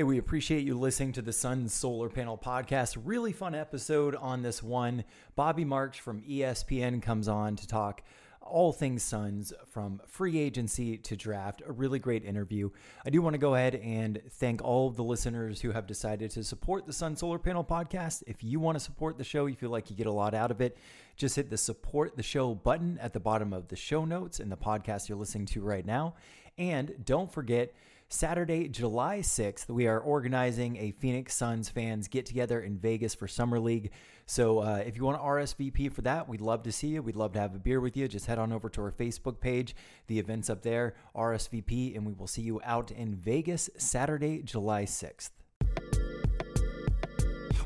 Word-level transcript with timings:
Hey, 0.00 0.04
we 0.04 0.16
appreciate 0.16 0.64
you 0.64 0.78
listening 0.78 1.12
to 1.12 1.20
the 1.20 1.30
Sun 1.30 1.68
Solar 1.68 2.08
Panel 2.08 2.38
podcast. 2.38 2.96
Really 3.04 3.34
fun 3.34 3.54
episode 3.54 4.14
on 4.14 4.40
this 4.40 4.62
one. 4.62 5.04
Bobby 5.36 5.62
Marks 5.62 5.98
from 5.98 6.22
ESPN 6.22 7.02
comes 7.02 7.28
on 7.28 7.54
to 7.56 7.66
talk 7.66 8.02
all 8.40 8.72
things 8.72 9.02
Suns 9.02 9.52
from 9.68 10.00
free 10.06 10.38
agency 10.38 10.96
to 10.96 11.16
draft. 11.16 11.60
A 11.66 11.72
really 11.72 11.98
great 11.98 12.24
interview. 12.24 12.70
I 13.04 13.10
do 13.10 13.20
want 13.20 13.34
to 13.34 13.38
go 13.38 13.56
ahead 13.56 13.74
and 13.74 14.22
thank 14.30 14.64
all 14.64 14.88
of 14.88 14.96
the 14.96 15.04
listeners 15.04 15.60
who 15.60 15.70
have 15.72 15.86
decided 15.86 16.30
to 16.30 16.44
support 16.44 16.86
the 16.86 16.94
Sun 16.94 17.16
Solar 17.16 17.38
Panel 17.38 17.62
podcast. 17.62 18.22
If 18.26 18.42
you 18.42 18.58
want 18.58 18.76
to 18.78 18.82
support 18.82 19.18
the 19.18 19.24
show, 19.24 19.44
you 19.44 19.54
feel 19.54 19.68
like 19.68 19.90
you 19.90 19.96
get 19.96 20.06
a 20.06 20.12
lot 20.12 20.32
out 20.32 20.50
of 20.50 20.62
it, 20.62 20.78
just 21.18 21.36
hit 21.36 21.50
the 21.50 21.58
support 21.58 22.16
the 22.16 22.22
show 22.22 22.54
button 22.54 22.98
at 23.02 23.12
the 23.12 23.20
bottom 23.20 23.52
of 23.52 23.68
the 23.68 23.76
show 23.76 24.06
notes 24.06 24.40
in 24.40 24.48
the 24.48 24.56
podcast 24.56 25.10
you're 25.10 25.18
listening 25.18 25.44
to 25.48 25.60
right 25.60 25.84
now. 25.84 26.14
And 26.56 27.04
don't 27.04 27.30
forget, 27.30 27.74
Saturday, 28.12 28.68
July 28.68 29.20
6th, 29.20 29.68
we 29.68 29.86
are 29.86 30.00
organizing 30.00 30.76
a 30.78 30.90
Phoenix 30.90 31.32
Suns 31.32 31.68
fans 31.68 32.08
get 32.08 32.26
together 32.26 32.60
in 32.60 32.76
Vegas 32.76 33.14
for 33.14 33.28
Summer 33.28 33.60
League. 33.60 33.92
So 34.26 34.58
uh, 34.58 34.82
if 34.84 34.96
you 34.96 35.04
want 35.04 35.18
to 35.18 35.22
RSVP 35.22 35.92
for 35.92 36.02
that, 36.02 36.28
we'd 36.28 36.40
love 36.40 36.64
to 36.64 36.72
see 36.72 36.88
you. 36.88 37.02
We'd 37.02 37.14
love 37.14 37.34
to 37.34 37.40
have 37.40 37.54
a 37.54 37.60
beer 37.60 37.80
with 37.80 37.96
you. 37.96 38.08
Just 38.08 38.26
head 38.26 38.40
on 38.40 38.52
over 38.52 38.68
to 38.70 38.82
our 38.82 38.90
Facebook 38.90 39.38
page. 39.38 39.76
The 40.08 40.18
event's 40.18 40.50
up 40.50 40.62
there, 40.62 40.96
RSVP, 41.14 41.96
and 41.96 42.04
we 42.04 42.12
will 42.12 42.26
see 42.26 42.42
you 42.42 42.60
out 42.64 42.90
in 42.90 43.14
Vegas 43.14 43.70
Saturday, 43.78 44.42
July 44.42 44.86
6th. 44.86 45.30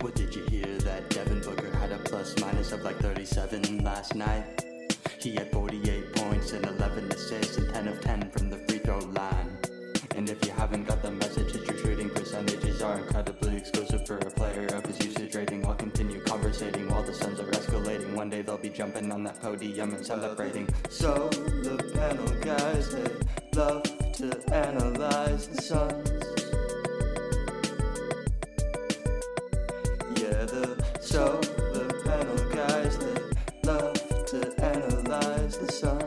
What 0.02 0.14
did 0.14 0.34
you 0.34 0.44
hear 0.44 0.66
that 0.66 1.08
Devin 1.08 1.40
Booker 1.40 1.74
had 1.78 1.90
a 1.90 1.98
plus 2.00 2.38
minus 2.38 2.70
of 2.72 2.82
like 2.82 2.98
37 2.98 3.82
last 3.82 4.14
night? 4.14 4.62
He 5.18 5.36
had 5.36 5.50
48 5.52 6.14
points 6.16 6.52
and 6.52 6.66
11 6.66 7.12
assists 7.12 7.56
and 7.56 7.72
10 7.72 7.88
of 7.88 8.02
10 8.02 8.30
from 8.30 8.50
the 8.50 8.58
free 8.58 8.78
throw 8.78 8.98
line. 8.98 9.63
And 10.16 10.30
if 10.30 10.44
you 10.46 10.52
haven't 10.52 10.86
got 10.86 11.02
the 11.02 11.10
message, 11.10 11.50
his 11.52 11.68
your 11.68 11.76
shooting 11.78 12.08
percentages 12.08 12.80
are 12.82 12.98
incredibly 12.98 13.56
exclusive 13.56 14.06
for 14.06 14.18
a 14.18 14.30
player 14.30 14.66
of 14.66 14.86
his 14.86 15.04
usage 15.04 15.34
rating. 15.34 15.66
I'll 15.66 15.74
continue 15.74 16.20
conversating 16.20 16.88
while 16.88 17.02
the 17.02 17.12
Suns 17.12 17.40
are 17.40 17.50
escalating. 17.50 18.14
One 18.14 18.30
day 18.30 18.42
they'll 18.42 18.56
be 18.56 18.68
jumping 18.68 19.10
on 19.10 19.24
that 19.24 19.42
podium 19.42 19.92
and 19.92 20.06
celebrating. 20.06 20.68
So 20.88 21.28
the 21.28 21.82
panel 21.94 22.28
guys, 22.40 22.94
they 22.94 23.10
love 23.58 23.82
to 24.12 24.54
analyze 24.54 25.48
the 25.48 25.60
Suns. 25.60 26.08
Yeah, 30.16 30.44
the 30.44 30.84
so 31.00 31.40
the 31.40 31.92
panel 32.04 32.38
guys, 32.54 32.98
they 32.98 33.68
love 33.68 33.94
to 34.26 34.64
analyze 34.64 35.58
the 35.58 35.72
Suns. 35.72 36.03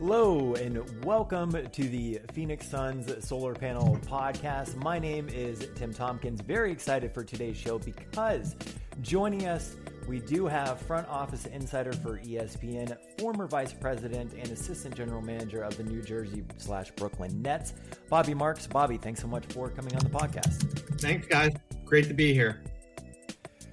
Hello 0.00 0.54
and 0.54 1.04
welcome 1.04 1.50
to 1.52 1.82
the 1.82 2.20
Phoenix 2.32 2.66
Suns 2.66 3.12
Solar 3.22 3.52
Panel 3.52 3.98
podcast. 4.06 4.74
My 4.76 4.98
name 4.98 5.28
is 5.28 5.68
Tim 5.74 5.92
Tompkins. 5.92 6.40
Very 6.40 6.72
excited 6.72 7.12
for 7.12 7.22
today's 7.22 7.58
show 7.58 7.78
because 7.78 8.56
joining 9.02 9.46
us, 9.46 9.76
we 10.08 10.20
do 10.20 10.46
have 10.46 10.80
front 10.80 11.06
office 11.08 11.44
insider 11.44 11.92
for 11.92 12.18
ESPN, 12.20 12.96
former 13.20 13.46
vice 13.46 13.74
president 13.74 14.32
and 14.32 14.50
assistant 14.50 14.94
general 14.94 15.20
manager 15.20 15.60
of 15.60 15.76
the 15.76 15.84
New 15.84 16.00
Jersey 16.00 16.44
slash 16.56 16.90
Brooklyn 16.92 17.42
Nets, 17.42 17.74
Bobby 18.08 18.32
Marks. 18.32 18.66
Bobby, 18.66 18.96
thanks 18.96 19.20
so 19.20 19.28
much 19.28 19.44
for 19.52 19.68
coming 19.68 19.94
on 19.94 20.02
the 20.02 20.08
podcast. 20.08 20.98
Thanks, 20.98 21.26
guys. 21.26 21.52
Great 21.84 22.08
to 22.08 22.14
be 22.14 22.32
here. 22.32 22.62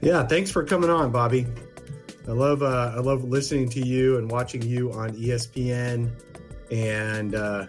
Yeah, 0.01 0.27
thanks 0.27 0.51
for 0.51 0.65
coming 0.65 0.89
on, 0.89 1.09
Bobby. 1.09 1.47
I 2.27 2.31
love 2.31 2.61
uh, 2.61 2.93
I 2.93 2.99
love 2.99 3.23
listening 3.23 3.69
to 3.69 3.79
you 3.79 4.17
and 4.17 4.29
watching 4.29 4.61
you 4.61 4.91
on 4.91 5.11
ESPN, 5.11 6.11
and 6.69 7.33
uh, 7.33 7.67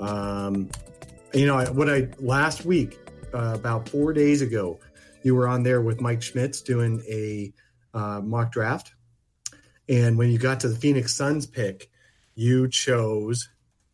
um, 0.00 0.68
you 1.32 1.46
know 1.46 1.64
what 1.66 1.88
I 1.88 2.08
last 2.18 2.64
week 2.64 2.98
uh, 3.32 3.52
about 3.54 3.88
four 3.88 4.12
days 4.12 4.42
ago, 4.42 4.80
you 5.22 5.36
were 5.36 5.46
on 5.46 5.62
there 5.62 5.80
with 5.80 6.00
Mike 6.00 6.22
Schmitz 6.22 6.60
doing 6.60 7.04
a 7.08 7.52
uh, 7.96 8.20
mock 8.20 8.50
draft, 8.50 8.94
and 9.88 10.18
when 10.18 10.28
you 10.30 10.38
got 10.38 10.58
to 10.60 10.68
the 10.68 10.76
Phoenix 10.76 11.14
Suns 11.14 11.46
pick, 11.46 11.88
you 12.34 12.68
chose 12.68 13.48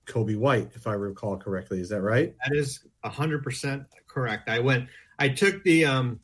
Coby 0.06 0.37
White, 0.37 0.71
if 0.75 0.87
I 0.87 0.94
recall 0.94 1.37
correctly. 1.37 1.78
Is 1.81 1.91
that 1.91 2.00
right? 2.00 2.34
That 2.44 2.56
is 2.56 2.81
100% 3.05 3.87
correct. 4.09 4.49
I 4.49 4.59
went, 4.59 4.89
I 5.19 5.28
took 5.28 5.62
the, 5.62 5.84
um, 5.84 6.21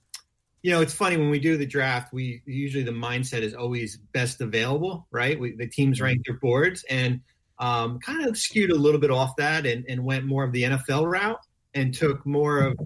you 0.66 0.72
know, 0.72 0.80
it's 0.80 0.94
funny 0.94 1.16
when 1.16 1.30
we 1.30 1.38
do 1.38 1.56
the 1.56 1.64
draft, 1.64 2.12
we 2.12 2.42
usually 2.44 2.82
the 2.82 2.90
mindset 2.90 3.42
is 3.42 3.54
always 3.54 3.98
best 4.10 4.40
available, 4.40 5.06
right? 5.12 5.38
We, 5.38 5.54
the 5.54 5.68
teams 5.68 6.00
rank 6.00 6.26
their 6.26 6.40
boards 6.40 6.84
and 6.90 7.20
um, 7.60 8.00
kind 8.00 8.26
of 8.26 8.36
skewed 8.36 8.72
a 8.72 8.74
little 8.74 8.98
bit 8.98 9.12
off 9.12 9.36
that 9.36 9.64
and, 9.64 9.84
and 9.88 10.04
went 10.04 10.24
more 10.24 10.42
of 10.42 10.50
the 10.50 10.64
NFL 10.64 11.08
route 11.08 11.38
and 11.72 11.94
took 11.94 12.26
more 12.26 12.58
of 12.58 12.80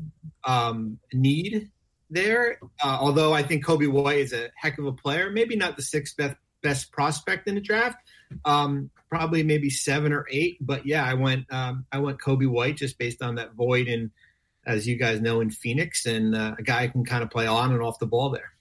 um, 0.44 0.98
need 1.14 1.70
there. 2.10 2.58
Uh, 2.84 2.98
although 3.00 3.32
I 3.32 3.42
think 3.42 3.64
Coby 3.64 3.90
White 3.90 4.18
is 4.18 4.34
a 4.34 4.50
heck 4.56 4.76
of 4.76 4.84
a 4.84 4.92
player, 4.92 5.30
maybe 5.30 5.56
not 5.56 5.76
the 5.76 5.82
sixth 5.82 6.18
best, 6.18 6.36
best 6.62 6.92
prospect 6.92 7.48
in 7.48 7.54
the 7.54 7.62
draft. 7.62 7.96
Um, 8.44 8.90
probably 9.08 9.42
maybe 9.42 9.70
seven 9.70 10.12
or 10.12 10.26
eight, 10.30 10.58
but 10.60 10.84
yeah, 10.84 11.02
I 11.02 11.14
went 11.14 11.50
um, 11.50 11.86
I 11.90 11.98
went 11.98 12.20
Coby 12.20 12.46
White 12.46 12.76
just 12.76 12.98
based 12.98 13.22
on 13.22 13.36
that 13.36 13.54
void 13.54 13.88
and 13.88 14.10
as 14.66 14.86
you 14.86 14.96
guys 14.96 15.20
know 15.20 15.40
in 15.40 15.50
Phoenix, 15.50 16.06
and 16.06 16.34
uh, 16.34 16.54
a 16.58 16.62
guy 16.62 16.88
can 16.88 17.04
kind 17.04 17.22
of 17.22 17.30
play 17.30 17.46
on 17.46 17.72
and 17.72 17.82
off 17.82 17.98
the 17.98 18.06
ball 18.06 18.30
there. 18.30 18.52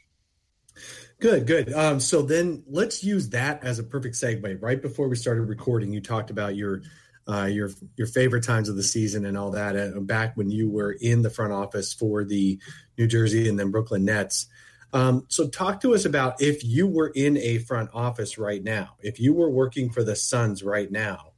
Good, 1.20 1.46
good. 1.46 1.74
Um, 1.74 2.00
so 2.00 2.22
then 2.22 2.64
let's 2.68 3.04
use 3.04 3.30
that 3.30 3.64
as 3.64 3.78
a 3.80 3.84
perfect 3.84 4.16
segue. 4.16 4.62
Right 4.62 4.82
before 4.82 5.10
we 5.10 5.18
started 5.18 5.44
recording, 5.44 5.92
you 5.92 6.00
talked 6.00 6.30
about 6.30 6.56
your 6.56 6.82
uh, 7.28 7.46
your 7.46 7.70
your 7.98 8.08
favorite 8.08 8.44
times 8.44 8.70
of 8.70 8.78
the 8.78 8.84
season 8.84 9.26
and 9.26 9.38
all 9.38 9.52
that. 9.52 9.76
Uh, 9.76 10.00
back 10.00 10.38
when 10.38 10.50
you 10.50 10.70
were 10.70 10.94
in 10.94 11.22
the 11.22 11.30
front 11.30 11.52
office 11.52 11.94
for 11.94 12.24
the 12.24 12.58
New 12.98 13.08
Jersey 13.08 13.50
and 13.50 13.60
then 13.60 13.70
Brooklyn 13.70 14.06
Nets. 14.06 14.48
Um, 14.92 15.26
so 15.28 15.48
talk 15.48 15.81
to 15.81 15.94
us 15.94 16.06
about 16.06 16.42
if 16.42 16.64
you 16.64 16.88
were 16.88 17.12
in 17.14 17.38
a 17.38 17.60
front 17.60 17.92
office 17.94 18.38
right 18.38 18.64
now, 18.64 18.96
if 19.02 19.20
you 19.20 19.34
were 19.34 19.50
working 19.50 19.92
for 19.92 20.04
the 20.04 20.16
Suns 20.16 20.64
right 20.64 20.92
now, 20.92 21.28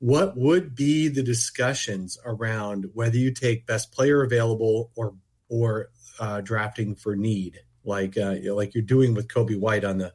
what 0.00 0.36
would 0.36 0.74
be 0.74 1.08
the 1.08 1.22
discussions 1.22 2.18
around 2.24 2.86
whether 2.94 3.16
you 3.16 3.32
take 3.32 3.66
best 3.66 3.92
player 3.92 4.22
available 4.22 4.90
or 4.94 5.14
or 5.48 5.90
uh, 6.20 6.40
drafting 6.40 6.94
for 6.94 7.16
need, 7.16 7.58
like 7.84 8.16
uh, 8.16 8.36
like 8.52 8.74
you're 8.74 8.82
doing 8.82 9.14
with 9.14 9.28
Coby 9.28 9.58
White 9.58 9.84
on 9.84 9.98
the 9.98 10.12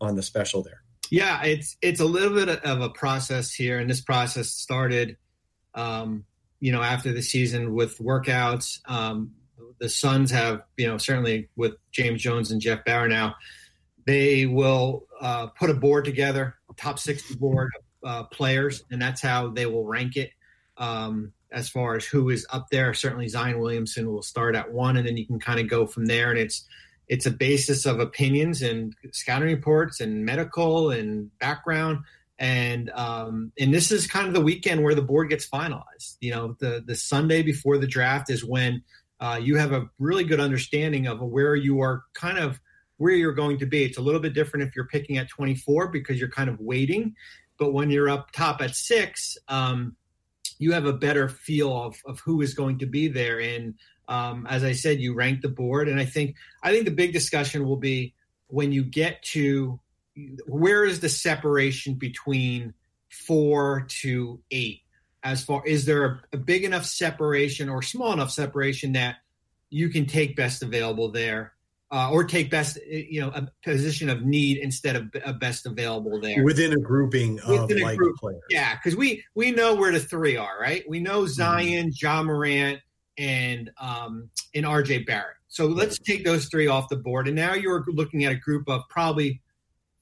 on 0.00 0.16
the 0.16 0.22
special 0.22 0.62
there? 0.62 0.82
Yeah, 1.10 1.42
it's 1.42 1.76
it's 1.82 2.00
a 2.00 2.04
little 2.04 2.34
bit 2.34 2.48
of 2.48 2.80
a 2.80 2.88
process 2.90 3.52
here, 3.52 3.78
and 3.78 3.90
this 3.90 4.00
process 4.00 4.50
started, 4.50 5.16
um, 5.74 6.24
you 6.60 6.72
know, 6.72 6.82
after 6.82 7.12
the 7.12 7.22
season 7.22 7.74
with 7.74 7.98
workouts. 7.98 8.80
Um, 8.86 9.32
the 9.80 9.88
Suns 9.88 10.30
have, 10.30 10.62
you 10.76 10.86
know, 10.86 10.98
certainly 10.98 11.48
with 11.56 11.74
James 11.90 12.22
Jones 12.22 12.50
and 12.50 12.60
Jeff 12.60 12.84
Bower 12.84 13.08
now, 13.08 13.34
they 14.06 14.46
will 14.46 15.06
uh, 15.20 15.48
put 15.48 15.70
a 15.70 15.74
board 15.74 16.04
together, 16.04 16.54
top 16.76 16.98
sixty 16.98 17.34
board 17.34 17.70
uh, 18.04 18.24
players, 18.24 18.84
and 18.90 19.00
that's 19.00 19.20
how 19.20 19.48
they 19.48 19.66
will 19.66 19.84
rank 19.84 20.16
it. 20.16 20.30
Um, 20.76 21.32
as 21.52 21.68
far 21.68 21.94
as 21.96 22.04
who 22.04 22.30
is 22.30 22.46
up 22.52 22.66
there, 22.70 22.92
certainly 22.94 23.28
Zion 23.28 23.60
Williamson 23.60 24.10
will 24.10 24.22
start 24.22 24.56
at 24.56 24.72
one, 24.72 24.96
and 24.96 25.06
then 25.06 25.16
you 25.16 25.26
can 25.26 25.38
kind 25.38 25.60
of 25.60 25.68
go 25.68 25.86
from 25.86 26.06
there. 26.06 26.30
And 26.30 26.38
it's 26.38 26.66
it's 27.08 27.26
a 27.26 27.30
basis 27.30 27.86
of 27.86 28.00
opinions 28.00 28.62
and 28.62 28.94
scouting 29.12 29.48
reports 29.48 30.00
and 30.00 30.24
medical 30.24 30.90
and 30.90 31.36
background. 31.38 32.00
And 32.38 32.90
um, 32.90 33.52
and 33.58 33.72
this 33.72 33.92
is 33.92 34.06
kind 34.06 34.26
of 34.26 34.34
the 34.34 34.40
weekend 34.40 34.82
where 34.82 34.94
the 34.94 35.02
board 35.02 35.30
gets 35.30 35.48
finalized. 35.48 36.16
You 36.20 36.32
know, 36.32 36.56
the 36.58 36.82
the 36.84 36.96
Sunday 36.96 37.42
before 37.42 37.78
the 37.78 37.86
draft 37.86 38.30
is 38.30 38.44
when 38.44 38.82
uh, 39.20 39.38
you 39.40 39.56
have 39.56 39.72
a 39.72 39.88
really 39.98 40.24
good 40.24 40.40
understanding 40.40 41.06
of 41.06 41.20
where 41.20 41.54
you 41.54 41.80
are 41.80 42.02
kind 42.14 42.38
of 42.38 42.60
where 42.96 43.12
you're 43.12 43.32
going 43.32 43.58
to 43.58 43.66
be. 43.66 43.84
It's 43.84 43.98
a 43.98 44.02
little 44.02 44.20
bit 44.20 44.34
different 44.34 44.66
if 44.66 44.74
you're 44.74 44.86
picking 44.86 45.18
at 45.18 45.28
24 45.28 45.88
because 45.88 46.18
you're 46.18 46.30
kind 46.30 46.50
of 46.50 46.58
waiting. 46.60 47.14
But 47.58 47.72
when 47.72 47.90
you're 47.90 48.08
up 48.08 48.32
top 48.32 48.60
at 48.60 48.74
six, 48.74 49.36
um, 49.48 49.96
you 50.58 50.72
have 50.72 50.86
a 50.86 50.92
better 50.92 51.28
feel 51.28 51.76
of, 51.76 51.96
of 52.06 52.20
who 52.20 52.40
is 52.42 52.54
going 52.54 52.78
to 52.78 52.86
be 52.86 53.08
there. 53.08 53.40
And 53.40 53.74
um, 54.08 54.46
as 54.48 54.64
I 54.64 54.72
said, 54.72 55.00
you 55.00 55.14
rank 55.14 55.40
the 55.40 55.48
board. 55.48 55.88
And 55.88 55.98
I 55.98 56.04
think 56.04 56.36
I 56.62 56.72
think 56.72 56.84
the 56.84 56.90
big 56.90 57.12
discussion 57.12 57.66
will 57.66 57.76
be 57.76 58.14
when 58.48 58.72
you 58.72 58.84
get 58.84 59.22
to 59.22 59.80
where 60.46 60.84
is 60.84 61.00
the 61.00 61.08
separation 61.08 61.94
between 61.94 62.74
four 63.08 63.86
to 64.02 64.40
eight 64.50 64.82
as 65.22 65.42
far 65.44 65.66
is 65.66 65.86
there 65.86 66.04
a, 66.04 66.20
a, 66.34 66.36
big 66.36 66.64
enough 66.64 66.84
separation 66.84 67.68
or 67.68 67.82
small 67.82 68.12
enough 68.12 68.30
separation 68.30 68.92
that 68.92 69.16
you 69.70 69.88
can 69.88 70.06
take 70.06 70.36
best 70.36 70.62
available 70.62 71.10
there 71.10 71.53
uh, 71.94 72.10
or 72.10 72.24
take 72.24 72.50
best 72.50 72.76
you 72.86 73.20
know 73.20 73.28
a 73.28 73.48
position 73.62 74.10
of 74.10 74.22
need 74.22 74.58
instead 74.58 74.96
of 74.96 75.04
a 75.24 75.32
best 75.32 75.64
available 75.64 76.20
there 76.20 76.42
within 76.42 76.72
a 76.72 76.76
grouping 76.76 77.38
of 77.40 77.68
Within 77.68 77.82
like 77.82 77.96
group. 77.96 78.16
players. 78.16 78.42
yeah 78.50 78.74
because 78.74 78.96
we 78.96 79.22
we 79.36 79.52
know 79.52 79.76
where 79.76 79.92
the 79.92 80.00
three 80.00 80.36
are 80.36 80.58
right 80.60 80.82
we 80.88 80.98
know 80.98 81.24
zion 81.26 81.92
ja 82.02 82.20
morant 82.20 82.80
and 83.16 83.70
um 83.80 84.28
and 84.56 84.64
rj 84.66 85.06
barrett 85.06 85.36
so 85.46 85.66
let's 85.66 86.00
take 86.00 86.24
those 86.24 86.46
three 86.46 86.66
off 86.66 86.88
the 86.88 86.96
board 86.96 87.28
and 87.28 87.36
now 87.36 87.54
you're 87.54 87.84
looking 87.86 88.24
at 88.24 88.32
a 88.32 88.36
group 88.36 88.68
of 88.68 88.82
probably 88.90 89.40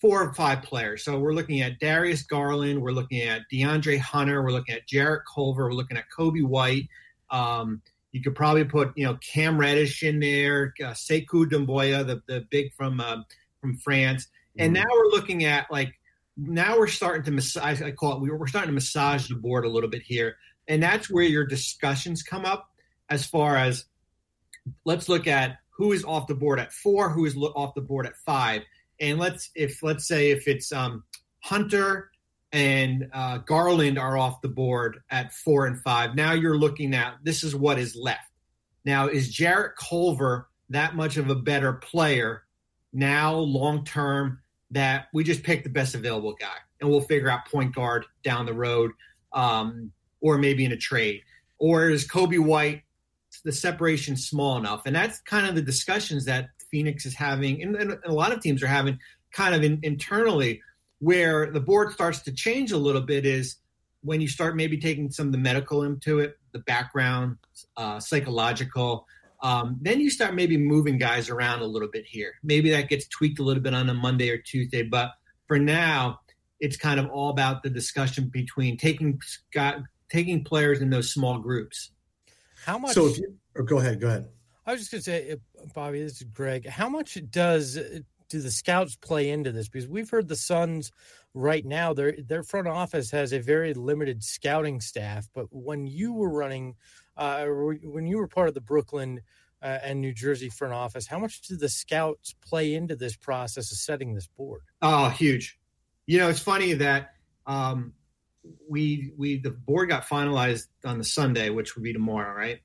four 0.01 0.21
or 0.21 0.35
five 0.35 0.63
players. 0.63 1.05
So 1.05 1.17
we're 1.21 1.33
looking 1.33 1.61
at 1.61 1.79
Darius 1.79 2.25
Garland, 2.25 2.83
we're 2.83 2.91
looking 2.91 3.21
at 3.21 3.43
DeAndre 3.53 3.99
Hunter, 4.01 4.43
we're 4.43 4.51
looking 4.51 4.75
at 4.75 4.89
Jarrett 4.89 5.23
Culver, 5.33 5.67
we're 5.67 5.75
looking 5.75 5.97
at 5.97 6.07
Coby 6.11 6.45
White. 6.45 6.89
Um, 7.31 7.81
you 8.13 8.23
could 8.23 8.35
probably 8.35 8.65
put 8.65 8.93
you 8.97 9.05
know 9.05 9.17
Cam 9.17 9.59
Reddish 9.59 10.03
in 10.03 10.21
there, 10.21 10.75
uh, 10.81 10.93
Sekou 10.93 11.47
Doumbouya, 11.47 12.07
the 12.07 12.23
the 12.27 12.47
big 12.51 12.73
from 12.75 13.01
uh, 13.01 13.23
from 13.61 13.77
France, 13.79 14.29
and 14.59 14.75
mm-hmm. 14.75 14.83
now 14.83 14.95
we're 14.95 15.11
looking 15.11 15.45
at 15.45 15.67
like 15.71 15.95
now 16.37 16.79
we're 16.79 16.87
starting 16.87 17.25
to 17.25 17.31
massage. 17.31 17.83
I 17.83 17.91
call 17.91 18.25
it 18.25 18.31
we're 18.31 18.47
starting 18.47 18.69
to 18.69 18.75
massage 18.75 19.29
the 19.29 19.35
board 19.35 19.65
a 19.65 19.69
little 19.69 19.91
bit 19.91 20.03
here, 20.03 20.37
and 20.69 20.83
that's 20.83 21.11
where 21.11 21.25
your 21.25 21.47
discussions 21.47 22.23
come 22.23 22.45
up 22.45 22.71
as 23.09 23.27
far 23.27 23.57
as 23.57 23.87
let's 24.85 25.09
look 25.09 25.27
at 25.27 25.59
who 25.71 25.93
is 25.93 26.05
off 26.05 26.27
the 26.27 26.35
board 26.35 26.61
at 26.61 26.73
four, 26.73 27.11
who 27.11 27.25
is 27.25 27.37
off 27.37 27.75
the 27.75 27.81
board 27.81 28.07
at 28.07 28.17
five, 28.17 28.63
and 29.01 29.19
let's 29.19 29.51
if 29.55 29.83
let's 29.83 30.07
say 30.07 30.31
if 30.31 30.47
it's 30.47 30.71
um, 30.71 31.03
Hunter 31.41 32.12
and 32.53 33.09
uh, 33.13 33.39
Garland 33.39 33.99
are 33.99 34.17
off 34.17 34.43
the 34.43 34.49
board 34.49 35.01
at 35.11 35.33
four 35.33 35.67
and 35.67 35.81
five. 35.81 36.15
Now 36.15 36.33
you're 36.33 36.59
looking 36.59 36.95
at 36.95 37.15
this 37.23 37.43
is 37.43 37.55
what 37.55 37.79
is 37.79 37.97
left. 37.97 38.31
Now 38.85 39.09
is 39.09 39.33
Jarrett 39.33 39.77
Culver 39.77 40.49
that 40.71 40.95
much 40.95 41.17
of 41.17 41.29
a 41.31 41.35
better 41.35 41.73
player 41.75 42.43
now 42.93 43.35
long 43.35 43.85
term 43.85 44.41
that 44.71 45.07
we 45.13 45.25
just 45.25 45.43
pick 45.43 45.65
the 45.65 45.71
best 45.71 45.95
available 45.95 46.35
guy 46.39 46.57
and 46.81 46.89
we'll 46.89 47.01
figure 47.01 47.29
out 47.29 47.47
point 47.47 47.75
guard 47.75 48.05
down 48.23 48.47
the 48.47 48.55
road 48.55 48.91
um, 49.33 49.93
or 50.21 50.39
maybe 50.39 50.65
in 50.65 50.73
a 50.73 50.77
trade 50.77 51.23
or 51.59 51.91
is 51.91 52.07
Coby 52.07 52.39
White 52.39 52.83
the 53.45 53.53
separation 53.53 54.17
small 54.17 54.59
enough 54.59 54.83
and 54.85 54.95
that's 54.95 55.21
kind 55.21 55.47
of 55.47 55.55
the 55.55 55.63
discussions 55.63 56.27
that 56.27 56.51
Phoenix 56.73 57.07
is 57.07 57.15
having, 57.15 57.63
and, 57.63 57.77
and 57.77 57.99
a 58.05 58.13
lot 58.13 58.33
of 58.33 58.41
teams 58.41 58.63
are 58.63 58.67
having 58.67 58.99
kind 59.31 59.55
of 59.55 59.63
in, 59.63 59.79
internally, 59.83 60.61
where 61.03 61.51
the 61.51 61.59
board 61.59 61.93
starts 61.93 62.21
to 62.21 62.31
change 62.31 62.71
a 62.71 62.77
little 62.77 63.01
bit 63.01 63.27
is 63.27 63.57
when 64.03 64.21
you 64.21 64.29
start 64.29 64.55
maybe 64.55 64.79
taking 64.79 65.11
some 65.11 65.27
of 65.27 65.33
the 65.33 65.39
medical 65.39 65.83
into 65.83 66.21
it, 66.21 66.39
the 66.53 66.61
background, 66.61 67.39
uh, 67.77 67.99
psychological. 67.99 69.09
Um, 69.43 69.79
then 69.81 69.99
you 69.99 70.11
start 70.11 70.37
maybe 70.37 70.57
moving 70.57 70.99
guys 70.99 71.29
around 71.29 71.61
a 71.61 71.67
little 71.67 71.89
bit 71.89 72.07
here. 72.07 72.35
Maybe 72.45 72.71
that 72.71 72.89
gets 72.89 73.09
tweaked 73.09 73.41
a 73.41 73.43
little 73.43 73.65
bit 73.65 73.75
on 73.75 73.89
a 73.89 73.95
Monday 73.95 74.31
or 74.31 74.39
Tuesday, 74.39 74.85
but 74.85 75.11
for 75.49 75.59
now, 75.59 76.21
it's 76.61 76.77
kind 76.77 77.01
of 77.01 77.11
all 77.11 77.31
about 77.31 77.65
the 77.65 77.71
discussion 77.71 78.31
between 78.33 78.77
taking 78.77 79.21
taking 80.09 80.45
players 80.45 80.81
in 80.81 80.91
those 80.91 81.13
small 81.13 81.41
groups. 81.41 81.91
How 82.65 82.79
much? 82.79 82.93
So 82.93 83.09
if 83.09 83.19
you, 83.19 83.37
go 83.65 83.81
ahead, 83.81 84.01
go 84.01 84.07
ahead. 84.07 84.29
I 84.65 84.71
was 84.71 84.89
just 84.89 84.93
going 84.93 85.01
to 85.01 85.05
say, 85.05 85.37
Bobby, 85.75 86.01
this 86.01 86.21
is 86.21 86.23
Greg. 86.23 86.69
How 86.69 86.89
much 86.89 87.19
does 87.29 87.77
uh, 87.77 87.99
do 88.33 88.41
the 88.41 88.51
scouts 88.51 88.97
play 88.97 89.31
into 89.31 89.53
this? 89.53 89.69
Because 89.69 89.89
we've 89.89 90.11
heard 90.11 90.29
the 90.29 90.37
Suns 90.37 90.91
right 91.35 91.65
now, 91.65 91.93
their 91.93 92.17
their 92.27 92.43
front 92.43 92.69
office 92.69 93.11
has 93.11 93.33
a 93.33 93.39
very 93.39 93.75
limited 93.75 94.23
scouting 94.23 94.81
staff. 94.81 95.29
But 95.35 95.47
when 95.51 95.87
you 95.87 96.13
were 96.13 96.31
running, 96.31 96.75
uh, 97.17 97.47
when 97.47 98.07
you 98.07 98.19
were 98.19 98.29
part 98.29 98.49
of 98.49 98.55
the 98.55 98.61
Brooklyn 98.61 99.21
uh, 99.63 99.79
and 99.83 100.01
New 100.01 100.13
Jersey 100.13 100.49
front 100.49 100.75
office, 100.75 101.07
how 101.07 101.19
much 101.19 101.43
did 101.43 101.61
the 101.61 101.69
scouts 101.69 102.35
play 102.47 102.75
into 102.75 102.97
this 102.97 103.17
process 103.17 103.71
of 103.71 103.79
setting 103.79 104.15
this 104.15 104.27
board? 104.27 104.63
Oh, 104.81 105.09
huge. 105.11 105.59
You 106.07 106.19
know, 106.19 106.29
it's 106.29 106.41
funny 106.41 106.73
that 106.75 107.15
um, 107.47 107.93
we 108.69 109.13
we 109.17 109.39
the 109.39 109.51
board 109.51 109.89
got 109.89 110.07
finalized 110.07 110.67
on 110.85 110.99
the 110.99 111.05
Sunday, 111.05 111.51
which 111.51 111.77
would 111.77 111.85
be 111.85 111.93
tomorrow, 111.93 112.35
right? 112.35 112.61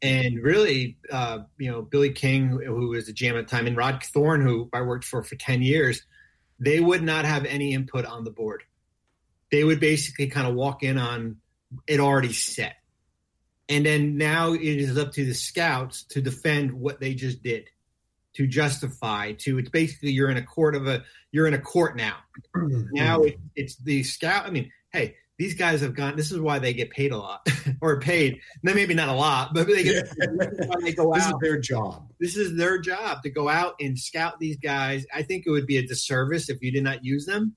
And 0.00 0.42
really, 0.42 0.96
uh, 1.10 1.40
you 1.58 1.70
know, 1.70 1.82
Billy 1.82 2.12
King, 2.12 2.48
who 2.48 2.88
was 2.88 3.08
a 3.08 3.12
GM 3.12 3.38
at 3.38 3.48
the 3.48 3.50
time, 3.50 3.66
and 3.66 3.76
Rod 3.76 4.02
Thorn, 4.02 4.42
who 4.42 4.68
I 4.72 4.82
worked 4.82 5.04
for 5.04 5.22
for 5.22 5.34
ten 5.36 5.62
years, 5.62 6.02
they 6.60 6.80
would 6.80 7.02
not 7.02 7.24
have 7.24 7.44
any 7.44 7.72
input 7.72 8.04
on 8.04 8.24
the 8.24 8.30
board. 8.30 8.62
They 9.50 9.64
would 9.64 9.80
basically 9.80 10.28
kind 10.28 10.46
of 10.46 10.54
walk 10.54 10.82
in 10.82 10.98
on 10.98 11.38
it 11.86 12.00
already 12.00 12.32
set, 12.32 12.76
and 13.68 13.84
then 13.84 14.16
now 14.16 14.52
it 14.52 14.62
is 14.62 14.96
up 14.96 15.12
to 15.12 15.24
the 15.24 15.34
scouts 15.34 16.04
to 16.10 16.20
defend 16.20 16.72
what 16.72 17.00
they 17.00 17.14
just 17.14 17.42
did, 17.42 17.68
to 18.34 18.46
justify. 18.46 19.32
To 19.32 19.58
it's 19.58 19.70
basically 19.70 20.12
you're 20.12 20.30
in 20.30 20.36
a 20.36 20.42
court 20.42 20.76
of 20.76 20.86
a 20.86 21.04
you're 21.32 21.48
in 21.48 21.54
a 21.54 21.60
court 21.60 21.96
now. 21.96 22.16
now 22.54 23.22
it, 23.22 23.38
it's 23.56 23.76
the 23.76 24.04
scout. 24.04 24.46
I 24.46 24.50
mean, 24.50 24.70
hey, 24.92 25.16
these 25.38 25.54
guys 25.54 25.80
have 25.82 25.94
gone. 25.94 26.16
This 26.16 26.32
is 26.32 26.40
why 26.40 26.58
they 26.58 26.74
get 26.74 26.90
paid 26.90 27.12
a 27.12 27.16
lot, 27.16 27.48
or 27.80 28.00
paid. 28.00 28.40
maybe 28.62 28.92
not 28.92 29.08
a 29.08 29.12
lot, 29.12 29.54
but 29.54 29.68
they 29.68 29.84
get. 29.84 30.08
Yeah. 30.18 30.26
they 30.82 30.92
go 30.92 31.14
this 31.14 31.24
out. 31.24 31.34
is 31.34 31.40
their 31.40 31.58
job. 31.60 32.08
This 32.20 32.36
is 32.36 32.56
their 32.56 32.78
job 32.78 33.22
to 33.22 33.30
go 33.30 33.48
out 33.48 33.74
and 33.80 33.96
scout 33.96 34.40
these 34.40 34.56
guys. 34.56 35.06
I 35.14 35.22
think 35.22 35.44
it 35.46 35.50
would 35.50 35.66
be 35.66 35.76
a 35.78 35.86
disservice 35.86 36.50
if 36.50 36.60
you 36.60 36.72
did 36.72 36.82
not 36.82 37.04
use 37.04 37.24
them. 37.24 37.54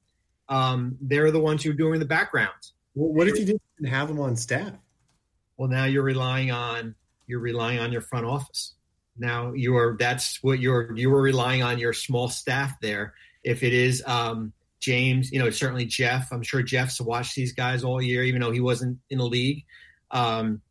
Um, 0.47 0.97
they're 1.01 1.31
the 1.31 1.39
ones 1.39 1.63
who 1.63 1.71
are 1.71 1.73
doing 1.73 1.99
the 1.99 2.05
backgrounds. 2.05 2.73
Well, 2.93 3.13
what 3.13 3.27
if 3.27 3.39
you 3.39 3.45
didn't 3.45 3.89
have 3.89 4.09
them 4.09 4.19
on 4.19 4.35
staff? 4.35 4.73
Well, 5.57 5.69
now 5.69 5.85
you're 5.85 6.03
relying 6.03 6.51
on 6.51 6.95
you're 7.25 7.39
relying 7.39 7.79
on 7.79 7.91
your 7.91 8.01
front 8.01 8.25
office. 8.25 8.75
Now 9.17 9.53
you're 9.53 9.97
that's 9.97 10.43
what 10.43 10.59
you're 10.59 10.95
you 10.95 11.09
were 11.09 11.21
relying 11.21 11.63
on 11.63 11.79
your 11.79 11.93
small 11.93 12.29
staff 12.29 12.79
there. 12.79 13.15
If 13.43 13.63
it 13.63 13.73
is 13.73 14.03
um, 14.05 14.53
James, 14.81 15.31
you 15.31 15.39
know, 15.39 15.49
certainly 15.51 15.85
Jeff. 15.85 16.33
I'm 16.33 16.41
sure 16.41 16.63
Jeff's 16.63 16.99
watched 16.99 17.35
these 17.35 17.53
guys 17.53 17.83
all 17.83 18.01
year, 18.01 18.23
even 18.23 18.41
though 18.41 18.51
he 18.51 18.59
wasn't 18.59 18.97
in 19.09 19.19
the 19.19 19.25
league. 19.25 19.63
Um, 20.09 20.61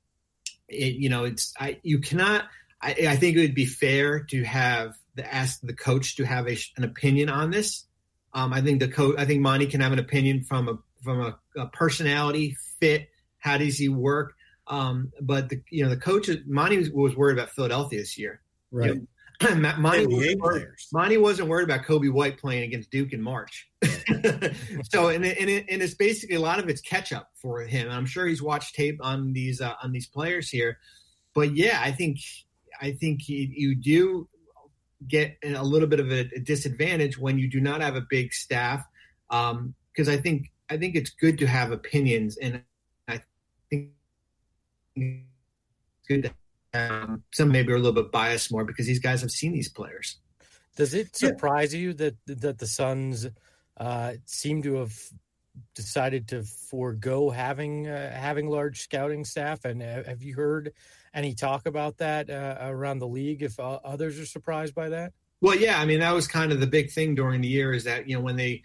it, 0.68 0.96
you 0.96 1.08
know, 1.08 1.24
it's 1.24 1.54
I 1.58 1.78
you 1.82 2.00
cannot. 2.00 2.44
I, 2.82 2.90
I, 3.08 3.16
think 3.16 3.36
it 3.36 3.40
would 3.40 3.54
be 3.54 3.66
fair 3.66 4.24
to 4.30 4.42
have 4.42 4.94
the 5.14 5.32
ask 5.32 5.60
the 5.62 5.74
coach 5.74 6.16
to 6.16 6.24
have 6.24 6.48
a, 6.48 6.56
an 6.76 6.84
opinion 6.84 7.28
on 7.28 7.50
this. 7.50 7.86
Um, 8.32 8.52
I 8.52 8.60
think 8.60 8.80
the 8.80 8.88
coach. 8.88 9.14
I 9.18 9.24
think 9.24 9.40
Monty 9.40 9.66
can 9.66 9.80
have 9.80 9.92
an 9.92 9.98
opinion 9.98 10.44
from 10.44 10.68
a 10.68 10.78
from 11.02 11.20
a, 11.20 11.38
a 11.56 11.66
personality 11.68 12.56
fit. 12.80 13.08
How 13.38 13.58
does 13.58 13.78
he 13.78 13.88
work? 13.88 14.34
Um, 14.66 15.12
but 15.20 15.48
the 15.48 15.62
you 15.70 15.84
know 15.84 15.90
the 15.90 15.96
coach 15.96 16.28
Monty 16.46 16.78
was, 16.78 16.90
was 16.90 17.16
worried 17.16 17.38
about 17.38 17.50
Philadelphia 17.50 18.00
this 18.00 18.18
year. 18.18 18.40
Right. 18.70 18.94
You 18.94 18.94
know, 18.94 19.06
Monty, 19.78 20.06
wasn't, 20.36 20.68
Monty 20.92 21.16
wasn't 21.16 21.48
worried 21.48 21.64
about 21.64 21.86
Coby 21.86 22.12
White 22.12 22.38
playing 22.38 22.64
against 22.64 22.90
Duke 22.90 23.12
in 23.12 23.22
March. 23.22 23.68
so, 24.90 25.08
and, 25.08 25.24
and, 25.24 25.50
it, 25.50 25.66
and 25.68 25.82
it's 25.82 25.94
basically 25.94 26.36
a 26.36 26.40
lot 26.40 26.58
of 26.58 26.68
it's 26.68 26.80
catch 26.80 27.12
up 27.12 27.30
for 27.34 27.60
him. 27.60 27.90
I'm 27.90 28.06
sure 28.06 28.26
he's 28.26 28.42
watched 28.42 28.74
tape 28.74 28.98
on 29.02 29.32
these 29.32 29.60
uh, 29.60 29.74
on 29.82 29.92
these 29.92 30.06
players 30.06 30.48
here, 30.48 30.78
but 31.34 31.54
yeah, 31.54 31.80
I 31.82 31.92
think 31.92 32.18
I 32.80 32.92
think 32.92 33.22
he, 33.22 33.52
you 33.54 33.74
do 33.74 34.28
get 35.06 35.36
a 35.42 35.62
little 35.62 35.88
bit 35.88 36.00
of 36.00 36.10
a, 36.10 36.28
a, 36.34 36.40
disadvantage 36.40 37.18
when 37.18 37.38
you 37.38 37.48
do 37.48 37.60
not 37.60 37.80
have 37.80 37.96
a 37.96 38.02
big 38.02 38.32
staff. 38.32 38.86
Because 39.28 39.50
um, 39.52 39.74
I 40.08 40.16
think 40.16 40.50
I 40.68 40.76
think 40.76 40.96
it's 40.96 41.10
good 41.10 41.38
to 41.38 41.46
have 41.46 41.72
opinions, 41.72 42.36
and 42.36 42.62
I 43.08 43.20
think 43.69 43.90
it's 44.96 45.24
good 46.08 46.22
to 46.24 46.32
um, 46.72 47.22
some 47.32 47.50
maybe 47.50 47.72
are 47.72 47.76
a 47.76 47.79
little 47.79 48.02
bit 48.02 48.12
biased 48.12 48.52
more 48.52 48.64
because 48.64 48.86
these 48.86 49.00
guys 49.00 49.20
have 49.20 49.31
seen 49.31 49.52
these 49.52 49.69
players. 49.69 50.19
Does 50.76 50.94
it 50.94 51.17
surprise 51.17 51.74
yeah. 51.74 51.81
you 51.81 51.94
that 51.94 52.17
that 52.26 52.58
the 52.58 52.67
Suns 52.67 53.26
uh, 53.81 54.13
seem 54.27 54.63
to 54.63 54.75
have 54.75 54.96
decided 55.75 56.29
to 56.29 56.43
forego 56.43 57.31
having 57.31 57.89
uh, 57.89 58.13
having 58.15 58.49
large 58.49 58.82
scouting 58.82 59.25
staff? 59.25 59.65
And 59.65 59.82
uh, 59.82 60.05
have 60.05 60.22
you 60.22 60.34
heard 60.34 60.72
any 61.15 61.34
talk 61.34 61.67
about 61.67 61.96
that 61.99 62.31
uh, 62.31 62.58
around 62.60 62.99
the 62.99 63.08
league? 63.08 63.43
If 63.43 63.58
uh, 63.58 63.81
others 63.82 64.20
are 64.20 64.27
surprised 64.27 64.75
by 64.75 64.91
that? 64.91 65.13
Well, 65.41 65.56
yeah, 65.56 65.81
I 65.81 65.87
mean 65.87 66.01
that 66.01 66.15
was 66.15 66.29
kind 66.29 66.53
of 66.53 66.60
the 66.60 66.67
big 66.67 66.91
thing 66.93 67.15
during 67.15 67.41
the 67.41 67.49
year 67.49 67.72
is 67.72 67.84
that 67.84 68.08
you 68.08 68.17
know 68.17 68.22
when 68.22 68.37
they 68.37 68.63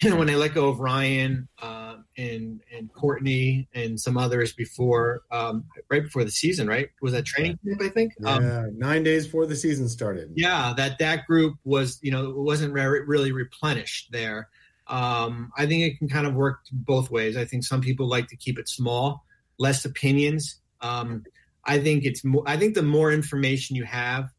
when 0.02 0.26
they 0.26 0.36
let 0.36 0.54
go 0.54 0.68
of 0.68 0.80
Ryan 0.80 1.48
uh, 1.60 1.96
and 2.16 2.60
and 2.74 2.92
Courtney 2.92 3.68
and 3.74 3.98
some 3.98 4.16
others 4.16 4.52
before, 4.52 5.22
um, 5.30 5.64
right 5.90 6.02
before 6.02 6.24
the 6.24 6.30
season, 6.30 6.68
right? 6.68 6.90
Was 7.00 7.12
that 7.12 7.24
training 7.24 7.58
camp? 7.66 7.82
I 7.82 7.88
think. 7.88 8.12
Yeah, 8.20 8.34
um, 8.34 8.78
nine 8.78 9.02
days 9.02 9.26
before 9.26 9.46
the 9.46 9.56
season 9.56 9.88
started. 9.88 10.32
Yeah, 10.34 10.74
that 10.76 10.98
that 10.98 11.26
group 11.26 11.56
was, 11.64 11.98
you 12.02 12.10
know, 12.10 12.30
it 12.30 12.36
wasn't 12.36 12.72
re- 12.72 12.84
really 12.84 13.32
replenished 13.32 14.12
there. 14.12 14.48
Um, 14.88 15.50
I 15.56 15.66
think 15.66 15.82
it 15.82 15.98
can 15.98 16.08
kind 16.08 16.26
of 16.26 16.34
work 16.34 16.60
both 16.70 17.10
ways. 17.10 17.36
I 17.36 17.44
think 17.44 17.64
some 17.64 17.80
people 17.80 18.06
like 18.06 18.28
to 18.28 18.36
keep 18.36 18.58
it 18.58 18.68
small, 18.68 19.24
less 19.58 19.84
opinions. 19.84 20.60
Um, 20.80 21.24
I 21.64 21.78
think 21.78 22.04
it's 22.04 22.24
more. 22.24 22.44
I 22.46 22.56
think 22.56 22.74
the 22.74 22.82
more 22.82 23.10
information 23.10 23.76
you 23.76 23.84
have, 23.84 24.30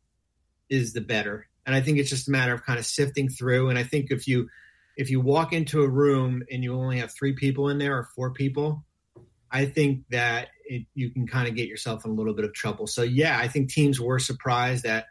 is 0.70 0.94
the 0.94 1.02
better. 1.02 1.48
And 1.66 1.76
I 1.76 1.82
think 1.82 1.98
it's 1.98 2.10
just 2.10 2.28
a 2.28 2.32
matter 2.32 2.54
of 2.54 2.64
kind 2.64 2.80
of 2.80 2.86
sifting 2.86 3.30
through. 3.30 3.70
And 3.70 3.78
I 3.78 3.84
think 3.84 4.12
if 4.12 4.28
you 4.28 4.50
if 4.98 5.12
you 5.12 5.22
walk 5.22 5.54
into 5.54 5.84
a 5.84 5.88
room 5.88 6.44
and 6.52 6.64
you 6.64 6.74
only 6.74 6.98
have 6.98 7.14
three 7.14 7.34
people 7.34 7.70
in 7.70 7.78
there 7.78 7.96
or 7.98 8.10
four 8.16 8.32
people, 8.32 8.84
I 9.52 9.66
think 9.66 10.04
that 10.10 10.50
it, 10.66 10.86
you 10.96 11.12
can 11.12 11.28
kind 11.28 11.48
of 11.48 11.56
get 11.56 11.70
yourself 11.70 12.04
in 12.04 12.12
a 12.12 12.14
little 12.14 12.34
bit 12.34 12.44
of 12.44 12.54
trouble. 12.54 12.88
So 12.88 13.04
yeah, 13.04 13.40
I 13.40 13.48
think 13.48 13.72
teams 13.72 14.02
were 14.02 14.20
surprised 14.20 14.84
that 14.84 15.06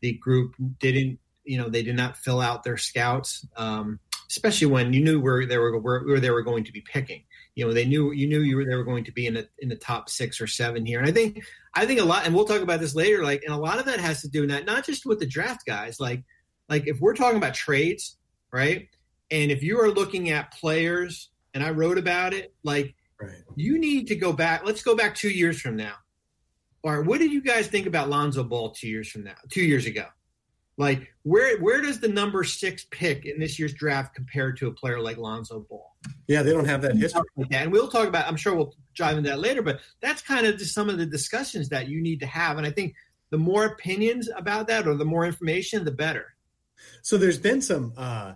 the 0.00 0.14
group 0.14 0.54
didn't, 0.78 1.18
you 1.44 1.58
know, 1.58 1.68
they 1.68 1.82
did 1.82 1.96
not 1.96 2.16
fill 2.16 2.40
out 2.40 2.62
their 2.62 2.76
scouts, 2.76 3.46
um, 3.56 3.98
especially 4.28 4.68
when 4.68 4.92
you 4.92 5.02
knew 5.02 5.20
where 5.20 5.44
they 5.44 5.58
were 5.58 5.76
where 5.78 6.20
they 6.20 6.30
were 6.30 6.42
going 6.42 6.64
to 6.64 6.72
be 6.72 6.80
picking. 6.80 7.24
You 7.56 7.66
know, 7.66 7.74
they 7.74 7.84
knew 7.84 8.12
you 8.12 8.28
knew 8.28 8.40
you 8.40 8.56
were 8.56 8.64
they 8.64 8.76
were 8.76 8.84
going 8.84 9.04
to 9.04 9.12
be 9.12 9.26
in 9.26 9.34
the 9.34 9.48
in 9.58 9.68
the 9.68 9.76
top 9.76 10.08
six 10.08 10.40
or 10.40 10.46
seven 10.46 10.86
here, 10.86 11.00
and 11.00 11.08
I 11.08 11.12
think 11.12 11.44
I 11.74 11.84
think 11.84 12.00
a 12.00 12.04
lot, 12.04 12.24
and 12.24 12.34
we'll 12.34 12.46
talk 12.46 12.62
about 12.62 12.80
this 12.80 12.94
later. 12.94 13.22
Like, 13.22 13.42
and 13.44 13.52
a 13.52 13.58
lot 13.58 13.78
of 13.78 13.86
that 13.86 14.00
has 14.00 14.22
to 14.22 14.28
do 14.28 14.46
not 14.46 14.64
not 14.64 14.86
just 14.86 15.04
with 15.04 15.18
the 15.18 15.26
draft 15.26 15.66
guys. 15.66 16.00
Like, 16.00 16.22
like 16.68 16.86
if 16.86 17.00
we're 17.00 17.14
talking 17.14 17.36
about 17.36 17.54
trades, 17.54 18.16
right? 18.52 18.88
And 19.32 19.50
if 19.50 19.62
you 19.62 19.80
are 19.80 19.90
looking 19.90 20.30
at 20.30 20.52
players, 20.52 21.30
and 21.54 21.64
I 21.64 21.70
wrote 21.70 21.98
about 21.98 22.34
it, 22.34 22.54
like 22.62 22.94
Right. 23.20 23.42
you 23.56 23.78
need 23.78 24.08
to 24.08 24.14
go 24.16 24.32
back. 24.32 24.64
Let's 24.64 24.82
go 24.82 24.94
back 24.94 25.14
two 25.14 25.30
years 25.30 25.60
from 25.60 25.76
now. 25.76 25.94
All 26.84 26.96
right, 26.96 27.06
what 27.06 27.18
did 27.18 27.32
you 27.32 27.40
guys 27.40 27.66
think 27.68 27.86
about 27.86 28.08
Lonzo 28.08 28.42
Ball 28.44 28.70
two 28.70 28.88
years 28.88 29.08
from 29.08 29.24
now? 29.24 29.36
Two 29.48 29.62
years 29.62 29.86
ago, 29.86 30.06
like 30.76 31.12
where 31.22 31.58
where 31.60 31.80
does 31.80 32.00
the 32.00 32.08
number 32.08 32.42
six 32.44 32.84
pick 32.90 33.24
in 33.24 33.38
this 33.38 33.58
year's 33.58 33.72
draft 33.72 34.14
compare 34.14 34.52
to 34.52 34.66
a 34.66 34.72
player 34.72 35.00
like 35.00 35.16
Lonzo 35.18 35.60
Ball? 35.60 35.88
Yeah, 36.26 36.42
they 36.42 36.50
don't 36.52 36.64
have 36.64 36.82
that 36.82 36.96
history. 36.96 37.22
And 37.52 37.70
we'll 37.70 37.88
talk 37.88 38.08
about. 38.08 38.26
I'm 38.26 38.36
sure 38.36 38.54
we'll 38.56 38.74
dive 38.96 39.16
into 39.18 39.30
that 39.30 39.38
later. 39.38 39.62
But 39.62 39.80
that's 40.00 40.20
kind 40.20 40.44
of 40.46 40.58
just 40.58 40.74
some 40.74 40.88
of 40.88 40.98
the 40.98 41.06
discussions 41.06 41.68
that 41.68 41.88
you 41.88 42.02
need 42.02 42.18
to 42.20 42.26
have. 42.26 42.58
And 42.58 42.66
I 42.66 42.70
think 42.70 42.94
the 43.30 43.38
more 43.38 43.64
opinions 43.64 44.28
about 44.36 44.66
that, 44.66 44.88
or 44.88 44.94
the 44.96 45.04
more 45.04 45.24
information, 45.24 45.84
the 45.84 45.92
better. 45.92 46.34
So 47.02 47.16
there's 47.16 47.38
been 47.38 47.62
some, 47.62 47.92
uh, 47.96 48.34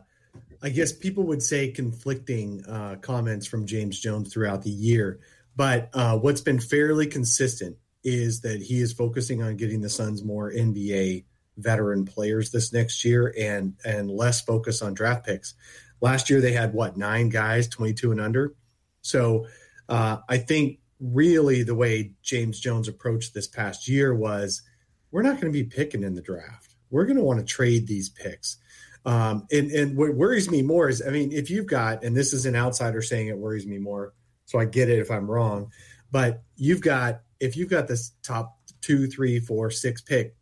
I 0.63 0.71
guess 0.71 0.93
people 0.93 1.25
would 1.25 1.43
say 1.43 1.71
conflicting 1.71 2.65
uh, 2.67 2.97
comments 3.01 3.47
from 3.47 3.67
James 3.67 3.99
Jones 3.99 4.33
throughout 4.33 4.63
the 4.63 4.71
year. 4.71 5.21
But 5.55 5.91
uh, 5.95 6.19
what's 6.19 6.41
been 6.41 6.61
fairly 6.61 7.07
consistent 7.07 7.77
is 8.05 8.43
that 8.43 8.63
he 8.63 8.81
is 8.81 8.93
focusing 8.93 9.43
on 9.43 9.57
getting 9.57 9.81
the 9.81 9.89
Suns 9.89 10.23
more 10.23 10.53
NBA 10.53 11.25
veteran 11.57 12.05
players 12.05 12.51
this 12.51 12.73
next 12.73 13.05
year 13.05 13.35
and 13.39 13.75
and 13.85 14.11
less 14.11 14.41
focus 14.43 14.83
on 14.83 14.95
draft 14.95 15.27
picks. 15.27 15.55
Last 16.01 16.29
year 16.29 16.41
they 16.41 16.53
had 16.53 16.75
what 16.75 16.97
nine 16.97 17.31
guys, 17.31 17.69
22 17.69 18.13
and 18.13 18.21
under. 18.21 18.55
So 19.01 19.47
uh, 19.89 20.19
I 20.29 20.39
think 20.39 20.79
really 21.01 21.63
the 21.63 21.75
way 21.75 22.13
James 22.23 22.61
Jones 22.61 22.89
approached 22.89 23.35
this 23.35 23.47
past 23.47 23.89
year 23.89 24.15
was 24.15 24.63
we're 25.11 25.23
not 25.23 25.41
going 25.41 25.53
to 25.53 25.59
be 25.59 25.65
picking 25.65 26.03
in 26.03 26.15
the 26.15 26.23
draft. 26.23 26.75
We're 26.91 27.07
going 27.07 27.17
to 27.17 27.23
want 27.23 27.41
to 27.41 27.47
trade 27.47 27.87
these 27.87 28.09
picks. 28.09 28.59
Um, 29.07 29.47
and, 29.53 29.71
and 29.71 29.97
what 29.97 30.15
worries 30.15 30.51
me 30.51 30.63
more 30.63 30.89
is, 30.89 31.01
I 31.01 31.11
mean, 31.11 31.31
if 31.31 31.49
you've 31.49 31.67
got, 31.67 32.03
and 32.03 32.17
this 32.17 32.33
is 32.33 32.45
an 32.45 32.57
outsider 32.57 33.01
saying 33.01 33.29
it 33.29 33.39
worries 33.39 33.67
me 33.67 33.79
more, 33.79 34.13
so 34.47 34.59
I 34.59 34.65
get 34.65 34.91
it 34.91 34.99
if 34.99 35.13
I'm 35.13 35.31
wrong, 35.31 35.71
but 36.11 36.43
you've 36.57 36.81
got, 36.81 37.23
if 37.39 37.57
you've 37.57 37.71
got 37.71 37.87
this 37.87 38.13
top 38.25 38.59
two, 38.81 39.07
three, 39.07 39.39
four, 39.39 39.71
six 39.71 40.01
pick, 40.01 40.35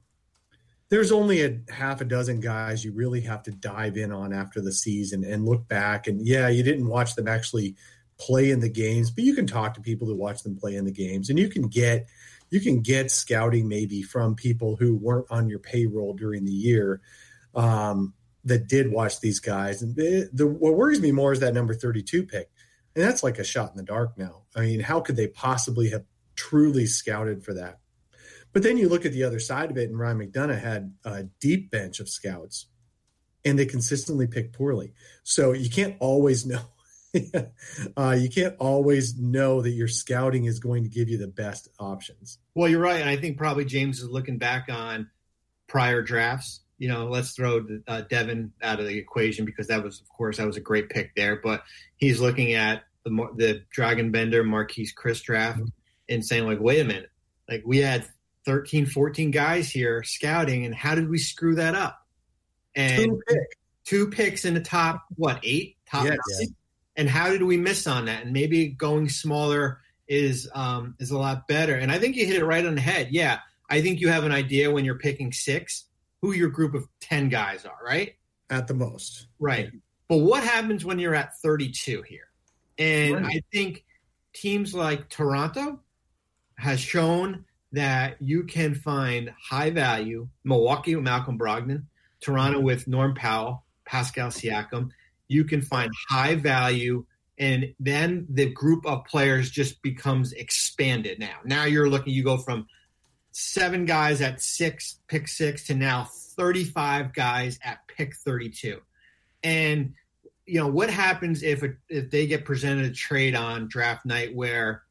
there's 0.88 1.12
only 1.12 1.42
a 1.42 1.60
half 1.70 2.00
a 2.00 2.06
dozen 2.06 2.40
guys 2.40 2.84
you 2.84 2.92
really 2.92 3.20
have 3.20 3.42
to 3.42 3.50
dive 3.50 3.98
in 3.98 4.12
on 4.12 4.32
after 4.32 4.62
the 4.62 4.72
season 4.72 5.24
and 5.24 5.44
look 5.44 5.68
back. 5.68 6.06
And 6.06 6.26
yeah, 6.26 6.48
you 6.48 6.62
didn't 6.62 6.88
watch 6.88 7.16
them 7.16 7.28
actually 7.28 7.76
play 8.18 8.50
in 8.50 8.60
the 8.60 8.70
games, 8.70 9.10
but 9.10 9.24
you 9.24 9.34
can 9.34 9.46
talk 9.46 9.74
to 9.74 9.80
people 9.82 10.06
who 10.06 10.14
watch 10.14 10.42
them 10.42 10.56
play 10.56 10.76
in 10.76 10.86
the 10.86 10.92
games 10.92 11.28
and 11.28 11.38
you 11.38 11.48
can 11.48 11.68
get, 11.68 12.06
you 12.48 12.60
can 12.60 12.80
get 12.80 13.10
scouting 13.10 13.68
maybe 13.68 14.00
from 14.00 14.34
people 14.34 14.76
who 14.76 14.94
weren't 14.94 15.26
on 15.30 15.50
your 15.50 15.58
payroll 15.58 16.14
during 16.14 16.44
the 16.44 16.52
year 16.52 17.02
um, 17.54 18.14
that 18.44 18.68
did 18.68 18.92
watch 18.92 19.20
these 19.20 19.40
guys. 19.40 19.82
And 19.82 19.96
the, 19.96 20.28
the, 20.32 20.46
what 20.46 20.74
worries 20.74 21.00
me 21.00 21.12
more 21.12 21.32
is 21.32 21.40
that 21.40 21.54
number 21.54 21.74
32 21.74 22.26
pick. 22.26 22.50
And 22.94 23.04
that's 23.04 23.22
like 23.22 23.38
a 23.38 23.44
shot 23.44 23.70
in 23.70 23.76
the 23.76 23.82
dark 23.82 24.16
now. 24.16 24.42
I 24.54 24.60
mean, 24.60 24.80
how 24.80 25.00
could 25.00 25.16
they 25.16 25.26
possibly 25.26 25.90
have 25.90 26.04
truly 26.36 26.86
scouted 26.86 27.44
for 27.44 27.54
that? 27.54 27.80
But 28.52 28.62
then 28.62 28.76
you 28.76 28.88
look 28.88 29.04
at 29.04 29.12
the 29.12 29.24
other 29.24 29.40
side 29.40 29.70
of 29.72 29.76
it, 29.76 29.90
and 29.90 29.98
Ryan 29.98 30.18
McDonough 30.20 30.60
had 30.60 30.94
a 31.04 31.24
deep 31.40 31.72
bench 31.72 31.98
of 31.98 32.08
scouts, 32.08 32.66
and 33.44 33.58
they 33.58 33.66
consistently 33.66 34.28
pick 34.28 34.52
poorly. 34.52 34.94
So 35.24 35.52
you 35.52 35.68
can't 35.68 35.96
always 35.98 36.46
know. 36.46 36.60
uh, 37.96 38.16
you 38.18 38.28
can't 38.28 38.54
always 38.60 39.18
know 39.18 39.60
that 39.60 39.70
your 39.70 39.88
scouting 39.88 40.44
is 40.44 40.60
going 40.60 40.84
to 40.84 40.88
give 40.88 41.08
you 41.08 41.18
the 41.18 41.26
best 41.26 41.68
options. 41.80 42.38
Well, 42.54 42.68
you're 42.68 42.80
right, 42.80 43.00
and 43.00 43.10
I 43.10 43.16
think 43.16 43.38
probably 43.38 43.64
James 43.64 44.00
is 44.00 44.08
looking 44.08 44.38
back 44.38 44.66
on 44.70 45.10
prior 45.66 46.02
drafts. 46.02 46.60
You 46.78 46.88
know, 46.88 47.06
let's 47.06 47.32
throw 47.32 47.66
uh, 47.86 48.02
Devin 48.02 48.52
out 48.62 48.80
of 48.80 48.86
the 48.86 48.98
equation 48.98 49.44
because 49.44 49.68
that 49.68 49.82
was, 49.82 50.00
of 50.00 50.08
course, 50.08 50.38
that 50.38 50.46
was 50.46 50.56
a 50.56 50.60
great 50.60 50.90
pick 50.90 51.14
there. 51.14 51.36
But 51.36 51.62
he's 51.96 52.20
looking 52.20 52.54
at 52.54 52.82
the 53.04 53.10
the 53.36 53.62
Dragan 53.76 54.10
Bender, 54.12 54.42
Marquese 54.42 54.94
Chriss 54.94 55.22
draft, 55.22 55.58
mm-hmm. 55.58 55.68
and 56.08 56.24
saying 56.24 56.46
like, 56.46 56.60
wait 56.60 56.80
a 56.80 56.84
minute, 56.84 57.10
like 57.48 57.62
we 57.64 57.78
had 57.78 58.06
13, 58.44 58.86
14 58.86 59.30
guys 59.30 59.70
here 59.70 60.02
scouting, 60.02 60.64
and 60.64 60.74
how 60.74 60.94
did 60.94 61.08
we 61.08 61.18
screw 61.18 61.54
that 61.56 61.74
up? 61.74 61.98
And 62.74 63.04
two, 63.04 63.22
pick. 63.28 63.58
two 63.84 64.10
picks 64.10 64.44
in 64.44 64.54
the 64.54 64.60
top 64.60 65.04
what 65.16 65.40
eight, 65.42 65.76
top 65.86 66.04
yes. 66.04 66.18
nine? 66.38 66.54
and 66.96 67.08
how 67.08 67.30
did 67.30 67.42
we 67.42 67.56
miss 67.56 67.86
on 67.86 68.06
that? 68.06 68.24
And 68.24 68.32
maybe 68.32 68.68
going 68.68 69.08
smaller 69.08 69.80
is 70.06 70.48
um, 70.54 70.94
is 70.98 71.10
a 71.10 71.18
lot 71.18 71.48
better. 71.48 71.74
And 71.74 71.90
I 71.90 71.98
think 71.98 72.16
you 72.16 72.26
hit 72.26 72.36
it 72.36 72.44
right 72.44 72.64
on 72.64 72.74
the 72.74 72.80
head. 72.80 73.08
Yeah, 73.10 73.40
I 73.68 73.80
think 73.80 74.00
you 74.00 74.08
have 74.08 74.24
an 74.24 74.32
idea 74.32 74.70
when 74.70 74.84
you're 74.84 74.98
picking 74.98 75.32
six 75.32 75.84
who 76.24 76.32
your 76.32 76.48
group 76.48 76.72
of 76.72 76.88
ten 77.00 77.28
guys 77.28 77.66
are, 77.66 77.78
right? 77.84 78.14
At 78.48 78.66
the 78.66 78.72
most, 78.72 79.26
right. 79.38 79.70
But 80.08 80.18
what 80.18 80.42
happens 80.42 80.82
when 80.82 80.98
you're 80.98 81.14
at 81.14 81.36
32 81.38 82.02
here? 82.02 82.28
And 82.78 83.14
right. 83.16 83.36
I 83.36 83.42
think 83.52 83.84
teams 84.32 84.74
like 84.74 85.10
Toronto 85.10 85.80
has 86.56 86.80
shown 86.80 87.44
that 87.72 88.16
you 88.22 88.44
can 88.44 88.74
find 88.74 89.32
high 89.50 89.68
value. 89.68 90.26
Milwaukee 90.44 90.94
with 90.94 91.04
Malcolm 91.04 91.38
Brogdon, 91.38 91.84
Toronto 92.20 92.60
with 92.60 92.88
Norm 92.88 93.14
Powell, 93.14 93.64
Pascal 93.84 94.30
Siakam. 94.30 94.90
You 95.28 95.44
can 95.44 95.60
find 95.60 95.92
high 96.08 96.36
value, 96.36 97.04
and 97.38 97.74
then 97.78 98.26
the 98.30 98.50
group 98.50 98.86
of 98.86 99.04
players 99.04 99.50
just 99.50 99.82
becomes 99.82 100.32
expanded. 100.32 101.18
Now, 101.18 101.36
now 101.44 101.64
you're 101.64 101.90
looking. 101.90 102.14
You 102.14 102.24
go 102.24 102.38
from 102.38 102.66
seven 103.36 103.84
guys 103.84 104.20
at 104.20 104.40
six, 104.40 105.00
pick 105.08 105.26
six, 105.26 105.66
to 105.66 105.74
now 105.74 106.04
35 106.04 107.12
guys 107.12 107.58
at 107.64 107.80
pick 107.88 108.14
32, 108.14 108.80
and 109.42 109.92
you 110.46 110.60
know 110.60 110.68
what 110.68 110.88
happens 110.88 111.42
if 111.42 111.62
a, 111.62 111.70
if 111.88 112.10
they 112.10 112.26
get 112.26 112.44
presented 112.44 112.86
a 112.86 112.94
trade 112.94 113.34
on 113.34 113.66
draft 113.66 114.06
night 114.06 114.34
where 114.34 114.82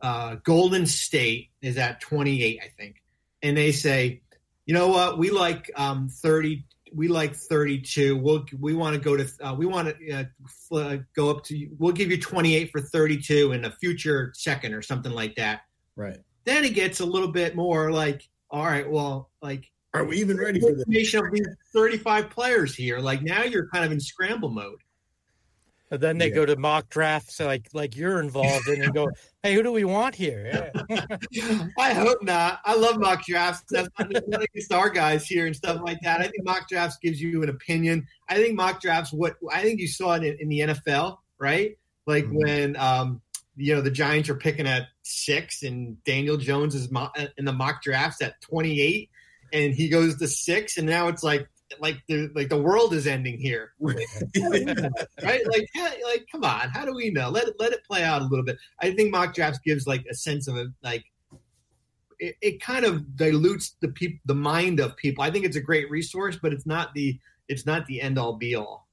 uh, 0.00 0.36
Golden 0.42 0.86
State 0.86 1.50
is 1.60 1.76
at 1.76 2.00
28, 2.00 2.60
I 2.62 2.68
think, 2.78 3.02
and 3.42 3.56
they 3.56 3.72
say, 3.72 4.22
you 4.64 4.72
know 4.72 4.88
what, 4.88 5.18
we 5.18 5.30
like 5.30 5.70
um, 5.76 6.08
30, 6.08 6.64
we 6.94 7.08
like 7.08 7.34
32. 7.34 8.16
We'll 8.16 8.46
we 8.58 8.72
want 8.72 8.94
to 8.94 9.00
go 9.00 9.18
to 9.18 9.28
uh, 9.42 9.54
we 9.54 9.66
want 9.66 9.94
to 9.98 10.12
uh, 10.12 10.24
fl- 10.48 11.02
go 11.14 11.30
up 11.30 11.44
to 11.44 11.68
we'll 11.78 11.92
give 11.92 12.10
you 12.10 12.18
28 12.18 12.70
for 12.72 12.80
32 12.80 13.52
in 13.52 13.66
a 13.66 13.70
future 13.70 14.32
second 14.34 14.72
or 14.72 14.80
something 14.80 15.12
like 15.12 15.36
that. 15.36 15.60
Right. 15.94 16.20
Then 16.44 16.64
it 16.64 16.74
gets 16.74 17.00
a 17.00 17.06
little 17.06 17.28
bit 17.28 17.54
more 17.54 17.90
like, 17.90 18.28
all 18.50 18.64
right, 18.64 18.88
well, 18.88 19.30
like. 19.42 19.70
Are 19.92 20.04
we 20.04 20.18
even 20.18 20.36
ready 20.36 20.60
for 20.60 20.72
this? 20.72 21.14
Of 21.14 21.32
these 21.32 21.46
35 21.72 22.30
players 22.30 22.76
here. 22.76 23.00
Like 23.00 23.22
now 23.22 23.42
you're 23.42 23.68
kind 23.68 23.84
of 23.84 23.90
in 23.90 23.98
scramble 23.98 24.50
mode. 24.50 24.78
And 25.92 26.00
then 26.00 26.18
they 26.18 26.28
yeah. 26.28 26.34
go 26.34 26.46
to 26.46 26.56
mock 26.56 26.88
drafts 26.88 27.40
like 27.40 27.68
like 27.72 27.96
you're 27.96 28.20
involved 28.20 28.68
in 28.68 28.82
and 28.82 28.94
go, 28.94 29.08
hey, 29.42 29.54
who 29.54 29.62
do 29.62 29.72
we 29.72 29.84
want 29.84 30.14
here? 30.14 30.70
Yeah. 30.88 31.06
I 31.78 31.92
hope 31.92 32.22
not. 32.22 32.60
I 32.64 32.76
love 32.76 33.00
mock 33.00 33.24
drafts. 33.24 33.64
That's 33.68 33.88
not 33.98 34.42
against 34.42 34.72
our 34.72 34.88
guys 34.88 35.26
here 35.26 35.46
and 35.46 35.56
stuff 35.56 35.80
like 35.84 35.98
that. 36.02 36.20
I 36.20 36.24
think 36.24 36.44
mock 36.44 36.68
drafts 36.68 36.98
gives 37.02 37.20
you 37.20 37.42
an 37.42 37.48
opinion. 37.48 38.06
I 38.28 38.36
think 38.36 38.54
mock 38.54 38.80
drafts. 38.80 39.12
What 39.12 39.36
I 39.52 39.62
think 39.62 39.80
you 39.80 39.88
saw 39.88 40.12
it 40.14 40.22
in, 40.22 40.36
in 40.38 40.48
the 40.48 40.60
NFL, 40.60 41.18
right? 41.38 41.76
Like 42.06 42.24
mm-hmm. 42.24 42.36
when 42.36 42.76
um, 42.76 43.20
you 43.56 43.74
know 43.74 43.80
the 43.80 43.90
Giants 43.90 44.28
are 44.28 44.36
picking 44.36 44.68
at 44.68 44.86
six, 45.02 45.62
and 45.62 46.02
Daniel 46.04 46.36
Jones 46.36 46.74
is 46.74 46.90
mo- 46.90 47.12
in 47.36 47.44
the 47.44 47.52
mock 47.52 47.82
drafts 47.82 48.22
at 48.22 48.40
twenty 48.40 48.80
eight, 48.80 49.10
and 49.52 49.74
he 49.74 49.88
goes 49.88 50.16
to 50.16 50.28
six, 50.28 50.76
and 50.76 50.86
now 50.86 51.08
it's 51.08 51.22
like 51.22 51.48
like 51.78 51.98
the 52.08 52.30
like 52.34 52.48
the 52.48 52.60
world 52.60 52.92
is 52.94 53.06
ending 53.06 53.38
here, 53.38 53.72
right? 53.80 54.04
Like, 55.22 55.68
like 55.74 56.26
come 56.30 56.44
on, 56.44 56.68
how 56.70 56.84
do 56.84 56.94
we 56.94 57.10
know? 57.10 57.30
Let 57.30 57.48
it 57.48 57.54
let 57.58 57.72
it 57.72 57.84
play 57.84 58.02
out 58.02 58.22
a 58.22 58.26
little 58.26 58.44
bit. 58.44 58.58
I 58.80 58.92
think 58.92 59.10
mock 59.10 59.34
drafts 59.34 59.60
gives 59.64 59.86
like 59.86 60.04
a 60.10 60.14
sense 60.14 60.48
of 60.48 60.56
a, 60.56 60.66
like 60.82 61.04
it, 62.18 62.36
it 62.40 62.62
kind 62.62 62.84
of 62.84 63.16
dilutes 63.16 63.76
the 63.80 63.88
people, 63.88 64.18
the 64.26 64.34
mind 64.34 64.80
of 64.80 64.96
people. 64.96 65.22
I 65.22 65.30
think 65.30 65.44
it's 65.44 65.56
a 65.56 65.60
great 65.60 65.90
resource, 65.90 66.38
but 66.40 66.52
it's 66.52 66.66
not 66.66 66.94
the 66.94 67.18
it's 67.48 67.66
not 67.66 67.86
the 67.86 68.00
end 68.00 68.18
all 68.18 68.34
be 68.36 68.54
all. 68.54 68.88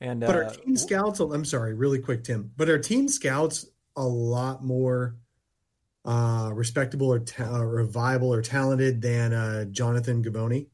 And 0.00 0.20
but 0.20 0.30
uh, 0.30 0.44
our 0.44 0.50
team 0.50 0.76
scouts, 0.76 1.20
I'm 1.20 1.44
sorry, 1.44 1.74
really 1.74 2.00
quick, 2.00 2.24
Tim. 2.24 2.50
But 2.56 2.68
our 2.68 2.78
team 2.78 3.08
scouts 3.08 3.66
a 3.96 4.04
lot 4.04 4.64
more 4.64 5.16
uh, 6.04 6.50
respectable 6.52 7.12
or, 7.12 7.20
ta- 7.20 7.60
or 7.60 7.84
viable 7.84 8.32
or 8.32 8.42
talented 8.42 9.00
than 9.00 9.32
uh, 9.32 9.64
Jonathan 9.66 10.22
Givony. 10.22 10.66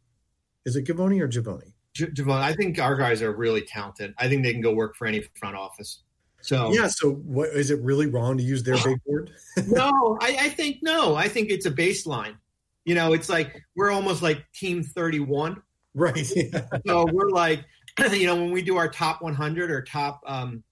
Is 0.64 0.76
it 0.76 0.86
Givony 0.86 1.20
or 1.20 1.28
Givony? 1.28 1.72
Givony. 1.94 2.42
I 2.42 2.52
think 2.54 2.78
our 2.78 2.96
guys 2.96 3.22
are 3.22 3.32
really 3.32 3.62
talented. 3.62 4.14
I 4.18 4.28
think 4.28 4.42
they 4.42 4.52
can 4.52 4.60
go 4.60 4.72
work 4.72 4.96
for 4.96 5.06
any 5.06 5.22
front 5.38 5.56
office. 5.56 6.02
So 6.40 6.72
yeah. 6.72 6.86
So 6.86 7.12
what 7.12 7.50
is 7.50 7.70
it 7.70 7.80
really 7.80 8.06
wrong 8.06 8.36
to 8.36 8.42
use 8.42 8.62
their 8.62 8.76
big 8.84 9.02
board? 9.04 9.32
no, 9.66 10.18
I, 10.20 10.36
I 10.40 10.48
think 10.50 10.78
no. 10.82 11.16
I 11.16 11.28
think 11.28 11.50
it's 11.50 11.66
a 11.66 11.70
baseline. 11.70 12.36
You 12.84 12.94
know, 12.94 13.12
it's 13.12 13.28
like 13.28 13.60
we're 13.74 13.90
almost 13.90 14.22
like 14.22 14.44
team 14.52 14.82
thirty-one. 14.82 15.60
Right. 15.94 16.30
Yeah. 16.36 16.66
so 16.86 17.06
we're 17.12 17.30
like, 17.30 17.64
you 18.12 18.26
know, 18.26 18.36
when 18.36 18.52
we 18.52 18.62
do 18.62 18.76
our 18.76 18.88
top 18.88 19.20
100 19.20 19.70
or 19.70 19.82
top 19.82 20.20
um, 20.26 20.62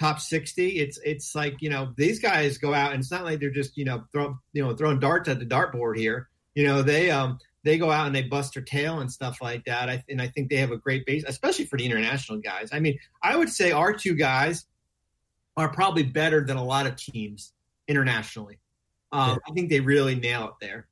top 0.00 0.18
60, 0.18 0.78
it's 0.78 0.98
it's 1.04 1.34
like 1.34 1.60
you 1.60 1.68
know 1.68 1.92
these 1.96 2.18
guys 2.18 2.58
go 2.58 2.72
out 2.72 2.92
and 2.92 3.00
it's 3.00 3.10
not 3.10 3.24
like 3.24 3.38
they're 3.38 3.50
just 3.50 3.76
you 3.76 3.84
know 3.84 4.04
throw 4.12 4.38
you 4.52 4.64
know 4.64 4.74
throwing 4.74 4.98
darts 4.98 5.28
at 5.28 5.38
the 5.38 5.46
dartboard 5.46 5.96
here. 5.96 6.28
You 6.54 6.66
know 6.66 6.82
they 6.82 7.10
um 7.10 7.38
they 7.62 7.76
go 7.76 7.90
out 7.90 8.06
and 8.06 8.16
they 8.16 8.22
bust 8.22 8.54
their 8.54 8.62
tail 8.62 9.00
and 9.00 9.12
stuff 9.12 9.42
like 9.42 9.66
that. 9.66 9.90
I, 9.90 10.02
and 10.08 10.22
I 10.22 10.28
think 10.28 10.48
they 10.48 10.56
have 10.56 10.70
a 10.70 10.78
great 10.78 11.04
base, 11.04 11.24
especially 11.26 11.66
for 11.66 11.76
the 11.76 11.84
international 11.84 12.38
guys. 12.38 12.70
I 12.72 12.80
mean, 12.80 12.98
I 13.22 13.36
would 13.36 13.50
say 13.50 13.70
our 13.70 13.92
two 13.92 14.14
guys 14.14 14.64
are 15.58 15.68
probably 15.68 16.04
better 16.04 16.42
than 16.42 16.56
a 16.56 16.64
lot 16.64 16.86
of 16.86 16.96
teams 16.96 17.52
internationally. 17.86 18.58
Um, 19.12 19.38
I 19.46 19.52
think 19.52 19.68
they 19.68 19.80
really 19.80 20.14
nail 20.14 20.46
it 20.46 20.54
there. 20.64 20.86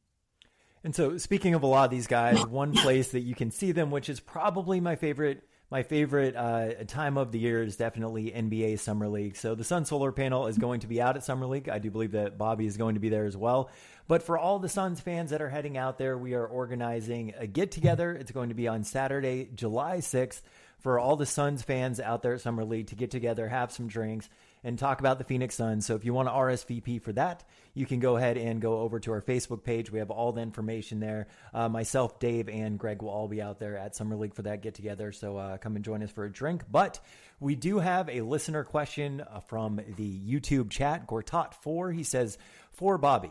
And 0.84 0.94
so, 0.94 1.16
speaking 1.16 1.54
of 1.54 1.62
a 1.62 1.66
lot 1.66 1.84
of 1.86 1.90
these 1.90 2.06
guys, 2.06 2.44
one 2.46 2.74
place 2.74 3.12
that 3.12 3.20
you 3.20 3.34
can 3.34 3.50
see 3.50 3.72
them, 3.72 3.90
which 3.90 4.10
is 4.10 4.20
probably 4.20 4.78
my 4.78 4.96
favorite, 4.96 5.42
my 5.70 5.82
favorite 5.82 6.34
uh, 6.34 6.84
time 6.86 7.18
of 7.18 7.30
the 7.30 7.38
year, 7.38 7.62
is 7.62 7.76
definitely 7.76 8.30
NBA 8.30 8.78
Summer 8.78 9.08
League. 9.08 9.36
So 9.36 9.54
the 9.54 9.64
Sun 9.64 9.84
Solar 9.84 10.12
Panel 10.12 10.46
is 10.46 10.56
going 10.56 10.80
to 10.80 10.86
be 10.86 11.00
out 11.00 11.16
at 11.16 11.24
Summer 11.24 11.46
League. 11.46 11.68
I 11.68 11.78
do 11.78 11.90
believe 11.90 12.12
that 12.12 12.38
Bobby 12.38 12.66
is 12.66 12.76
going 12.76 12.94
to 12.94 13.00
be 13.00 13.10
there 13.10 13.26
as 13.26 13.36
well. 13.36 13.70
But 14.06 14.22
for 14.22 14.38
all 14.38 14.58
the 14.58 14.70
Suns 14.70 15.00
fans 15.00 15.30
that 15.30 15.42
are 15.42 15.50
heading 15.50 15.76
out 15.76 15.98
there, 15.98 16.16
we 16.16 16.32
are 16.32 16.46
organizing 16.46 17.34
a 17.38 17.46
get 17.46 17.70
together. 17.70 18.12
It's 18.12 18.32
going 18.32 18.48
to 18.48 18.54
be 18.54 18.66
on 18.66 18.82
Saturday, 18.82 19.50
July 19.54 20.00
sixth, 20.00 20.42
for 20.78 20.98
all 20.98 21.16
the 21.16 21.26
Suns 21.26 21.62
fans 21.62 22.00
out 22.00 22.22
there 22.22 22.34
at 22.34 22.40
Summer 22.40 22.64
League 22.64 22.86
to 22.86 22.94
get 22.94 23.10
together, 23.10 23.48
have 23.48 23.70
some 23.70 23.88
drinks 23.88 24.30
and 24.64 24.78
talk 24.78 25.00
about 25.00 25.18
the 25.18 25.24
Phoenix 25.24 25.54
Suns. 25.54 25.86
So 25.86 25.94
if 25.94 26.04
you 26.04 26.14
want 26.14 26.28
to 26.28 26.32
RSVP 26.32 27.02
for 27.02 27.12
that, 27.12 27.44
you 27.78 27.86
can 27.86 28.00
go 28.00 28.16
ahead 28.16 28.36
and 28.36 28.60
go 28.60 28.80
over 28.80 28.98
to 28.98 29.12
our 29.12 29.22
Facebook 29.22 29.62
page. 29.62 29.90
We 29.90 30.00
have 30.00 30.10
all 30.10 30.32
the 30.32 30.40
information 30.40 30.98
there. 30.98 31.28
Uh, 31.54 31.68
myself, 31.68 32.18
Dave, 32.18 32.48
and 32.48 32.76
Greg 32.76 33.02
will 33.02 33.10
all 33.10 33.28
be 33.28 33.40
out 33.40 33.60
there 33.60 33.76
at 33.76 33.94
Summer 33.94 34.16
League 34.16 34.34
for 34.34 34.42
that 34.42 34.62
get 34.62 34.74
together. 34.74 35.12
So 35.12 35.36
uh, 35.36 35.58
come 35.58 35.76
and 35.76 35.84
join 35.84 36.02
us 36.02 36.10
for 36.10 36.24
a 36.24 36.30
drink. 36.30 36.64
But 36.68 36.98
we 37.38 37.54
do 37.54 37.78
have 37.78 38.08
a 38.08 38.22
listener 38.22 38.64
question 38.64 39.20
uh, 39.20 39.40
from 39.40 39.80
the 39.96 40.20
YouTube 40.20 40.70
chat. 40.70 41.06
Gortat4, 41.06 41.94
he 41.94 42.02
says, 42.02 42.36
For 42.72 42.98
Bobby, 42.98 43.30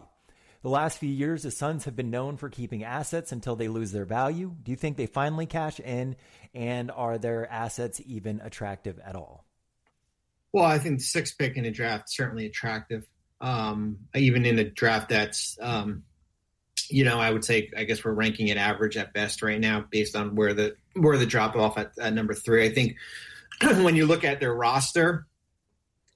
the 0.61 0.69
last 0.69 0.97
few 0.97 1.09
years, 1.09 1.43
the 1.43 1.51
Suns 1.51 1.83
have 1.83 1.97
been 1.97 2.09
known 2.09 2.37
for 2.37 2.49
keeping 2.49 2.85
assets 2.85 3.33
until 3.33 3.57
they 3.57 3.67
lose 3.67 3.91
their 3.91 4.05
value. 4.05 4.55
Do 4.63 4.71
you 4.71 4.77
think 4.77 4.95
they 4.95 5.07
finally 5.07 5.45
cash 5.45 5.81
in? 5.81 6.15
And 6.55 6.89
are 6.89 7.17
their 7.17 7.51
assets 7.51 8.01
even 8.05 8.39
attractive 8.39 8.97
at 8.99 9.17
all? 9.17 9.43
Well, 10.53 10.65
I 10.65 10.79
think 10.79 10.99
the 10.99 11.03
sixth 11.03 11.37
pick 11.37 11.57
in 11.57 11.63
the 11.63 11.71
draft 11.71 12.05
certainly 12.07 12.45
attractive. 12.45 13.05
Um, 13.39 13.97
even 14.15 14.45
in 14.45 14.57
a 14.57 14.63
draft 14.63 15.09
that's, 15.09 15.57
um, 15.61 16.03
you 16.89 17.03
know, 17.03 17.19
I 17.19 17.29
would 17.29 17.45
say, 17.45 17.69
I 17.77 17.83
guess 17.83 18.03
we're 18.03 18.13
ranking 18.13 18.47
it 18.47 18.57
average 18.57 18.97
at 18.97 19.13
best 19.13 19.41
right 19.41 19.59
now, 19.59 19.85
based 19.89 20.15
on 20.15 20.35
where 20.35 20.53
the 20.53 20.75
where 20.93 21.17
the 21.17 21.25
drop 21.25 21.55
off 21.55 21.77
at, 21.77 21.91
at 21.99 22.13
number 22.13 22.33
three. 22.33 22.65
I 22.65 22.73
think 22.73 22.95
when 23.61 23.95
you 23.95 24.05
look 24.05 24.23
at 24.23 24.39
their 24.39 24.53
roster, 24.53 25.27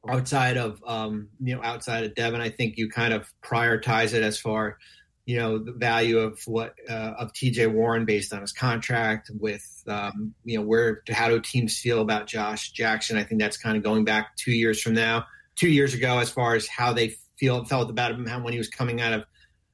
outside 0.09 0.57
of 0.57 0.81
um, 0.85 1.29
you 1.39 1.55
know 1.55 1.63
outside 1.63 2.05
of 2.05 2.15
Devin, 2.15 2.41
I 2.41 2.49
think 2.49 2.77
you 2.77 2.89
kind 2.89 3.13
of 3.13 3.31
prioritize 3.43 4.13
it 4.13 4.23
as 4.23 4.39
far 4.39 4.77
you 5.25 5.37
know 5.37 5.59
the 5.59 5.71
value 5.71 6.19
of 6.19 6.39
what 6.45 6.75
uh, 6.89 7.13
of 7.17 7.31
TJ 7.33 7.71
Warren 7.71 8.05
based 8.05 8.33
on 8.33 8.41
his 8.41 8.51
contract 8.51 9.29
with 9.39 9.83
um, 9.87 10.33
you 10.43 10.57
know 10.57 10.65
where 10.65 11.03
how 11.09 11.29
do 11.29 11.39
teams 11.39 11.79
feel 11.79 12.01
about 12.01 12.27
Josh 12.27 12.71
Jackson? 12.71 13.17
I 13.17 13.23
think 13.23 13.39
that's 13.39 13.57
kind 13.57 13.77
of 13.77 13.83
going 13.83 14.03
back 14.03 14.35
two 14.35 14.51
years 14.51 14.81
from 14.81 14.93
now, 14.93 15.25
two 15.55 15.70
years 15.70 15.93
ago, 15.93 16.20
as 16.20 16.29
far 16.29 16.55
as 16.55 16.67
how 16.67 16.93
they 16.93 17.15
feel 17.38 17.65
felt 17.65 17.89
about 17.89 18.12
him 18.12 18.43
when 18.43 18.53
he 18.53 18.60
was 18.60 18.70
coming 18.70 19.01
out 19.01 19.13
of 19.13 19.25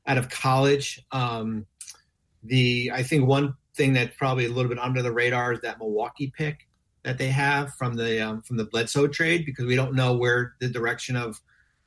out 0.05 0.17
of 0.17 0.29
college. 0.29 1.03
Um, 1.11 1.65
the 2.43 2.91
I 2.93 3.03
think 3.03 3.27
one 3.27 3.55
thing 3.75 3.93
that's 3.93 4.15
probably 4.17 4.45
a 4.45 4.49
little 4.49 4.69
bit 4.69 4.79
under 4.79 5.01
the 5.01 5.11
radar 5.11 5.53
is 5.53 5.61
that 5.61 5.79
Milwaukee 5.79 6.31
pick 6.35 6.67
that 7.03 7.17
they 7.17 7.29
have 7.29 7.73
from 7.75 7.95
the 7.95 8.25
um, 8.25 8.41
from 8.41 8.57
the 8.57 8.65
Bledsoe 8.65 9.07
trade 9.07 9.45
because 9.45 9.65
we 9.65 9.75
don't 9.75 9.93
know 9.93 10.17
where 10.17 10.55
the 10.59 10.69
direction 10.69 11.15
of 11.15 11.39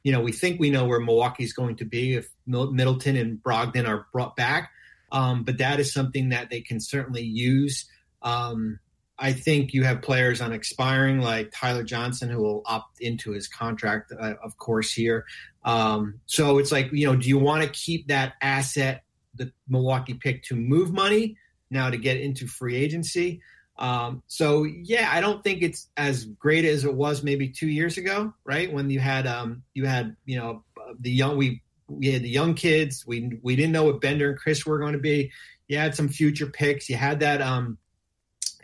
you 0.03 0.13
know 0.13 0.21
we 0.21 0.33
think 0.33 0.61
we 0.61 0.71
know 0.71 0.87
where 0.87 1.01
Milwaukee's 1.01 1.53
going 1.53 1.77
to 1.77 1.85
be 1.85 2.15
if 2.15 2.29
Middleton 2.47 3.17
and 3.17 3.43
Brogdon 3.43 3.89
are 3.89 4.07
brought 4.13 4.37
back, 4.37 4.71
um, 5.13 5.45
but 5.45 5.59
that 5.59 5.81
is 5.81 5.93
something 5.93 6.31
that 6.31 6.51
they 6.51 6.61
can 6.61 6.81
certainly 6.81 7.23
use. 7.23 7.87
Um, 8.23 8.79
I 9.21 9.33
think 9.33 9.75
you 9.75 9.85
have 9.85 10.01
players 10.01 10.41
on 10.41 10.53
expiring 10.53 11.21
like 11.21 11.53
Tyler 11.55 11.85
Johnson 11.85 12.31
who 12.31 12.43
will 12.43 12.63
opt 12.65 13.01
into 13.01 13.33
his 13.33 13.47
contract, 13.47 14.13
uh, 14.19 14.35
of 14.43 14.57
course, 14.57 14.91
here. 14.91 15.27
Um, 15.63 16.21
so 16.25 16.57
it's 16.57 16.73
like, 16.73 16.91
you 16.91 17.07
know, 17.07 17.17
do 17.17 17.29
you 17.29 17.39
want 17.39 17.63
to 17.63 17.69
keep 17.69 18.09
that 18.09 18.33
asset, 18.41 19.03
the 19.35 19.53
Milwaukee 19.69 20.15
pick, 20.15 20.43
to 20.45 20.57
move 20.57 20.91
money 20.91 21.37
now 21.71 21.91
to 21.91 21.99
get 21.99 22.17
into 22.17 22.47
free 22.47 22.77
agency? 22.77 23.43
Um, 23.77 24.23
so 24.27 24.65
yeah, 24.65 25.11
I 25.13 25.21
don't 25.21 25.45
think 25.45 25.63
it's 25.63 25.89
as 25.99 26.25
great 26.25 26.65
as 26.65 26.85
it 26.85 26.95
was 26.95 27.23
maybe 27.23 27.49
two 27.49 27.69
years 27.69 27.99
ago, 27.99 28.33
right? 28.45 28.73
When 28.73 28.89
you 28.89 29.01
had 29.01 29.27
um, 29.27 29.63
you 29.75 29.87
had 29.87 30.17
you 30.25 30.39
know 30.39 30.65
the 30.99 31.11
young 31.11 31.37
we 31.37 31.63
we 31.89 32.09
had 32.09 32.23
the 32.23 32.29
young 32.29 32.55
kids. 32.55 33.07
We 33.07 33.39
we 33.43 33.57
didn't 33.57 33.73
know 33.73 33.85
what 33.85 34.01
Bender 34.01 34.31
and 34.31 34.41
Chriss 34.41 34.67
were 34.67 34.79
going 34.79 34.93
to 34.93 34.99
be. 34.99 35.31
You 35.69 35.79
had 35.79 35.95
some 35.95 36.09
future 36.09 36.47
picks. 36.47 36.89
You 36.89 36.97
had 36.97 37.21
that 37.21 37.41
um, 37.41 37.79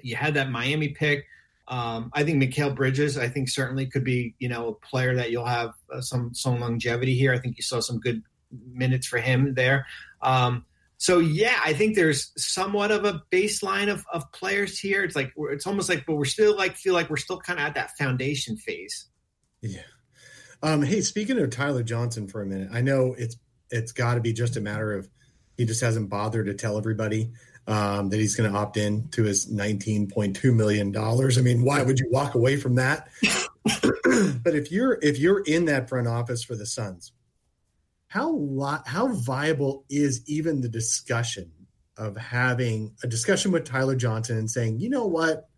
you 0.06 0.16
had 0.16 0.34
that 0.34 0.50
Miami 0.50 0.88
pick. 0.88 1.26
Um, 1.68 2.10
I 2.14 2.22
think 2.22 2.40
Mikal 2.40 2.74
Bridges, 2.74 3.18
I 3.18 3.28
think 3.28 3.48
certainly 3.48 3.86
could 3.86 4.04
be, 4.04 4.34
you 4.38 4.48
know, 4.48 4.68
a 4.68 4.74
player 4.74 5.16
that 5.16 5.32
you'll 5.32 5.46
have 5.46 5.72
uh, 5.92 6.00
some 6.00 6.32
some 6.32 6.60
longevity 6.60 7.16
here. 7.16 7.32
I 7.32 7.38
think 7.38 7.56
you 7.56 7.62
saw 7.62 7.80
some 7.80 7.98
good 7.98 8.22
minutes 8.72 9.08
for 9.08 9.18
him 9.18 9.54
there. 9.54 9.86
Um, 10.22 10.64
so 10.98 11.18
yeah, 11.18 11.60
I 11.64 11.72
think 11.72 11.96
there's 11.96 12.32
somewhat 12.36 12.92
of 12.92 13.04
a 13.04 13.22
baseline 13.32 13.92
of, 13.92 14.04
of 14.12 14.30
players 14.32 14.78
here. 14.78 15.02
It's 15.02 15.16
like 15.16 15.32
it's 15.36 15.66
almost 15.66 15.88
like, 15.88 16.04
but 16.06 16.14
we're 16.14 16.24
still 16.24 16.56
like 16.56 16.76
feel 16.76 16.94
like 16.94 17.10
we're 17.10 17.16
still 17.16 17.40
kind 17.40 17.58
of 17.58 17.66
at 17.66 17.74
that 17.74 17.90
foundation 17.98 18.56
phase. 18.56 19.06
Yeah. 19.60 19.80
Um, 20.62 20.82
hey, 20.82 21.00
speaking 21.00 21.38
of 21.38 21.50
Tyler 21.50 21.82
Johnson 21.82 22.28
for 22.28 22.42
a 22.42 22.46
minute, 22.46 22.68
I 22.72 22.80
know 22.80 23.14
it's 23.18 23.36
it's 23.70 23.90
got 23.90 24.14
to 24.14 24.20
be 24.20 24.32
just 24.32 24.56
a 24.56 24.60
matter 24.60 24.92
of 24.92 25.08
he 25.56 25.64
just 25.64 25.80
hasn't 25.80 26.08
bothered 26.10 26.46
to 26.46 26.54
tell 26.54 26.78
everybody 26.78 27.32
um, 27.66 28.10
that 28.10 28.18
he's 28.18 28.36
going 28.36 28.50
to 28.50 28.56
opt 28.56 28.76
in 28.76 29.08
to 29.08 29.24
his 29.24 29.52
$19.2 29.52 30.54
million. 30.54 30.96
I 30.96 31.42
mean, 31.42 31.64
why 31.64 31.82
would 31.82 31.98
you 31.98 32.08
walk 32.10 32.34
away 32.34 32.56
from 32.56 32.76
that? 32.76 33.08
but 34.42 34.54
if 34.54 34.70
you're 34.70 34.98
if 35.02 35.18
you're 35.18 35.40
in 35.40 35.64
that 35.64 35.88
front 35.88 36.06
office 36.06 36.44
for 36.44 36.54
the 36.54 36.66
Suns, 36.66 37.12
how 38.08 38.30
lo- 38.30 38.82
how 38.86 39.08
viable 39.08 39.84
is 39.90 40.22
even 40.26 40.60
the 40.60 40.68
discussion 40.68 41.50
of 41.96 42.16
having 42.16 42.94
a 43.02 43.06
discussion 43.06 43.52
with 43.52 43.64
Tyler 43.64 43.96
Johnson 43.96 44.36
and 44.36 44.50
saying, 44.50 44.78
you 44.78 44.90
know 44.90 45.06
what, 45.06 45.48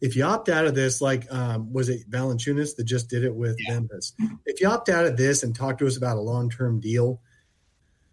if 0.00 0.16
you 0.16 0.24
opt 0.24 0.48
out 0.48 0.66
of 0.66 0.74
this, 0.74 1.00
like 1.00 1.32
um, 1.32 1.72
was 1.72 1.88
it 1.88 2.10
Valanciunas 2.10 2.76
that 2.76 2.84
just 2.84 3.08
did 3.08 3.24
it 3.24 3.34
with 3.34 3.56
yeah. 3.60 3.74
Memphis? 3.74 4.14
If 4.46 4.60
you 4.60 4.68
opt 4.68 4.88
out 4.88 5.06
of 5.06 5.16
this 5.16 5.42
and 5.42 5.54
talk 5.54 5.78
to 5.78 5.86
us 5.86 5.96
about 5.96 6.16
a 6.16 6.20
long 6.20 6.50
term 6.50 6.80
deal, 6.80 7.20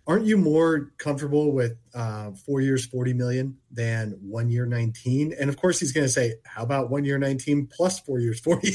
aren't 0.09 0.25
you 0.25 0.37
more 0.37 0.91
comfortable 0.97 1.51
with 1.51 1.77
uh, 1.93 2.31
four 2.31 2.61
years, 2.61 2.83
40 2.83 3.13
million 3.13 3.55
than 3.71 4.17
one 4.21 4.49
year, 4.49 4.65
19? 4.65 5.35
And 5.39 5.49
of 5.51 5.57
course, 5.57 5.79
he's 5.79 5.91
going 5.91 6.05
to 6.05 6.11
say, 6.11 6.33
how 6.45 6.63
about 6.63 6.89
one 6.89 7.05
year, 7.05 7.19
19 7.19 7.67
plus 7.67 7.99
four 7.99 8.19
years, 8.19 8.39
40? 8.39 8.71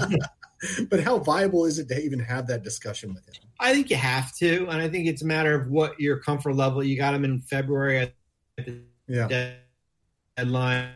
but 0.90 1.00
how 1.00 1.18
viable 1.18 1.66
is 1.66 1.78
it 1.78 1.88
to 1.88 2.02
even 2.02 2.18
have 2.18 2.46
that 2.46 2.62
discussion 2.62 3.12
with 3.12 3.28
him? 3.28 3.34
I 3.60 3.74
think 3.74 3.90
you 3.90 3.96
have 3.96 4.34
to. 4.36 4.66
And 4.68 4.80
I 4.80 4.88
think 4.88 5.06
it's 5.06 5.20
a 5.20 5.26
matter 5.26 5.54
of 5.54 5.68
what 5.68 6.00
your 6.00 6.20
comfort 6.20 6.54
level. 6.54 6.82
You 6.82 6.96
got 6.96 7.12
him 7.12 7.22
in 7.22 7.40
February 7.40 7.98
at 7.98 8.14
the 8.56 8.80
yeah. 9.06 9.56
deadline. 10.38 10.88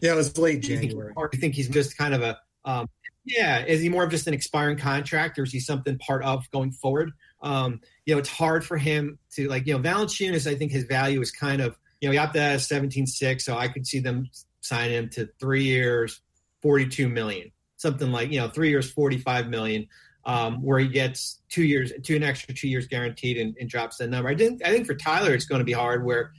Yeah, 0.00 0.14
it 0.14 0.16
was 0.16 0.36
late 0.36 0.60
January. 0.60 1.12
Or 1.14 1.28
do 1.28 1.38
think 1.38 1.54
he's 1.54 1.68
just 1.68 1.96
kind 1.96 2.14
of 2.14 2.22
a, 2.22 2.36
um, 2.64 2.88
yeah, 3.24 3.64
is 3.64 3.80
he 3.80 3.88
more 3.88 4.02
of 4.02 4.10
just 4.10 4.26
an 4.26 4.34
expiring 4.34 4.76
contract 4.76 5.38
or 5.38 5.44
is 5.44 5.52
he 5.52 5.60
something 5.60 5.96
part 5.98 6.24
of 6.24 6.50
going 6.50 6.72
forward? 6.72 7.12
Um, 7.42 7.80
you 8.06 8.14
know, 8.14 8.18
it's 8.18 8.28
hard 8.28 8.64
for 8.64 8.76
him 8.76 9.18
to 9.32 9.48
like, 9.48 9.66
you 9.66 9.74
know, 9.74 9.80
Valanciunas, 9.80 10.50
I 10.50 10.54
think 10.54 10.72
his 10.72 10.84
value 10.84 11.20
is 11.20 11.30
kind 11.30 11.60
of, 11.60 11.76
you 12.00 12.08
know, 12.08 12.12
he 12.12 12.18
opted 12.18 12.42
out 12.42 12.58
17-6, 12.58 13.42
so 13.42 13.56
I 13.56 13.68
could 13.68 13.86
see 13.86 14.00
them 14.00 14.28
sign 14.60 14.90
him 14.90 15.08
to 15.10 15.28
three 15.40 15.64
years, 15.64 16.20
42 16.62 17.08
million, 17.08 17.50
something 17.76 18.10
like, 18.10 18.30
you 18.30 18.40
know, 18.40 18.48
three 18.48 18.70
years, 18.70 18.90
45 18.90 19.48
million, 19.48 19.86
um, 20.24 20.62
where 20.62 20.78
he 20.78 20.88
gets 20.88 21.40
two 21.48 21.64
years, 21.64 21.92
two 22.02 22.16
an 22.16 22.22
extra 22.22 22.54
two 22.54 22.68
years 22.68 22.86
guaranteed 22.86 23.38
and, 23.38 23.56
and 23.60 23.68
drops 23.68 23.98
that 23.98 24.08
number. 24.08 24.28
I 24.28 24.36
think, 24.36 24.64
I 24.64 24.70
think 24.70 24.86
for 24.86 24.94
Tyler, 24.94 25.34
it's 25.34 25.44
going 25.44 25.60
to 25.60 25.64
be 25.64 25.72
hard 25.72 26.04
where, 26.04 26.32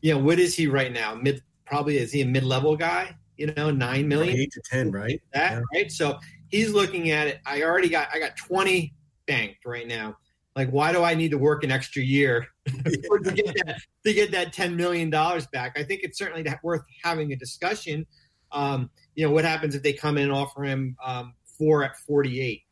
you 0.00 0.14
know, 0.14 0.20
what 0.20 0.38
is 0.38 0.54
he 0.54 0.66
right 0.66 0.92
now? 0.92 1.14
Mid, 1.14 1.42
probably 1.64 1.98
is 1.98 2.12
he 2.12 2.22
a 2.22 2.26
mid-level 2.26 2.76
guy? 2.76 3.16
You 3.36 3.52
know, 3.52 3.70
nine 3.70 4.08
million, 4.08 4.34
eight 4.34 4.52
to 4.52 4.62
ten, 4.64 4.90
right? 4.90 5.20
That 5.34 5.52
yeah. 5.52 5.60
right. 5.74 5.92
So 5.92 6.18
he's 6.48 6.72
looking 6.72 7.10
at 7.10 7.26
it. 7.26 7.40
I 7.44 7.64
already 7.64 7.90
got, 7.90 8.08
I 8.10 8.18
got 8.18 8.34
twenty 8.34 8.94
banked 9.26 9.66
right 9.66 9.86
now 9.86 10.16
like, 10.56 10.70
why 10.70 10.90
do 10.90 11.04
I 11.04 11.14
need 11.14 11.32
to 11.32 11.38
work 11.38 11.62
an 11.64 11.70
extra 11.70 12.02
year 12.02 12.46
to 12.66 13.32
get 13.32 13.54
that 13.66 13.76
to 14.06 14.12
get 14.14 14.32
that 14.32 14.54
ten 14.54 14.74
million 14.74 15.10
dollars 15.10 15.46
back? 15.46 15.78
I 15.78 15.82
think 15.82 16.00
it's 16.02 16.18
certainly 16.18 16.44
worth 16.62 16.82
having 17.04 17.30
a 17.32 17.36
discussion. 17.36 18.06
Um, 18.52 18.90
you 19.14 19.26
know, 19.26 19.32
what 19.32 19.44
happens 19.44 19.74
if 19.74 19.82
they 19.82 19.92
come 19.92 20.16
in 20.16 20.24
and 20.24 20.32
offer 20.32 20.64
him 20.64 20.96
um, 21.04 21.34
four 21.58 21.84
at 21.84 21.98
forty 21.98 22.40
eight? 22.40 22.62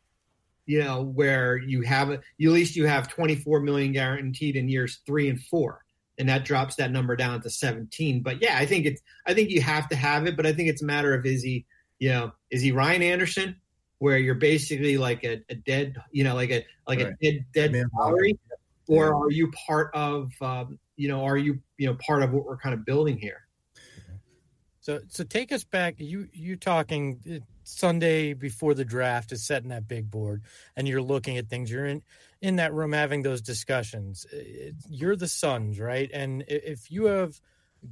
You 0.64 0.82
know, 0.82 1.02
where 1.02 1.58
you 1.58 1.82
have 1.82 2.10
at 2.10 2.22
least 2.38 2.74
you 2.74 2.86
have 2.86 3.06
twenty 3.06 3.36
four 3.36 3.60
million 3.60 3.92
guaranteed 3.92 4.56
in 4.56 4.66
years 4.66 5.00
three 5.04 5.28
and 5.28 5.38
four, 5.38 5.84
and 6.18 6.26
that 6.30 6.46
drops 6.46 6.76
that 6.76 6.90
number 6.90 7.16
down 7.16 7.42
to 7.42 7.50
seventeen. 7.50 8.22
But 8.22 8.40
yeah, 8.40 8.56
I 8.56 8.64
think 8.64 8.86
it's 8.86 9.02
I 9.26 9.34
think 9.34 9.50
you 9.50 9.60
have 9.60 9.90
to 9.90 9.96
have 9.96 10.26
it, 10.26 10.38
but 10.38 10.46
I 10.46 10.54
think 10.54 10.70
it's 10.70 10.82
a 10.82 10.86
matter 10.86 11.12
of 11.12 11.26
is 11.26 11.42
he 11.42 11.66
you 11.98 12.08
know 12.08 12.32
is 12.50 12.62
he 12.62 12.72
Ryan 12.72 13.02
Anderson? 13.02 13.56
Where 13.98 14.18
you're 14.18 14.34
basically 14.34 14.98
like 14.98 15.24
a, 15.24 15.42
a 15.48 15.54
dead, 15.54 15.96
you 16.10 16.24
know, 16.24 16.34
like 16.34 16.50
a 16.50 16.64
like 16.86 17.00
right. 17.00 17.14
a 17.20 17.32
dead 17.32 17.44
dead 17.54 17.84
salary, 17.96 18.38
or 18.86 19.14
are 19.14 19.30
you 19.30 19.50
part 19.66 19.90
of, 19.94 20.32
um, 20.40 20.78
you 20.96 21.08
know, 21.08 21.24
are 21.24 21.36
you 21.36 21.58
you 21.78 21.86
know 21.86 21.96
part 22.06 22.22
of 22.22 22.32
what 22.32 22.44
we're 22.44 22.56
kind 22.56 22.74
of 22.74 22.84
building 22.84 23.18
here. 23.18 23.44
So 24.80 25.00
so 25.08 25.24
take 25.24 25.50
us 25.50 25.64
back. 25.64 25.94
You 25.96 26.28
you 26.32 26.56
talking 26.56 27.18
uh, 27.26 27.44
Sunday 27.62 28.34
before 28.34 28.74
the 28.74 28.84
draft 28.84 29.32
is 29.32 29.42
setting 29.42 29.70
that 29.70 29.88
big 29.88 30.10
board, 30.10 30.42
and 30.76 30.86
you're 30.86 31.00
looking 31.00 31.38
at 31.38 31.48
things. 31.48 31.70
You're 31.70 31.86
in 31.86 32.02
in 32.42 32.56
that 32.56 32.74
room 32.74 32.92
having 32.92 33.22
those 33.22 33.40
discussions. 33.40 34.26
Uh, 34.30 34.72
you're 34.90 35.16
the 35.16 35.26
Suns, 35.26 35.80
right? 35.80 36.10
And 36.12 36.44
if 36.48 36.90
you 36.90 37.06
have 37.06 37.40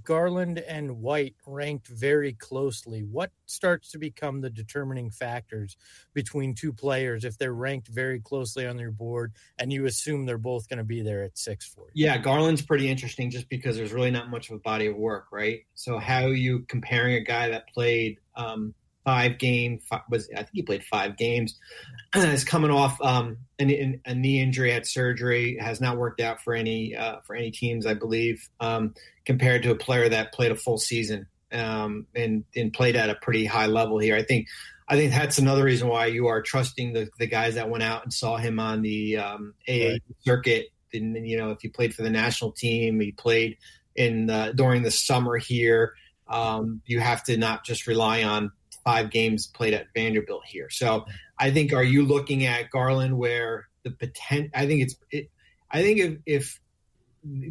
Garland 0.04 0.58
and 0.58 1.00
White 1.00 1.34
ranked 1.46 1.88
very 1.88 2.32
closely. 2.32 3.02
What 3.02 3.30
starts 3.46 3.90
to 3.92 3.98
become 3.98 4.40
the 4.40 4.50
determining 4.50 5.10
factors 5.10 5.76
between 6.14 6.54
two 6.54 6.72
players 6.72 7.24
if 7.24 7.38
they're 7.38 7.52
ranked 7.52 7.88
very 7.88 8.20
closely 8.20 8.66
on 8.66 8.78
your 8.78 8.90
board 8.90 9.32
and 9.58 9.72
you 9.72 9.86
assume 9.86 10.26
they're 10.26 10.38
both 10.38 10.68
going 10.68 10.78
to 10.78 10.84
be 10.84 11.02
there 11.02 11.22
at 11.22 11.36
six 11.36 11.66
for 11.66 11.86
you? 11.92 12.06
Yeah, 12.06 12.18
Garland's 12.18 12.62
pretty 12.62 12.88
interesting 12.88 13.30
just 13.30 13.48
because 13.48 13.76
there's 13.76 13.92
really 13.92 14.10
not 14.10 14.30
much 14.30 14.50
of 14.50 14.56
a 14.56 14.60
body 14.60 14.86
of 14.86 14.96
work, 14.96 15.26
right? 15.32 15.60
So 15.74 15.98
how 15.98 16.24
are 16.24 16.34
you 16.34 16.60
comparing 16.68 17.14
a 17.14 17.20
guy 17.20 17.50
that 17.50 17.68
played 17.68 18.18
um, 18.34 18.74
five 19.04 19.38
game 19.38 19.78
five, 19.78 20.02
was 20.10 20.28
I 20.32 20.38
think 20.38 20.50
he 20.52 20.62
played 20.62 20.84
five 20.84 21.16
games. 21.16 21.58
is 22.14 22.44
coming 22.44 22.70
off 22.70 23.00
um, 23.00 23.38
an, 23.58 24.00
a 24.04 24.14
knee 24.14 24.40
injury, 24.40 24.70
had 24.70 24.86
surgery, 24.86 25.58
has 25.60 25.80
not 25.80 25.96
worked 25.96 26.20
out 26.20 26.42
for 26.42 26.54
any 26.54 26.96
uh, 26.96 27.20
for 27.24 27.34
any 27.34 27.50
teams, 27.50 27.86
I 27.86 27.94
believe. 27.94 28.48
Um, 28.60 28.94
compared 29.24 29.62
to 29.62 29.70
a 29.70 29.76
player 29.76 30.08
that 30.08 30.32
played 30.32 30.52
a 30.52 30.56
full 30.56 30.78
season 30.78 31.26
um, 31.52 32.06
and 32.14 32.44
and 32.56 32.72
played 32.72 32.96
at 32.96 33.10
a 33.10 33.14
pretty 33.14 33.44
high 33.44 33.66
level 33.66 33.98
here, 33.98 34.16
I 34.16 34.22
think. 34.22 34.48
I 34.88 34.96
think 34.96 35.12
that's 35.12 35.38
another 35.38 35.64
reason 35.64 35.88
why 35.88 36.06
you 36.06 36.26
are 36.26 36.42
trusting 36.42 36.92
the, 36.92 37.08
the 37.18 37.26
guys 37.26 37.54
that 37.54 37.70
went 37.70 37.82
out 37.82 38.02
and 38.02 38.12
saw 38.12 38.36
him 38.36 38.60
on 38.60 38.82
the 38.82 39.16
um, 39.16 39.54
AA 39.66 39.72
right. 39.72 40.02
circuit. 40.20 40.66
And 40.92 41.26
you 41.26 41.38
know, 41.38 41.50
if 41.52 41.62
he 41.62 41.68
played 41.68 41.94
for 41.94 42.02
the 42.02 42.10
national 42.10 42.52
team, 42.52 43.00
he 43.00 43.12
played 43.12 43.56
in 43.96 44.26
the, 44.26 44.52
during 44.54 44.82
the 44.82 44.90
summer 44.90 45.36
here. 45.36 45.94
Um, 46.28 46.82
you 46.84 47.00
have 47.00 47.24
to 47.24 47.36
not 47.36 47.64
just 47.64 47.86
rely 47.86 48.22
on 48.22 48.52
five 48.84 49.10
games 49.10 49.46
played 49.46 49.74
at 49.74 49.86
Vanderbilt 49.94 50.44
here. 50.46 50.70
So 50.70 51.06
I 51.38 51.50
think 51.50 51.72
are 51.72 51.84
you 51.84 52.04
looking 52.04 52.46
at 52.46 52.70
Garland 52.70 53.16
where 53.16 53.68
the 53.84 53.90
potential? 53.90 54.50
I 54.54 54.66
think 54.66 54.82
it's. 54.82 54.96
It, 55.10 55.30
I 55.70 55.82
think 55.82 56.00
if, 56.00 56.18
if 56.26 56.60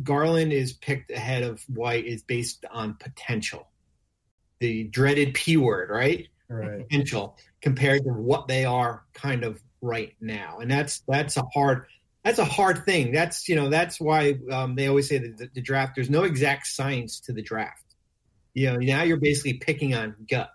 Garland 0.04 0.54
is 0.54 0.74
picked 0.74 1.12
ahead 1.12 1.44
of 1.44 1.64
White 1.68 2.06
is 2.06 2.24
based 2.24 2.66
on 2.70 2.96
potential, 2.96 3.68
the 4.60 4.84
dreaded 4.86 5.34
P 5.34 5.58
word, 5.58 5.90
right? 5.90 6.28
Right. 6.50 6.88
Potential 6.88 7.38
compared 7.62 8.04
to 8.04 8.10
what 8.10 8.48
they 8.48 8.66
are 8.66 9.04
kind 9.14 9.44
of 9.44 9.62
right 9.82 10.14
now, 10.20 10.60
and 10.60 10.70
that's 10.70 11.02
that's 11.08 11.38
a 11.38 11.44
hard 11.54 11.86
that's 12.24 12.40
a 12.40 12.46
hard 12.46 12.86
thing. 12.86 13.12
That's 13.12 13.48
you 13.48 13.56
know 13.56 13.70
that's 13.70 14.00
why 14.00 14.38
um, 14.52 14.76
they 14.76 14.88
always 14.88 15.08
say 15.08 15.18
that 15.18 15.38
the, 15.38 15.50
the 15.54 15.62
draft 15.62 15.96
there's 15.96 16.10
no 16.10 16.24
exact 16.24 16.68
science 16.68 17.20
to 17.22 17.34
the 17.34 17.42
draft. 17.42 17.86
You 18.54 18.72
know 18.72 18.78
now 18.78 19.04
you're 19.04 19.18
basically 19.18 19.54
picking 19.54 19.96
on 19.96 20.16
gut. 20.30 20.52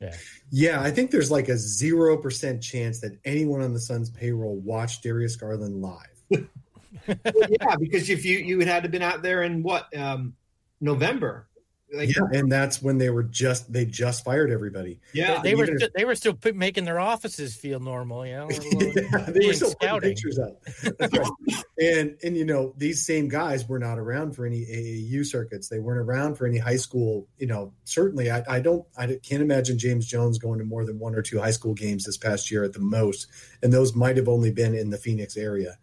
Yeah. 0.00 0.14
Yeah, 0.50 0.80
I 0.80 0.90
think 0.90 1.10
there's 1.10 1.30
like 1.30 1.48
a 1.48 1.54
0% 1.54 2.62
chance 2.62 3.00
that 3.00 3.18
anyone 3.24 3.60
on 3.60 3.74
the 3.74 3.80
Suns 3.80 4.10
payroll 4.10 4.56
watched 4.56 5.02
Darius 5.02 5.36
Garland 5.36 5.82
live. 5.82 5.96
well, 6.30 7.48
yeah, 7.60 7.76
because 7.76 8.08
if 8.08 8.24
you 8.24 8.38
you 8.38 8.60
had 8.60 8.66
to 8.66 8.82
have 8.82 8.90
been 8.90 9.02
out 9.02 9.22
there 9.22 9.42
in 9.42 9.62
what 9.62 9.94
um 9.96 10.34
November 10.80 11.48
like, 11.92 12.14
yeah, 12.14 12.22
and 12.32 12.50
that's 12.50 12.80
when 12.80 12.98
they 12.98 13.10
were 13.10 13.24
just 13.24 13.72
they 13.72 13.84
just 13.84 14.24
fired 14.24 14.50
everybody. 14.50 15.00
Yeah, 15.12 15.40
they, 15.42 15.50
they 15.50 15.54
were 15.56 15.66
still, 15.66 15.88
they 15.94 16.04
were 16.04 16.14
still 16.14 16.34
put, 16.34 16.54
making 16.54 16.84
their 16.84 17.00
offices 17.00 17.56
feel 17.56 17.80
normal. 17.80 18.24
You 18.24 18.36
know, 18.36 18.48
yeah, 18.52 19.18
they 19.28 19.46
were 19.46 19.54
still 19.54 19.70
scouting. 19.70 20.10
pictures 20.10 20.38
up. 20.38 20.56
Right. 21.10 21.64
and 21.80 22.16
and 22.22 22.36
you 22.36 22.44
know 22.44 22.74
these 22.76 23.04
same 23.04 23.28
guys 23.28 23.68
were 23.68 23.78
not 23.78 23.98
around 23.98 24.36
for 24.36 24.46
any 24.46 24.64
AAU 24.64 25.26
circuits. 25.26 25.68
They 25.68 25.78
weren't 25.78 26.00
around 26.00 26.36
for 26.36 26.46
any 26.46 26.58
high 26.58 26.76
school. 26.76 27.26
You 27.38 27.46
know, 27.46 27.72
certainly 27.84 28.30
I, 28.30 28.44
I 28.48 28.60
don't 28.60 28.84
I 28.96 29.18
can't 29.22 29.42
imagine 29.42 29.78
James 29.78 30.06
Jones 30.06 30.38
going 30.38 30.58
to 30.58 30.64
more 30.64 30.84
than 30.84 30.98
one 30.98 31.14
or 31.14 31.22
two 31.22 31.40
high 31.40 31.50
school 31.50 31.74
games 31.74 32.04
this 32.04 32.16
past 32.16 32.50
year 32.50 32.62
at 32.62 32.72
the 32.72 32.80
most, 32.80 33.26
and 33.62 33.72
those 33.72 33.94
might 33.94 34.16
have 34.16 34.28
only 34.28 34.50
been 34.52 34.74
in 34.74 34.90
the 34.90 34.98
Phoenix 34.98 35.36
area, 35.36 35.78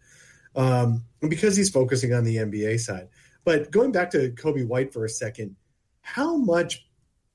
um, 0.56 1.04
because 1.28 1.56
he's 1.56 1.70
focusing 1.70 2.14
on 2.14 2.24
the 2.24 2.36
NBA 2.36 2.80
side. 2.80 3.08
But 3.44 3.70
going 3.70 3.92
back 3.92 4.10
to 4.10 4.30
Coby 4.30 4.66
White 4.66 4.92
for 4.92 5.04
a 5.04 5.08
second 5.08 5.56
how 6.14 6.36
much 6.36 6.86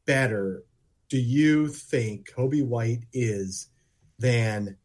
better 0.06 0.64
do 1.08 1.20
you 1.20 1.68
think 1.68 2.28
Coby 2.28 2.66
White 2.66 3.04
is 3.14 3.70
than 4.18 4.78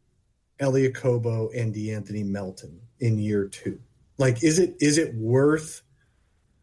Elie 0.59 0.89
Okobo 0.89 1.49
and 1.59 1.73
De'Anthony 1.73 2.23
Melton 2.23 2.81
in 2.99 3.17
year 3.17 3.47
two? 3.47 3.79
Like, 4.19 4.43
is 4.43 4.59
it 4.59 4.75
is 4.79 4.99
it 4.99 5.15
worth 5.15 5.81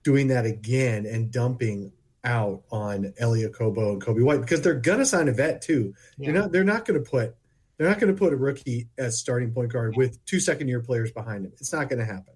doing 0.05 0.29
that 0.29 0.47
again 0.47 1.05
and 1.05 1.33
dumping 1.33 1.91
out 2.23 2.62
on 2.71 3.12
Elie 3.19 3.43
Okobo 3.43 3.93
and 3.93 4.03
Coby 4.03 4.25
White 4.25 4.41
because 4.41 4.62
they're 4.62 4.75
gonna 4.75 5.05
sign 5.05 5.29
a 5.29 5.33
vet 5.33 5.62
too. 5.62 5.95
Yeah. 6.17 6.31
They're 6.31 6.43
not 6.43 6.53
they're 6.53 6.65
not 6.65 6.85
gonna 6.85 7.01
put 7.01 7.35
they're 7.77 7.89
not 7.89 7.99
gonna 7.99 8.15
put 8.15 8.33
a 8.33 8.37
rookie 8.37 8.89
as 8.97 9.19
starting 9.19 9.53
point 9.53 9.73
guard 9.73 9.97
with 9.97 10.25
two 10.27 10.39
second 10.39 10.69
year 10.69 10.81
players 10.81 11.11
behind 11.11 11.45
him. 11.45 11.53
It's 11.59 11.73
not 11.73 11.89
gonna 11.91 12.05
happen. 12.05 12.35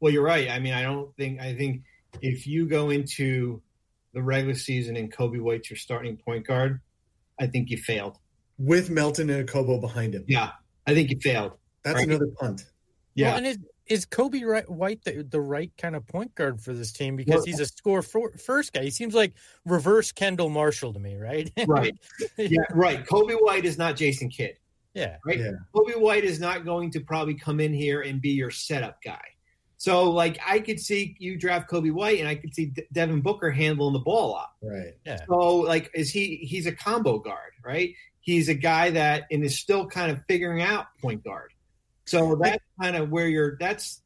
Well, 0.00 0.12
you're 0.12 0.24
right. 0.24 0.50
I 0.50 0.58
mean, 0.58 0.74
I 0.74 0.82
don't 0.82 1.14
think 1.16 1.40
I 1.40 1.54
think 1.54 1.82
if 2.20 2.48
you 2.48 2.66
go 2.66 2.90
into 2.90 3.62
the 4.14 4.22
regular 4.22 4.54
season 4.54 4.96
and 4.96 5.12
Coby 5.12 5.40
White's 5.40 5.70
your 5.70 5.76
starting 5.76 6.16
point 6.16 6.46
guard, 6.46 6.80
I 7.40 7.46
think 7.46 7.70
you 7.70 7.76
failed. 7.76 8.18
With 8.58 8.90
Melton 8.90 9.30
and 9.30 9.48
Kobo 9.48 9.80
behind 9.80 10.14
him. 10.14 10.24
Yeah, 10.28 10.50
I 10.86 10.94
think 10.94 11.10
you 11.10 11.18
failed. 11.20 11.52
That's 11.82 11.96
right? 11.96 12.06
another 12.06 12.28
punt. 12.38 12.66
Yeah. 13.14 13.28
Well, 13.28 13.36
and 13.38 13.46
is, 13.46 13.58
is 13.86 14.06
Coby 14.06 14.68
White 14.68 15.02
the, 15.04 15.26
the 15.28 15.40
right 15.40 15.70
kind 15.76 15.96
of 15.96 16.06
point 16.06 16.34
guard 16.34 16.60
for 16.60 16.72
this 16.72 16.92
team? 16.92 17.16
Because 17.16 17.34
well, 17.36 17.44
he's 17.44 17.60
a 17.60 17.66
score 17.66 18.02
for, 18.02 18.32
first 18.38 18.72
guy. 18.72 18.82
He 18.84 18.90
seems 18.90 19.14
like 19.14 19.34
reverse 19.64 20.12
Kendall 20.12 20.48
Marshall 20.48 20.92
to 20.92 21.00
me, 21.00 21.16
right? 21.16 21.50
right. 21.66 21.94
Yeah, 22.36 22.60
right. 22.70 23.04
Coby 23.04 23.36
White 23.40 23.64
is 23.64 23.78
not 23.78 23.96
Jason 23.96 24.28
Kidd. 24.28 24.56
Yeah. 24.94 25.16
Right. 25.24 25.40
Yeah. 25.40 25.52
Coby 25.74 25.98
White 25.98 26.24
is 26.24 26.38
not 26.38 26.64
going 26.64 26.90
to 26.92 27.00
probably 27.00 27.34
come 27.34 27.60
in 27.60 27.72
here 27.72 28.02
and 28.02 28.20
be 28.20 28.30
your 28.30 28.50
setup 28.50 29.02
guy. 29.02 29.22
So, 29.82 30.12
like, 30.12 30.38
I 30.46 30.60
could 30.60 30.78
see 30.78 31.16
you 31.18 31.36
draft 31.36 31.68
Coby 31.68 31.90
White, 31.90 32.20
and 32.20 32.28
I 32.28 32.36
could 32.36 32.54
see 32.54 32.66
De- 32.66 32.86
Devin 32.92 33.20
Booker 33.20 33.50
handling 33.50 33.94
the 33.94 33.98
ball 33.98 34.36
up. 34.36 34.54
Right. 34.62 34.94
Yeah. 35.04 35.18
So, 35.28 35.56
like, 35.56 35.90
is 35.92 36.08
he? 36.08 36.36
He's 36.36 36.66
a 36.66 36.72
combo 36.72 37.18
guard, 37.18 37.50
right? 37.64 37.92
He's 38.20 38.48
a 38.48 38.54
guy 38.54 38.90
that 38.90 39.24
and 39.32 39.42
is 39.42 39.58
still 39.58 39.88
kind 39.88 40.12
of 40.12 40.20
figuring 40.28 40.62
out 40.62 40.86
point 41.00 41.24
guard. 41.24 41.50
So 42.04 42.36
that's 42.36 42.62
kind 42.80 42.94
of 42.94 43.10
where 43.10 43.26
you're. 43.26 43.56
That's 43.58 44.02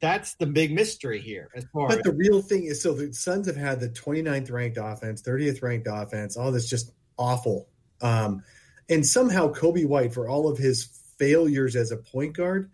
that's 0.00 0.34
the 0.36 0.46
big 0.46 0.72
mystery 0.72 1.20
here. 1.20 1.50
As 1.54 1.66
far 1.74 1.88
but 1.88 1.98
as, 1.98 2.04
the 2.04 2.12
real 2.12 2.40
thing 2.40 2.64
is, 2.64 2.80
so 2.80 2.94
the 2.94 3.12
Suns 3.12 3.46
have 3.48 3.56
had 3.56 3.80
the 3.80 3.90
29th 3.90 4.50
ranked 4.50 4.78
offense, 4.80 5.20
30th 5.20 5.62
ranked 5.62 5.88
offense, 5.90 6.38
all 6.38 6.50
this 6.50 6.70
just 6.70 6.90
awful. 7.18 7.68
Um, 8.00 8.42
and 8.88 9.04
somehow 9.04 9.52
Coby 9.52 9.84
White, 9.84 10.14
for 10.14 10.26
all 10.26 10.48
of 10.48 10.56
his 10.56 10.86
failures 11.18 11.76
as 11.76 11.90
a 11.90 11.98
point 11.98 12.34
guard 12.34 12.70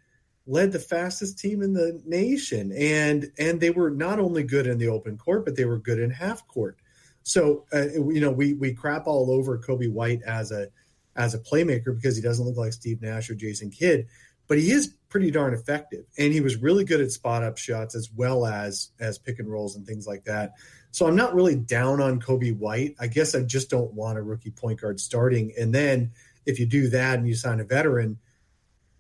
led 0.49 0.73
the 0.73 0.81
fastest 0.81 1.39
team 1.39 1.63
in 1.63 1.75
the 1.75 2.03
nation. 2.05 2.73
And 2.73 3.31
and 3.39 3.61
they 3.61 3.71
were 3.71 3.91
not 3.91 4.19
only 4.19 4.43
good 4.43 4.67
in 4.67 4.79
the 4.79 4.89
open 4.89 5.17
court 5.19 5.45
but 5.45 5.55
they 5.55 5.65
were 5.65 5.79
good 5.79 6.01
in 6.01 6.11
half 6.11 6.47
court. 6.49 6.79
So 7.23 7.67
uh, 7.73 7.89
you 7.93 8.21
know 8.21 8.33
we 8.33 8.55
we 8.55 8.75
crap 8.75 9.07
all 9.07 9.31
over 9.31 9.59
Coby 9.59 9.91
White 9.91 10.23
as 10.23 10.51
a 10.51 10.69
as 11.15 11.35
a 11.35 11.39
playmaker 11.39 11.95
because 11.95 12.17
he 12.17 12.23
doesn't 12.23 12.45
look 12.45 12.57
like 12.57 12.73
Steve 12.73 13.03
Nash 13.03 13.31
or 13.31 13.35
Jason 13.35 13.71
Kidd 13.71 14.09
but 14.49 14.59
he 14.59 14.71
is 14.71 14.95
pretty 15.11 15.31
darn 15.31 15.55
effective. 15.55 16.05
And 16.19 16.33
he 16.33 16.41
was 16.41 16.57
really 16.57 16.85
good 16.85 17.01
at 17.01 17.13
spot 17.13 17.45
up 17.45 17.59
shots 17.59 17.95
as 17.95 18.11
well 18.11 18.47
as 18.47 18.91
as 18.99 19.19
pick 19.19 19.39
and 19.39 19.49
rolls 19.49 19.77
and 19.77 19.87
things 19.87 20.07
like 20.07 20.25
that. 20.25 20.55
So 20.91 21.07
I'm 21.07 21.17
not 21.17 21.35
really 21.35 21.55
down 21.55 22.01
on 22.01 22.21
Coby 22.21 22.57
White. 22.57 22.97
I 22.99 23.07
guess 23.07 23.35
I 23.35 23.43
just 23.43 23.71
don't 23.71 23.93
want 23.93 24.19
a 24.19 24.23
rookie 24.23 24.51
point 24.51 24.81
guard 24.81 24.99
starting. 24.99 25.53
And 25.59 25.73
then 25.75 26.13
if 26.47 26.59
you 26.59 26.67
do 26.67 26.89
that 26.89 27.19
and 27.19 27.29
you 27.29 27.35
sign 27.35 27.61
a 27.61 27.65
veteran 27.65 28.19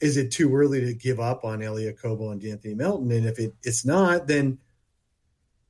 is 0.01 0.17
it 0.17 0.31
too 0.31 0.55
early 0.55 0.81
to 0.81 0.95
give 0.95 1.21
up 1.21 1.45
on 1.45 1.63
Elie 1.63 1.93
Okobo 1.93 2.33
and 2.33 2.43
Anthony 2.45 2.75
Melton? 2.75 3.11
And 3.11 3.27
if 3.27 3.39
it, 3.39 3.55
it's 3.63 3.85
not, 3.85 4.27
then 4.27 4.59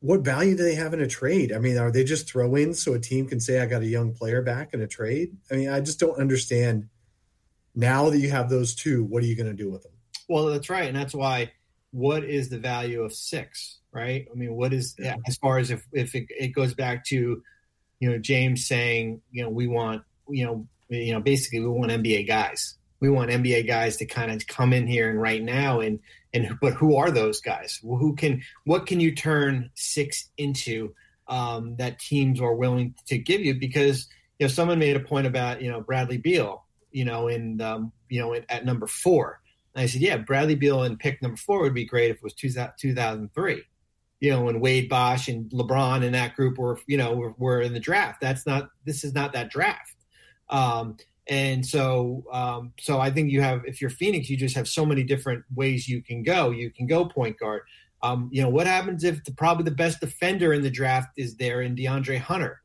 what 0.01 0.21
value 0.21 0.57
do 0.57 0.63
they 0.63 0.75
have 0.75 0.95
in 0.95 1.01
a 1.01 1.07
trade? 1.07 1.53
I 1.53 1.59
mean, 1.59 1.79
are 1.79 1.91
they 1.91 2.05
just 2.05 2.29
throw 2.29 2.57
ins 2.57 2.83
so 2.83 2.95
a 2.95 3.01
team 3.01 3.27
can 3.27 3.41
say, 3.41 3.61
I 3.61 3.67
got 3.67 3.83
a 3.83 3.87
young 3.87 4.13
player 4.13 4.43
back 4.43 4.75
in 4.75 4.83
a 4.83 4.87
trade? 4.87 5.37
I 5.51 5.55
mean, 5.55 5.69
I 5.71 5.81
just 5.81 5.99
don't 5.99 6.19
understand. 6.19 6.89
Now 7.75 8.11
that 8.11 8.19
you 8.19 8.31
have 8.31 8.51
those 8.51 8.75
two, 8.75 9.05
what 9.05 9.23
are 9.23 9.27
you 9.27 9.37
going 9.37 9.49
to 9.49 9.63
do 9.63 9.71
with 9.71 9.83
them? 9.83 9.93
Well, 10.29 10.47
that's 10.47 10.69
right. 10.69 10.89
And 10.89 10.97
that's 10.97 11.15
why 11.15 11.53
what 11.91 12.25
is 12.25 12.49
the 12.49 12.59
value 12.59 13.03
of 13.03 13.13
six, 13.13 13.79
right? 13.93 14.27
I 14.31 14.35
mean, 14.35 14.55
what 14.55 14.73
is, 14.73 14.95
yeah. 14.99 15.17
as 15.27 15.37
far 15.37 15.59
as 15.59 15.71
if, 15.71 15.87
if 15.93 16.15
it, 16.15 16.27
it 16.29 16.49
goes 16.49 16.75
back 16.75 17.05
to, 17.07 17.43
you 18.01 18.11
know, 18.11 18.19
James 18.19 18.67
saying, 18.67 19.23
you 19.31 19.43
know, 19.43 19.49
we 19.49 19.67
want, 19.67 20.03
you 20.29 20.45
know, 20.45 20.67
you 20.89 21.13
know, 21.13 21.21
basically 21.21 21.61
we 21.61 21.69
want 21.69 21.91
NBA 21.91 22.27
guys 22.27 22.78
we 23.01 23.11
want 23.11 23.31
NBA 23.31 23.67
guys 23.67 23.97
to 23.99 24.07
kind 24.07 24.31
of 24.31 24.47
come 24.47 24.73
in 24.73 24.87
here 24.87 25.09
and 25.11 25.21
right 25.21 25.43
now 25.43 25.81
and 25.81 26.01
and 26.35 26.59
but 26.61 26.75
who 26.75 26.97
are 26.97 27.11
those 27.11 27.41
guys? 27.41 27.81
Well, 27.83 27.99
Who 27.99 28.15
can 28.15 28.43
what 28.65 28.87
can 28.87 29.01
you 29.01 29.15
turn 29.15 29.71
six 29.75 30.29
into 30.37 30.95
um, 31.27 31.77
that 31.77 31.99
teams 31.99 32.41
are 32.41 32.55
willing 32.55 32.95
to 33.07 33.19
give 33.19 33.41
you? 33.41 33.55
Because 33.55 34.09
you 34.39 34.47
know 34.47 34.49
someone 34.53 34.79
made 34.79 34.97
a 34.97 35.01
point 35.01 35.27
about 35.27 35.63
you 35.63 35.71
know 35.71 35.81
Bradley 35.81 36.19
Beal, 36.19 36.65
you 36.93 37.05
know, 37.05 37.29
in 37.29 37.61
um, 37.61 37.93
you 38.09 38.21
know 38.21 38.35
at 38.35 38.65
number 38.65 38.87
four. 38.87 39.41
And 39.75 39.83
I 39.83 39.87
said, 39.87 40.01
yeah, 40.03 40.17
Bradley 40.17 40.55
Beal 40.55 40.83
in 40.85 40.97
pick 40.97 41.23
number 41.23 41.37
four 41.37 41.61
would 41.63 41.75
be 41.75 41.85
great 41.85 42.11
if 42.11 42.17
it 42.17 42.23
was 42.23 42.35
2003. 42.35 43.63
you 44.21 44.31
know, 44.31 44.43
when 44.43 44.61
Wade 44.61 44.89
Bosh 44.89 45.29
and 45.29 45.49
LeBron 45.51 46.05
and 46.05 46.15
that 46.15 46.35
group 46.35 46.59
were, 46.59 46.79
you 46.87 46.97
know, 46.97 47.15
were, 47.15 47.35
were 47.39 47.61
in 47.61 47.73
the 47.73 47.81
draft. 47.81 48.21
That's 48.21 48.47
not. 48.47 48.71
This 48.85 49.05
is 49.05 49.15
not 49.15 49.33
that 49.33 49.51
draft. 49.51 49.95
Um, 50.51 50.97
and 51.29 51.65
so, 51.65 52.25
um, 52.33 52.73
so 52.81 52.99
I 52.99 53.11
think 53.11 53.31
you 53.31 53.43
have, 53.43 53.63
if 53.67 53.83
you're 53.83 53.91
Phoenix, 53.91 54.31
you 54.31 54.37
just 54.37 54.57
have 54.57 54.67
so 54.67 54.87
many 54.87 55.05
different 55.05 55.45
ways 55.55 55.87
you 55.87 56.03
can 56.03 56.23
go. 56.23 56.51
You 56.51 56.71
can 56.71 56.87
go 56.87 57.05
point 57.05 57.39
guard. 57.39 57.63
Um, 58.03 58.31
you 58.33 58.43
know, 58.43 58.49
what 58.49 58.67
happens 58.67 59.05
if 59.05 59.23
the, 59.25 59.33
probably 59.33 59.65
the 59.65 59.73
best 59.73 60.01
defender 60.01 60.55
in 60.55 60.63
the 60.63 60.71
draft 60.71 61.11
is 61.19 61.37
there 61.37 61.61
in 61.61 61.77
DeAndre 61.77 62.19
Hunter? 62.19 62.63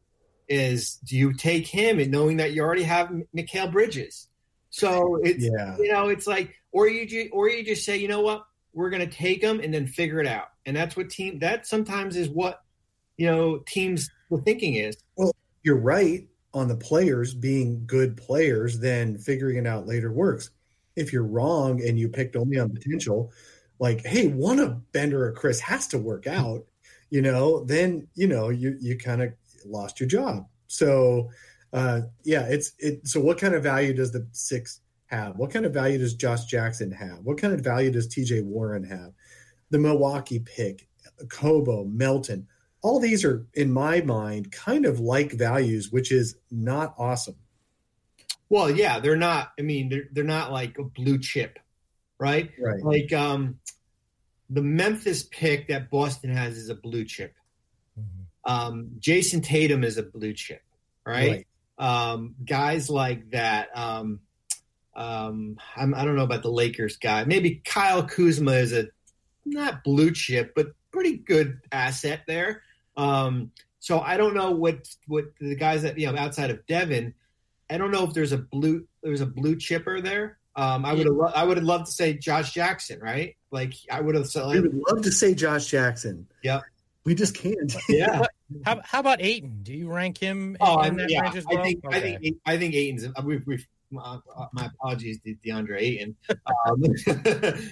Is 0.47 0.95
do 1.05 1.17
you 1.17 1.33
take 1.33 1.67
him 1.67 1.99
and 1.99 2.11
knowing 2.11 2.37
that 2.37 2.53
you 2.53 2.61
already 2.61 2.83
have 2.83 3.11
Mikal 3.35 3.71
Bridges? 3.71 4.27
So 4.69 5.19
it's 5.23 5.43
yeah. 5.43 5.77
you 5.77 5.91
know 5.91 6.09
it's 6.09 6.27
like 6.27 6.53
or 6.71 6.87
you 6.87 7.29
or 7.31 7.49
you 7.49 7.63
just 7.63 7.85
say 7.85 7.97
you 7.97 8.09
know 8.09 8.21
what 8.21 8.43
we're 8.73 8.89
going 8.89 9.07
to 9.07 9.15
take 9.15 9.41
them 9.41 9.61
and 9.61 9.73
then 9.73 9.87
figure 9.87 10.19
it 10.19 10.27
out, 10.27 10.47
and 10.65 10.75
that's 10.75 10.97
what 10.97 11.09
team 11.09 11.39
that 11.39 11.65
sometimes 11.65 12.17
is 12.17 12.27
what 12.27 12.61
you 13.15 13.25
know 13.25 13.59
teams 13.65 14.09
the 14.29 14.37
thinking 14.39 14.75
is. 14.75 14.97
Well, 15.15 15.33
you're 15.63 15.79
right 15.79 16.27
on 16.53 16.67
the 16.67 16.75
players 16.75 17.33
being 17.33 17.83
good 17.85 18.15
players, 18.15 18.79
then 18.79 19.17
figuring 19.17 19.57
it 19.57 19.67
out 19.67 19.87
later 19.87 20.11
works. 20.11 20.51
If 20.95 21.11
you're 21.11 21.23
wrong 21.23 21.81
and 21.81 21.97
you 21.97 22.07
picked 22.07 22.35
only 22.35 22.59
on 22.59 22.69
potential, 22.69 23.31
like, 23.79 24.05
hey, 24.05 24.27
one 24.27 24.59
of 24.59 24.91
Bender 24.91 25.25
or 25.25 25.33
Chriss 25.33 25.59
has 25.59 25.87
to 25.87 25.97
work 25.97 26.27
out, 26.27 26.63
you 27.09 27.21
know, 27.21 27.63
then 27.65 28.07
you 28.15 28.27
know 28.27 28.49
you 28.49 28.77
you 28.79 28.97
kind 28.97 29.21
of 29.21 29.33
lost 29.65 29.99
your 29.99 30.07
job. 30.09 30.47
So 30.67 31.29
uh, 31.73 32.01
yeah, 32.23 32.43
it's 32.43 32.73
it. 32.79 33.07
So 33.07 33.19
what 33.19 33.39
kind 33.39 33.55
of 33.55 33.63
value 33.63 33.93
does 33.93 34.11
the 34.11 34.27
six 34.31 34.81
have? 35.07 35.35
What 35.37 35.51
kind 35.51 35.65
of 35.65 35.73
value 35.73 35.97
does 35.97 36.13
Josh 36.13 36.45
Jackson 36.45 36.91
have? 36.91 37.19
What 37.23 37.39
kind 37.39 37.53
of 37.53 37.61
value 37.61 37.91
does 37.91 38.07
T.J. 38.07 38.41
Warren 38.41 38.83
have? 38.83 39.11
The 39.71 39.79
Milwaukee 39.79 40.39
pick, 40.39 40.87
Kobo, 41.29 41.85
Melton 41.85 42.47
all 42.83 42.99
these 42.99 43.23
are 43.23 43.47
in 43.55 43.71
my 43.71 44.01
mind 44.01 44.51
kind 44.51 44.85
of 44.85 44.99
like 44.99 45.31
values 45.31 45.91
which 45.91 46.11
is 46.11 46.35
not 46.51 46.93
awesome. 46.99 47.35
Well 48.49 48.69
yeah 48.69 48.99
they're 48.99 49.15
not 49.15 49.51
i 49.57 49.63
mean 49.63 49.89
they're, 49.89 50.03
they're 50.11 50.23
not 50.23 50.51
like 50.51 50.77
a 50.77 50.83
blue 50.83 51.17
chip 51.17 51.57
right? 52.19 52.51
Right. 52.59 52.83
Like 52.83 53.11
um 53.11 53.59
the 54.49 54.61
memphis 54.61 55.23
pick 55.23 55.69
that 55.69 55.89
boston 55.89 56.29
has 56.29 56.57
is 56.57 56.69
a 56.69 56.75
blue 56.75 57.05
chip. 57.05 57.33
Mm-hmm. 57.99 58.51
um 58.51 58.89
jayson 58.99 59.41
tatum 59.41 59.83
is 59.83 59.97
a 59.97 60.03
blue 60.03 60.33
chip 60.33 60.61
right, 61.05 61.45
right. 61.79 62.13
um 62.13 62.35
guys 62.43 62.89
like 62.89 63.31
that 63.31 63.69
um 63.75 64.19
um 64.95 65.57
I'm, 65.75 65.93
i 65.95 66.05
don't 66.05 66.15
know 66.15 66.23
about 66.23 66.43
the 66.43 66.51
lakers 66.51 66.97
guy. 66.97 67.23
Maybe 67.23 67.61
kyle 67.65 68.03
kuzma 68.03 68.53
is 68.53 68.73
a 68.73 68.87
not 69.45 69.83
blue 69.83 70.11
chip 70.11 70.53
but 70.55 70.67
pretty 70.91 71.17
good 71.17 71.59
asset 71.71 72.21
there 72.27 72.61
um, 72.97 73.51
so 73.79 73.99
I 73.99 74.17
don't 74.17 74.33
know 74.33 74.51
what 74.51 74.87
what 75.07 75.25
the 75.39 75.55
guys 75.55 75.81
that 75.83 75.97
you 75.97 76.11
know 76.11 76.17
outside 76.17 76.51
of 76.51 76.65
Devin, 76.67 77.13
I 77.69 77.77
don't 77.77 77.91
know 77.91 78.05
if 78.05 78.13
there's 78.13 78.31
a 78.31 78.37
blue 78.37 78.87
there's 79.01 79.21
a 79.21 79.25
blue 79.25 79.55
chipper 79.55 80.01
there. 80.01 80.37
Um, 80.55 80.85
I 80.85 80.93
would 80.93 81.05
have 81.05 81.17
I 81.35 81.43
would 81.43 81.57
have 81.57 81.65
loved 81.65 81.87
to 81.87 81.91
say 81.91 82.13
Josh 82.13 82.53
Jackson, 82.53 82.99
right? 82.99 83.35
Like 83.51 83.73
I 83.91 84.01
would 84.01 84.15
have 84.15 84.27
said. 84.27 84.43
Like, 84.43 84.55
we 84.55 84.61
would 84.61 84.81
love 84.89 85.01
to 85.03 85.11
say 85.11 85.33
Josh 85.33 85.65
Jackson. 85.67 86.27
Yeah, 86.43 86.61
we 87.03 87.15
just 87.15 87.35
can't. 87.35 87.75
Yeah. 87.89 88.25
how, 88.65 88.81
how 88.83 88.99
about 88.99 89.21
Ayton? 89.21 89.59
Do 89.63 89.73
you 89.73 89.91
rank 89.91 90.17
him? 90.17 90.57
Oh, 90.61 90.81
in 90.81 90.95
that 90.97 91.09
yeah. 91.09 91.23
Well? 91.23 91.59
I 91.59 91.63
think 91.63 91.85
okay. 91.85 91.97
I 91.97 91.99
think 91.99 92.37
I 92.45 92.57
think 92.57 92.75
Ayton's. 92.75 93.05
Uh, 93.05 93.21
we've, 93.25 93.45
we've 93.45 93.67
uh, 93.99 94.19
my 94.53 94.65
apologies 94.65 95.19
to 95.25 95.35
DeAndre 95.45 95.81
Ayton. 95.81 96.15
Um, 96.65 96.83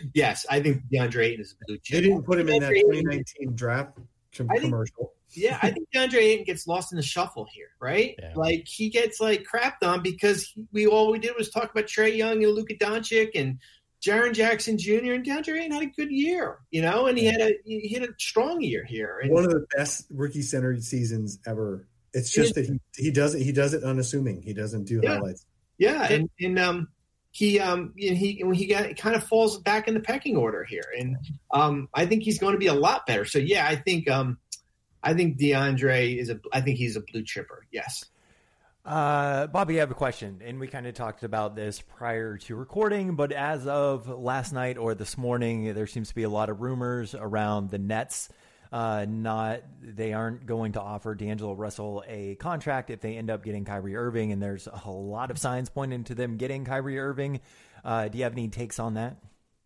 yes, 0.13 0.45
I 0.49 0.59
think 0.59 0.83
DeAndre 0.91 1.25
Ayton 1.25 1.41
is 1.41 1.53
a 1.53 1.65
blue 1.65 1.77
chip. 1.77 1.95
They 1.95 2.09
didn't 2.09 2.23
put 2.23 2.39
him 2.39 2.49
in 2.49 2.61
that 2.61 2.69
2019 2.69 3.55
draft 3.55 3.97
commercial. 4.35 5.13
Think, 5.29 5.45
yeah, 5.45 5.59
I 5.61 5.71
think 5.71 5.87
DeAndre 5.95 6.15
Ayton 6.15 6.45
gets 6.45 6.67
lost 6.67 6.91
in 6.91 6.97
the 6.97 7.03
shuffle 7.03 7.47
here, 7.51 7.69
right? 7.79 8.15
Yeah. 8.19 8.33
Like 8.35 8.67
he 8.67 8.89
gets 8.89 9.19
like 9.19 9.45
crapped 9.51 9.87
on 9.87 10.01
because 10.01 10.53
we 10.71 10.87
all 10.87 11.11
we 11.11 11.19
did 11.19 11.35
was 11.37 11.49
talk 11.49 11.71
about 11.71 11.85
Trae 11.85 12.15
Young 12.15 12.43
and 12.43 12.53
Luka 12.53 12.75
Doncic 12.75 13.31
and 13.35 13.59
Jaren 14.01 14.33
Jackson 14.33 14.77
Jr. 14.77 15.13
and 15.13 15.25
DeAndre 15.25 15.59
Ayton 15.59 15.71
had 15.71 15.83
a 15.83 15.87
good 15.87 16.11
year, 16.11 16.59
you 16.71 16.81
know, 16.81 17.05
and 17.05 17.17
he 17.17 17.25
had 17.25 17.41
a 17.41 17.53
he 17.65 17.93
had 17.93 18.03
a 18.03 18.13
strong 18.17 18.61
year 18.61 18.83
here. 18.83 19.19
And, 19.21 19.31
One 19.31 19.43
of 19.43 19.51
the 19.51 19.65
best 19.77 20.07
rookie 20.09 20.41
center 20.41 20.79
seasons 20.81 21.39
ever. 21.45 21.87
It's 22.13 22.31
just 22.31 22.55
that 22.55 22.65
he, 22.65 22.79
he 22.97 23.11
does 23.11 23.35
it 23.35 23.43
he 23.43 23.51
does 23.51 23.73
it 23.73 23.83
unassuming. 23.83 24.41
He 24.41 24.53
doesn't 24.53 24.85
do 24.85 24.99
yeah. 25.03 25.15
highlights. 25.15 25.45
Yeah, 25.77 26.03
and, 26.11 26.29
and 26.39 26.59
um 26.59 26.87
he 27.31 27.59
um 27.59 27.93
he 27.95 28.43
he 28.53 28.65
got 28.67 28.95
kind 28.97 29.15
of 29.15 29.23
falls 29.23 29.57
back 29.59 29.87
in 29.87 29.93
the 29.93 29.99
pecking 29.99 30.35
order 30.35 30.63
here, 30.63 30.83
and 30.97 31.17
um 31.51 31.87
I 31.93 32.05
think 32.05 32.23
he's 32.23 32.39
going 32.39 32.53
to 32.53 32.59
be 32.59 32.67
a 32.67 32.73
lot 32.73 33.05
better. 33.05 33.25
So 33.25 33.39
yeah, 33.39 33.65
I 33.67 33.75
think 33.75 34.09
um 34.09 34.37
I 35.01 35.13
think 35.13 35.37
DeAndre 35.37 36.17
is 36.17 36.29
a 36.29 36.39
I 36.53 36.61
think 36.61 36.77
he's 36.77 36.95
a 36.95 37.01
blue 37.01 37.23
chipper. 37.23 37.65
Yes. 37.71 38.05
Uh, 38.83 39.45
Bobby, 39.45 39.77
I 39.77 39.81
have 39.81 39.91
a 39.91 39.95
question, 39.95 40.41
and 40.43 40.59
we 40.59 40.67
kind 40.67 40.87
of 40.87 40.95
talked 40.95 41.23
about 41.23 41.55
this 41.55 41.79
prior 41.81 42.37
to 42.37 42.55
recording, 42.55 43.15
but 43.15 43.31
as 43.31 43.67
of 43.67 44.07
last 44.07 44.53
night 44.53 44.79
or 44.79 44.95
this 44.95 45.19
morning, 45.19 45.75
there 45.75 45.85
seems 45.85 46.09
to 46.09 46.15
be 46.15 46.23
a 46.23 46.29
lot 46.29 46.49
of 46.49 46.61
rumors 46.61 47.13
around 47.13 47.69
the 47.69 47.77
Nets. 47.77 48.29
Uh, 48.71 49.05
not 49.09 49.61
they 49.81 50.13
aren't 50.13 50.45
going 50.45 50.71
to 50.71 50.81
offer 50.81 51.13
D'Angelo 51.13 51.53
Russell 51.53 52.05
a 52.07 52.35
contract 52.35 52.89
if 52.89 53.01
they 53.01 53.17
end 53.17 53.29
up 53.29 53.43
getting 53.43 53.65
Kyrie 53.65 53.97
Irving, 53.97 54.31
and 54.31 54.41
there's 54.41 54.67
a 54.67 54.89
lot 54.89 55.29
of 55.29 55.37
signs 55.37 55.69
pointing 55.69 56.05
to 56.05 56.15
them 56.15 56.37
getting 56.37 56.63
Kyrie 56.63 56.97
Irving. 56.97 57.41
Uh, 57.83 58.07
do 58.07 58.17
you 58.17 58.23
have 58.23 58.33
any 58.33 58.47
takes 58.47 58.79
on 58.79 58.93
that? 58.93 59.17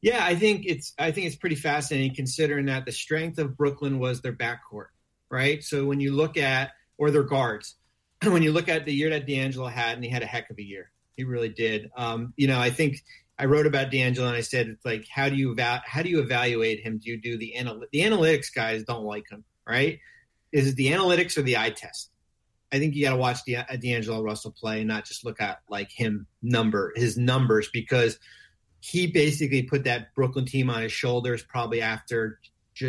Yeah, 0.01 0.23
I 0.23 0.35
think 0.35 0.65
it's 0.65 0.93
I 0.97 1.11
think 1.11 1.27
it's 1.27 1.35
pretty 1.35 1.55
fascinating 1.55 2.15
considering 2.15 2.65
that 2.65 2.85
the 2.85 2.91
strength 2.91 3.37
of 3.37 3.57
Brooklyn 3.57 3.99
was 3.99 4.21
their 4.21 4.33
backcourt, 4.33 4.87
right? 5.29 5.63
So 5.63 5.85
when 5.85 5.99
you 5.99 6.13
look 6.13 6.37
at 6.37 6.71
or 6.97 7.11
their 7.11 7.23
guards, 7.23 7.75
when 8.23 8.43
you 8.43 8.51
look 8.51 8.69
at 8.69 8.85
the 8.85 8.93
year 8.93 9.09
that 9.11 9.27
D'Angelo 9.27 9.67
had, 9.67 9.95
and 9.95 10.03
he 10.03 10.09
had 10.09 10.23
a 10.23 10.27
heck 10.27 10.49
of 10.49 10.57
a 10.57 10.63
year, 10.63 10.91
he 11.15 11.23
really 11.23 11.49
did. 11.49 11.89
Um, 11.95 12.33
you 12.37 12.47
know, 12.47 12.59
I 12.59 12.69
think 12.69 13.03
I 13.37 13.45
wrote 13.45 13.67
about 13.67 13.91
D'Angelo 13.91 14.27
and 14.27 14.37
I 14.37 14.41
said, 14.41 14.67
it's 14.67 14.85
like, 14.85 15.07
how 15.09 15.29
do 15.29 15.35
you 15.35 15.51
eva- 15.51 15.83
how 15.85 16.01
do 16.01 16.09
you 16.09 16.19
evaluate 16.19 16.81
him? 16.81 16.99
Do 16.99 17.09
you 17.09 17.19
do 17.19 17.37
the 17.37 17.55
anal- 17.55 17.83
the 17.91 18.01
analytics 18.01 18.53
guys 18.53 18.83
don't 18.83 19.03
like 19.03 19.29
him, 19.29 19.43
right? 19.67 19.99
Is 20.51 20.67
it 20.67 20.75
the 20.75 20.87
analytics 20.87 21.37
or 21.37 21.41
the 21.41 21.57
eye 21.57 21.71
test? 21.71 22.11
I 22.71 22.79
think 22.79 22.95
you 22.95 23.03
got 23.03 23.11
to 23.11 23.17
watch 23.17 23.43
the 23.45 23.57
uh, 23.57 23.75
D'Angelo 23.75 24.21
Russell 24.21 24.51
play 24.51 24.79
and 24.79 24.87
not 24.87 25.05
just 25.05 25.25
look 25.25 25.41
at 25.41 25.59
like 25.69 25.91
him 25.91 26.27
number 26.41 26.93
his 26.95 27.17
numbers 27.17 27.69
because 27.71 28.19
he 28.79 29.07
basically 29.07 29.63
put 29.63 29.83
that 29.85 30.13
Brooklyn 30.13 30.45
team 30.45 30.69
on 30.69 30.81
his 30.81 30.91
shoulders 30.91 31.43
probably 31.43 31.81
after 31.81 32.39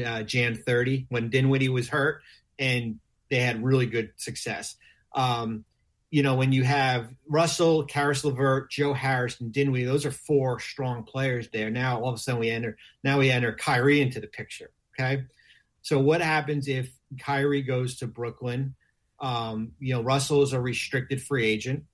uh, 0.04 0.22
Jan 0.22 0.56
30 0.56 1.06
when 1.08 1.30
Dinwiddie 1.30 1.68
was 1.68 1.88
hurt 1.88 2.22
and 2.58 2.98
they 3.30 3.40
had 3.40 3.62
really 3.62 3.86
good 3.86 4.12
success. 4.16 4.76
Um, 5.14 5.64
you 6.10 6.22
know, 6.22 6.34
when 6.36 6.52
you 6.52 6.62
have 6.62 7.08
Russell, 7.28 7.84
Caris 7.84 8.24
LeVert, 8.24 8.70
Joe 8.70 8.94
Harris, 8.94 9.40
and 9.40 9.52
Dinwiddie, 9.52 9.84
those 9.84 10.06
are 10.06 10.12
four 10.12 10.60
strong 10.60 11.02
players 11.02 11.48
there. 11.52 11.70
Now 11.70 12.00
all 12.00 12.10
of 12.10 12.14
a 12.14 12.18
sudden 12.18 12.40
we 12.40 12.50
enter 12.50 12.76
now 13.02 13.18
we 13.18 13.30
enter 13.30 13.52
Kyrie 13.52 14.00
into 14.00 14.20
the 14.20 14.28
picture. 14.28 14.70
Okay. 14.98 15.24
So 15.82 16.00
what 16.00 16.20
happens 16.20 16.68
if 16.68 16.90
Kyrie 17.20 17.62
goes 17.62 17.96
to 17.98 18.06
Brooklyn? 18.06 18.74
Um, 19.20 19.72
you 19.78 19.94
know, 19.94 20.02
Russell 20.02 20.42
is 20.42 20.52
a 20.52 20.60
restricted 20.60 21.22
free 21.22 21.46
agent. 21.46 21.84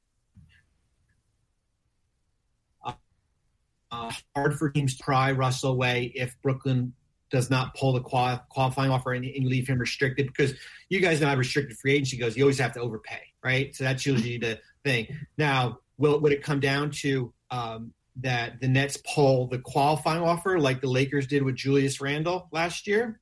Uh, 3.92 4.10
hard 4.34 4.58
for 4.58 4.70
teams 4.70 4.96
to 4.96 5.04
pry 5.04 5.32
Russell 5.32 5.72
away 5.72 6.10
if 6.14 6.34
Brooklyn 6.42 6.94
does 7.30 7.50
not 7.50 7.74
pull 7.74 7.92
the 7.92 8.00
qual- 8.00 8.42
qualifying 8.48 8.90
offer 8.90 9.12
and, 9.12 9.24
and, 9.24 9.46
leave 9.46 9.68
him 9.68 9.78
restricted 9.78 10.26
because 10.26 10.54
you 10.88 11.00
guys 11.00 11.20
know 11.20 11.26
how 11.26 11.36
restricted 11.36 11.76
free 11.76 11.92
agency 11.92 12.16
goes. 12.16 12.36
You 12.36 12.44
always 12.44 12.58
have 12.58 12.72
to 12.72 12.80
overpay, 12.80 13.20
right? 13.44 13.74
So 13.74 13.84
that's 13.84 14.06
usually 14.06 14.38
the 14.38 14.60
thing. 14.84 15.08
Now, 15.36 15.78
will 15.98 16.20
would 16.20 16.32
it 16.32 16.42
come 16.42 16.60
down 16.60 16.90
to 17.02 17.32
um, 17.50 17.92
that 18.16 18.60
the 18.60 18.68
Nets 18.68 18.98
pull 19.14 19.48
the 19.48 19.58
qualifying 19.58 20.22
offer 20.22 20.58
like 20.58 20.80
the 20.80 20.88
Lakers 20.88 21.26
did 21.26 21.42
with 21.42 21.56
Julius 21.56 22.00
Randle 22.00 22.48
last 22.52 22.86
year? 22.86 23.20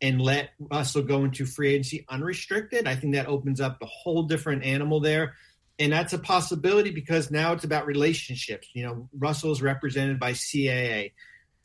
And 0.00 0.20
let 0.22 0.50
Russell 0.60 1.02
go 1.02 1.24
into 1.24 1.44
free 1.44 1.70
agency 1.70 2.06
unrestricted. 2.08 2.86
I 2.86 2.94
think 2.94 3.14
that 3.14 3.26
opens 3.26 3.60
up 3.60 3.78
a 3.82 3.86
whole 3.86 4.22
different 4.24 4.62
animal 4.62 5.00
there 5.00 5.34
and 5.78 5.92
that's 5.92 6.12
a 6.12 6.18
possibility 6.18 6.90
because 6.90 7.30
now 7.30 7.52
it's 7.52 7.64
about 7.64 7.86
relationships. 7.86 8.68
You 8.74 8.84
know, 8.84 9.08
Russell 9.16 9.52
is 9.52 9.62
represented 9.62 10.18
by 10.18 10.32
CAA 10.32 11.12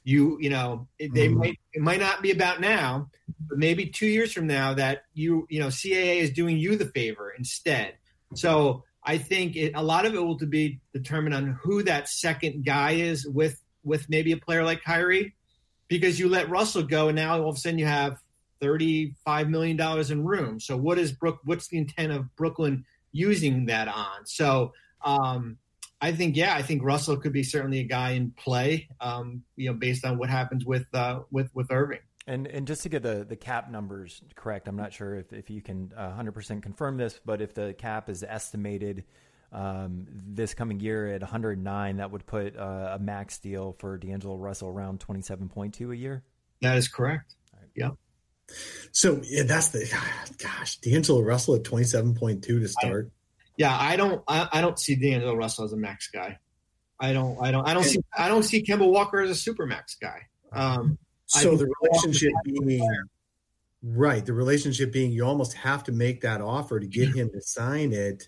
you 0.03 0.37
you 0.39 0.49
know 0.49 0.87
they 0.99 1.29
mm 1.29 1.35
might 1.35 1.59
it 1.73 1.81
might 1.81 1.99
not 1.99 2.21
be 2.21 2.31
about 2.31 2.61
now 2.61 3.09
but 3.47 3.57
maybe 3.57 3.87
two 3.87 4.05
years 4.05 4.31
from 4.31 4.47
now 4.47 4.73
that 4.73 5.03
you 5.13 5.47
you 5.49 5.59
know 5.59 5.67
caa 5.67 6.19
is 6.19 6.31
doing 6.31 6.57
you 6.57 6.75
the 6.75 6.85
favor 6.85 7.33
instead. 7.37 7.95
So 8.35 8.83
i 9.05 9.17
think 9.17 9.55
it, 9.55 9.73
a 9.75 9.83
lot 9.83 10.05
of 10.05 10.13
it 10.13 10.23
will 10.23 10.37
to 10.39 10.45
be 10.45 10.79
determined 10.93 11.35
on 11.35 11.57
who 11.61 11.83
that 11.83 12.07
second 12.07 12.65
guy 12.65 12.91
is 12.91 13.27
with 13.27 13.59
with 13.83 14.09
maybe 14.09 14.31
a 14.31 14.37
player 14.37 14.63
like 14.63 14.83
Kyrie. 14.83 15.35
Because 15.89 16.19
you 16.19 16.29
let 16.29 16.49
Russell 16.49 16.83
go 16.83 17.09
and 17.09 17.15
now 17.15 17.41
all 17.41 17.49
of 17.49 17.55
a 17.55 17.59
sudden 17.59 17.77
you 17.77 17.85
have 17.85 18.17
35 18.61 19.49
million 19.49 19.77
dollars 19.77 20.09
in 20.09 20.23
room. 20.23 20.59
So 20.59 20.77
what 20.77 20.97
is 20.97 21.11
Brook 21.11 21.39
what's 21.43 21.67
the 21.67 21.77
intent 21.77 22.13
of 22.13 22.35
Brooklyn 22.35 22.85
using 23.11 23.65
that 23.65 23.87
on? 23.87 24.25
So 24.25 24.73
um 25.03 25.57
I 26.03 26.11
think 26.11 26.35
yeah, 26.35 26.53
I 26.53 26.61
think 26.61 26.83
Russell 26.83 27.15
could 27.15 27.31
be 27.31 27.43
certainly 27.43 27.79
a 27.79 27.85
guy 27.85 28.11
in 28.11 28.31
play. 28.31 28.89
Um, 28.99 29.43
you 29.55 29.71
know, 29.71 29.73
based 29.73 30.03
on 30.03 30.17
what 30.17 30.29
happens 30.29 30.65
with 30.65 30.85
uh, 30.93 31.21
with 31.31 31.49
with 31.55 31.71
Irving. 31.71 31.99
And 32.27 32.45
and 32.45 32.67
just 32.67 32.83
to 32.83 32.89
get 32.89 33.03
the, 33.03 33.25
the 33.27 33.37
cap 33.37 33.71
numbers 33.71 34.21
correct, 34.35 34.67
I'm 34.67 34.75
not 34.75 34.91
sure 34.91 35.15
if, 35.15 35.31
if 35.31 35.49
you 35.49 35.61
can 35.61 35.93
100% 35.97 36.61
confirm 36.61 36.97
this, 36.97 37.19
but 37.25 37.41
if 37.41 37.53
the 37.53 37.73
cap 37.73 38.09
is 38.09 38.21
estimated 38.21 39.05
um, 39.53 40.07
this 40.09 40.53
coming 40.53 40.81
year 40.81 41.07
at 41.07 41.21
109, 41.21 41.97
that 41.97 42.11
would 42.11 42.25
put 42.25 42.57
uh, 42.57 42.91
a 42.93 42.99
max 42.99 43.39
deal 43.39 43.75
for 43.79 43.97
D'Angelo 43.97 44.37
Russell 44.37 44.69
around 44.69 44.99
27.2 44.99 45.91
a 45.91 45.97
year. 45.97 46.23
That 46.61 46.77
is 46.77 46.89
correct. 46.89 47.35
Right. 47.53 47.69
Yeah. 47.75 47.91
So 48.91 49.21
yeah, 49.23 49.43
that's 49.43 49.69
the 49.69 49.89
gosh, 50.37 50.77
D'Angelo 50.77 51.21
Russell 51.21 51.55
at 51.55 51.63
27.2 51.63 52.41
to 52.41 52.67
start. 52.67 53.09
I, 53.09 53.22
yeah, 53.57 53.75
I 53.77 53.95
don't 53.95 54.23
I, 54.27 54.47
I 54.51 54.61
don't 54.61 54.79
see 54.79 54.95
D'Angelo 54.95 55.35
Russell 55.35 55.65
as 55.65 55.73
a 55.73 55.77
max 55.77 56.09
guy. 56.09 56.39
I 56.99 57.13
don't 57.13 57.37
I 57.41 57.51
don't 57.51 57.67
I 57.67 57.73
don't 57.73 57.83
see 57.83 57.99
I 58.17 58.27
don't 58.27 58.43
see 58.43 58.63
Kemba 58.63 58.89
Walker 58.89 59.21
as 59.21 59.29
a 59.29 59.35
super 59.35 59.65
max 59.65 59.95
guy. 59.95 60.27
Um, 60.51 60.97
so 61.25 61.55
the 61.55 61.71
relationship 61.81 62.31
being 62.45 62.87
right, 63.81 64.25
the 64.25 64.33
relationship 64.33 64.91
being 64.91 65.11
you 65.11 65.25
almost 65.25 65.53
have 65.53 65.83
to 65.85 65.91
make 65.91 66.21
that 66.21 66.41
offer 66.41 66.79
to 66.79 66.87
get 66.87 67.15
him 67.15 67.29
to 67.31 67.41
sign 67.41 67.91
it 67.91 68.27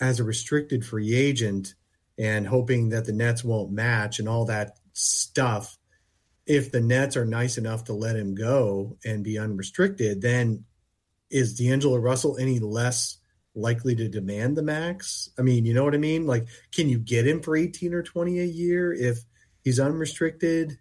as 0.00 0.20
a 0.20 0.24
restricted 0.24 0.84
free 0.84 1.14
agent 1.14 1.74
and 2.18 2.46
hoping 2.46 2.90
that 2.90 3.04
the 3.04 3.12
Nets 3.12 3.42
won't 3.42 3.72
match 3.72 4.18
and 4.18 4.28
all 4.28 4.46
that 4.46 4.78
stuff. 4.92 5.78
If 6.46 6.72
the 6.72 6.80
Nets 6.80 7.16
are 7.16 7.24
nice 7.24 7.56
enough 7.56 7.84
to 7.84 7.92
let 7.92 8.16
him 8.16 8.34
go 8.34 8.98
and 9.04 9.24
be 9.24 9.38
unrestricted, 9.38 10.20
then 10.20 10.64
is 11.30 11.54
D'Angelo 11.54 11.96
Russell 11.96 12.36
any 12.38 12.58
less 12.58 13.18
likely 13.54 13.94
to 13.96 14.08
demand 14.08 14.56
the 14.56 14.62
max? 14.62 15.30
I 15.38 15.42
mean, 15.42 15.64
you 15.64 15.74
know 15.74 15.84
what 15.84 15.94
I 15.94 15.98
mean? 15.98 16.26
Like, 16.26 16.46
can 16.72 16.88
you 16.88 16.98
get 16.98 17.26
him 17.26 17.40
for 17.42 17.56
18 17.56 17.94
or 17.94 18.02
20 18.02 18.40
a 18.40 18.44
year 18.44 18.92
if 18.92 19.18
he's 19.62 19.78
unrestricted? 19.78 20.78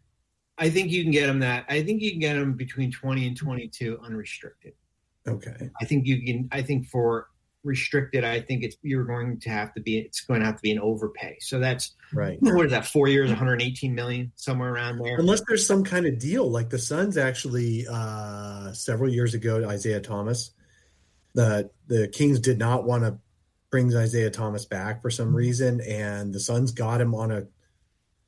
I 0.57 0.69
think 0.69 0.91
you 0.91 1.03
can 1.03 1.11
get 1.11 1.27
him 1.27 1.39
that. 1.39 1.65
I 1.69 1.83
think 1.83 2.01
you 2.01 2.11
can 2.11 2.19
get 2.19 2.35
him 2.35 2.53
between 2.53 2.91
20 2.91 3.27
and 3.27 3.37
22 3.37 3.99
unrestricted. 4.03 4.73
Okay. 5.27 5.69
I 5.81 5.85
think 5.85 6.05
you 6.05 6.23
can, 6.23 6.49
I 6.51 6.61
think 6.61 6.87
for 6.87 7.27
restricted, 7.63 8.23
I 8.23 8.41
think 8.41 8.63
it's, 8.63 8.75
you're 8.81 9.03
going 9.03 9.39
to 9.39 9.49
have 9.49 9.73
to 9.75 9.81
be, 9.81 9.99
it's 9.99 10.21
going 10.21 10.39
to 10.39 10.45
have 10.45 10.55
to 10.55 10.61
be 10.61 10.71
an 10.71 10.79
overpay. 10.79 11.37
So 11.41 11.59
that's, 11.59 11.95
right. 12.13 12.37
What 12.41 12.65
is 12.65 12.71
that? 12.71 12.85
Four 12.85 13.07
years, 13.07 13.29
118 13.29 13.93
million, 13.93 14.31
somewhere 14.35 14.73
around 14.73 14.99
there. 14.99 15.17
Unless 15.17 15.41
there's 15.47 15.65
some 15.65 15.83
kind 15.83 16.05
of 16.05 16.17
deal 16.19 16.49
like 16.49 16.69
the 16.69 16.79
Suns 16.79 17.17
actually, 17.17 17.85
uh, 17.91 18.71
several 18.73 19.11
years 19.11 19.33
ago, 19.33 19.67
Isaiah 19.67 20.01
Thomas, 20.01 20.51
the, 21.33 21.69
the 21.87 22.07
Kings 22.07 22.39
did 22.39 22.57
not 22.57 22.83
want 22.83 23.03
to 23.03 23.17
bring 23.69 23.95
Isaiah 23.95 24.29
Thomas 24.29 24.65
back 24.65 25.01
for 25.01 25.09
some 25.09 25.35
reason. 25.35 25.81
And 25.81 26.33
the 26.33 26.39
Suns 26.39 26.71
got 26.71 26.99
him 27.01 27.15
on 27.15 27.31
a, 27.31 27.47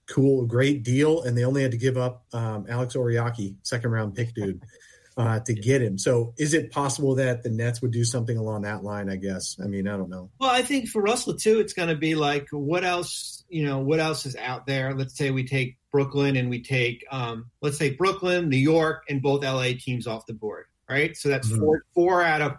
cool, 0.07 0.45
great 0.45 0.83
deal, 0.83 1.23
and 1.23 1.37
they 1.37 1.45
only 1.45 1.61
had 1.61 1.71
to 1.71 1.77
give 1.77 1.97
up 1.97 2.25
um, 2.33 2.65
Alex 2.69 2.95
Oriakhi, 2.95 3.55
second 3.63 3.91
round 3.91 4.15
pick 4.15 4.33
dude, 4.33 4.61
uh, 5.17 5.39
to 5.41 5.53
get 5.53 5.81
him. 5.81 5.97
So, 5.97 6.33
is 6.37 6.53
it 6.53 6.71
possible 6.71 7.15
that 7.15 7.43
the 7.43 7.49
Nets 7.49 7.81
would 7.81 7.91
do 7.91 8.03
something 8.03 8.37
along 8.37 8.63
that 8.63 8.83
line? 8.83 9.09
I 9.09 9.15
guess. 9.15 9.57
I 9.63 9.67
mean, 9.67 9.87
I 9.87 9.97
don't 9.97 10.09
know. 10.09 10.29
Well, 10.39 10.49
I 10.49 10.61
think 10.61 10.89
for 10.89 11.01
Russell 11.01 11.35
too, 11.35 11.59
it's 11.59 11.73
going 11.73 11.89
to 11.89 11.95
be 11.95 12.15
like, 12.15 12.47
what 12.51 12.83
else? 12.83 13.43
You 13.49 13.65
know, 13.65 13.79
what 13.79 13.99
else 13.99 14.25
is 14.25 14.35
out 14.35 14.65
there? 14.65 14.93
Let's 14.93 15.17
say 15.17 15.31
we 15.31 15.45
take 15.45 15.77
Brooklyn 15.91 16.35
and 16.35 16.49
we 16.49 16.61
take, 16.61 17.05
um, 17.11 17.49
let's 17.61 17.77
say 17.77 17.91
Brooklyn, 17.91 18.49
New 18.49 18.57
York, 18.57 19.03
and 19.09 19.21
both 19.21 19.43
LA 19.43 19.69
teams 19.79 20.07
off 20.07 20.25
the 20.25 20.33
board, 20.33 20.65
right? 20.89 21.15
So 21.15 21.29
that's 21.29 21.47
mm-hmm. 21.47 21.59
four 21.59 21.85
four 21.93 22.23
out 22.23 22.41
of. 22.41 22.53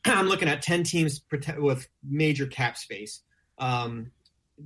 I'm 0.04 0.28
looking 0.28 0.48
at 0.48 0.62
ten 0.62 0.82
teams 0.82 1.20
with 1.58 1.88
major 2.02 2.46
cap 2.46 2.76
space. 2.76 3.22
Um, 3.58 4.10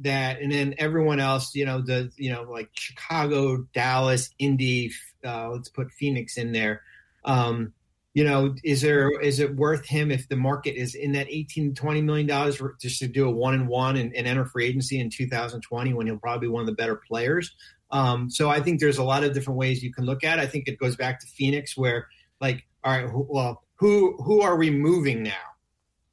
that 0.03 0.41
and 0.41 0.51
then 0.51 0.75
everyone 0.79 1.21
else 1.21 1.55
you 1.55 1.65
know 1.65 1.81
the 1.81 2.11
you 2.17 2.31
know 2.31 2.43
like 2.43 2.69
chicago 2.75 3.59
dallas 3.75 4.31
indy 4.39 4.91
uh, 5.25 5.51
let's 5.51 5.69
put 5.69 5.91
phoenix 5.93 6.37
in 6.37 6.53
there 6.53 6.83
um, 7.25 7.73
you 8.13 8.25
know 8.25 8.55
is 8.65 8.81
there 8.83 9.11
is 9.21 9.41
it 9.41 9.55
worth 9.57 9.87
him 9.87 10.11
if 10.11 10.29
the 10.29 10.37
market 10.37 10.77
is 10.77 10.95
in 10.95 11.13
that 11.13 11.27
18 11.29 11.75
20 11.75 12.03
million 12.03 12.27
dollars 12.27 12.61
just 12.81 12.99
to 12.99 13.07
do 13.07 13.29
a 13.29 13.31
one 13.31 13.55
and 13.55 13.69
one 13.69 13.97
and 13.97 14.15
enter 14.15 14.45
free 14.45 14.67
agency 14.67 14.99
in 14.99 15.11
2020 15.11 15.93
when 15.95 16.07
he'll 16.07 16.19
probably 16.19 16.49
be 16.49 16.51
one 16.51 16.61
of 16.61 16.67
the 16.67 16.73
better 16.73 16.97
players 16.97 17.55
um, 17.91 18.29
so 18.29 18.51
i 18.51 18.61
think 18.61 18.81
there's 18.81 18.99
a 18.99 19.05
lot 19.05 19.25
of 19.25 19.33
different 19.33 19.59
ways 19.59 19.83
you 19.83 19.93
can 19.93 20.05
look 20.05 20.25
at 20.25 20.39
it. 20.39 20.43
i 20.43 20.47
think 20.47 20.69
it 20.69 20.79
goes 20.79 20.97
back 20.97 21.21
to 21.21 21.27
phoenix 21.27 21.77
where 21.77 22.09
like 22.41 22.65
all 22.83 22.93
right 22.93 23.09
well 23.13 23.64
who 23.77 24.17
who 24.23 24.41
are 24.41 24.57
we 24.57 24.71
moving 24.71 25.23
now 25.23 25.33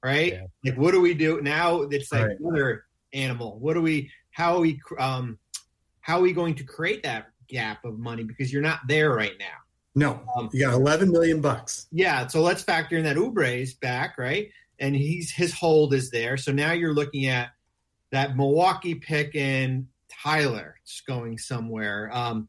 right 0.03 0.33
yeah. 0.33 0.71
like 0.71 0.77
what 0.77 0.91
do 0.91 1.01
we 1.01 1.13
do 1.13 1.41
now 1.41 1.81
it's 1.81 2.11
like 2.11 2.37
right 2.39 2.79
animal? 3.13 3.57
What 3.59 3.77
are 3.77 3.81
we? 3.81 4.11
How 4.31 4.55
are 4.55 4.59
we? 4.59 4.81
Um, 4.97 5.37
how 6.01 6.19
are 6.19 6.21
we 6.21 6.33
going 6.33 6.55
to 6.55 6.63
create 6.63 7.03
that 7.03 7.27
gap 7.47 7.85
of 7.85 7.99
money 7.99 8.23
because 8.23 8.51
you're 8.51 8.61
not 8.61 8.79
there 8.87 9.11
right 9.11 9.33
now? 9.39 9.45
No, 9.93 10.21
um, 10.37 10.49
you 10.53 10.61
got 10.61 10.73
11 10.73 11.11
million 11.11 11.41
bucks. 11.41 11.87
Yeah, 11.91 12.27
so 12.27 12.41
let's 12.41 12.63
factor 12.63 12.97
in 12.97 13.03
that 13.03 13.17
Oubre's 13.17 13.73
back, 13.73 14.17
right? 14.17 14.49
And 14.79 14.95
he's 14.95 15.31
his 15.31 15.53
hold 15.53 15.93
is 15.93 16.11
there. 16.11 16.37
So 16.37 16.51
now 16.51 16.71
you're 16.71 16.93
looking 16.93 17.27
at 17.27 17.49
that 18.11 18.35
Milwaukee 18.35 18.95
pick 18.95 19.35
and 19.35 19.87
Tyler 20.09 20.75
going 21.07 21.37
somewhere. 21.37 22.09
Um, 22.13 22.47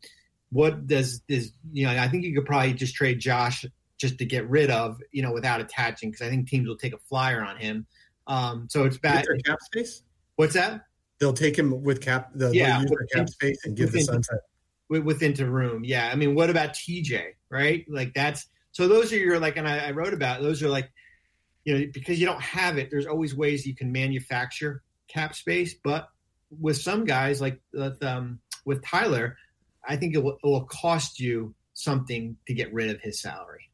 what 0.51 0.87
does 0.87 1.21
this? 1.29 1.51
You 1.73 1.87
know, 1.87 2.01
I 2.01 2.09
think 2.09 2.25
you 2.25 2.35
could 2.35 2.47
probably 2.47 2.75
just 2.75 2.95
trade 2.95 3.19
Josh 3.19 3.65
just 4.03 4.19
to 4.19 4.27
get 4.27 4.51
rid 4.51 4.69
of, 4.69 5.01
you 5.13 5.23
know, 5.23 5.33
without 5.33 5.61
attaching 5.61 6.11
because 6.11 6.27
I 6.27 6.29
think 6.29 6.49
teams 6.49 6.69
will 6.69 6.77
take 6.77 6.93
a 6.93 6.99
flyer 6.99 7.43
on 7.43 7.57
him. 7.57 7.87
Um, 8.27 8.67
so 8.69 8.85
it's 8.85 8.99
bad. 8.99 9.25
Cap 9.47 9.61
space. 9.63 10.03
What's 10.35 10.55
that? 10.55 10.83
They'll 11.21 11.33
take 11.33 11.57
him 11.57 11.83
with 11.83 12.01
cap 12.01 12.31
the 12.35 12.51
yeah, 12.51 12.81
use 12.81 12.91
their 12.91 13.07
cap 13.15 13.29
space 13.29 13.65
and 13.65 13.77
give 13.77 13.93
the 13.93 14.01
sunset 14.01 14.41
with, 14.89 15.05
within 15.05 15.35
the 15.35 15.49
room. 15.49 15.85
Yeah, 15.85 16.11
I 16.13 16.17
mean, 16.17 16.35
what 16.35 16.51
about 16.51 16.71
TJ? 16.71 17.35
Right, 17.49 17.85
like 17.89 18.13
that's 18.13 18.47
so. 18.73 18.89
Those 18.89 19.13
are 19.13 19.19
your 19.19 19.39
like, 19.39 19.57
and 19.57 19.69
I, 19.69 19.89
I 19.89 19.91
wrote 19.93 20.15
about 20.15 20.43
those 20.43 20.65
are 20.65 20.69
like, 20.69 20.91
you 21.65 21.79
know, 21.79 21.87
because 21.95 22.19
you 22.19 22.27
don't 22.27 22.43
have 22.43 22.77
it. 22.77 22.91
There's 22.91 23.07
always 23.07 23.37
ways 23.37 23.65
you 23.65 23.77
can 23.77 23.93
manufacture 23.93 24.83
cap 25.07 25.37
space, 25.37 25.75
but 25.85 26.09
with 26.51 26.77
some 26.77 27.05
guys 27.05 27.41
like 27.41 27.61
with, 27.73 28.03
um, 28.03 28.41
with 28.65 28.85
Tyler, 28.85 29.37
I 29.87 29.97
think 29.97 30.17
it 30.17 30.25
will, 30.25 30.39
it 30.43 30.47
will 30.47 30.65
cost 30.65 31.21
you 31.21 31.55
something 31.75 32.37
to 32.49 32.55
get 32.55 32.73
rid 32.75 32.91
of 32.91 33.01
his 33.01 33.21
salary. 33.21 33.71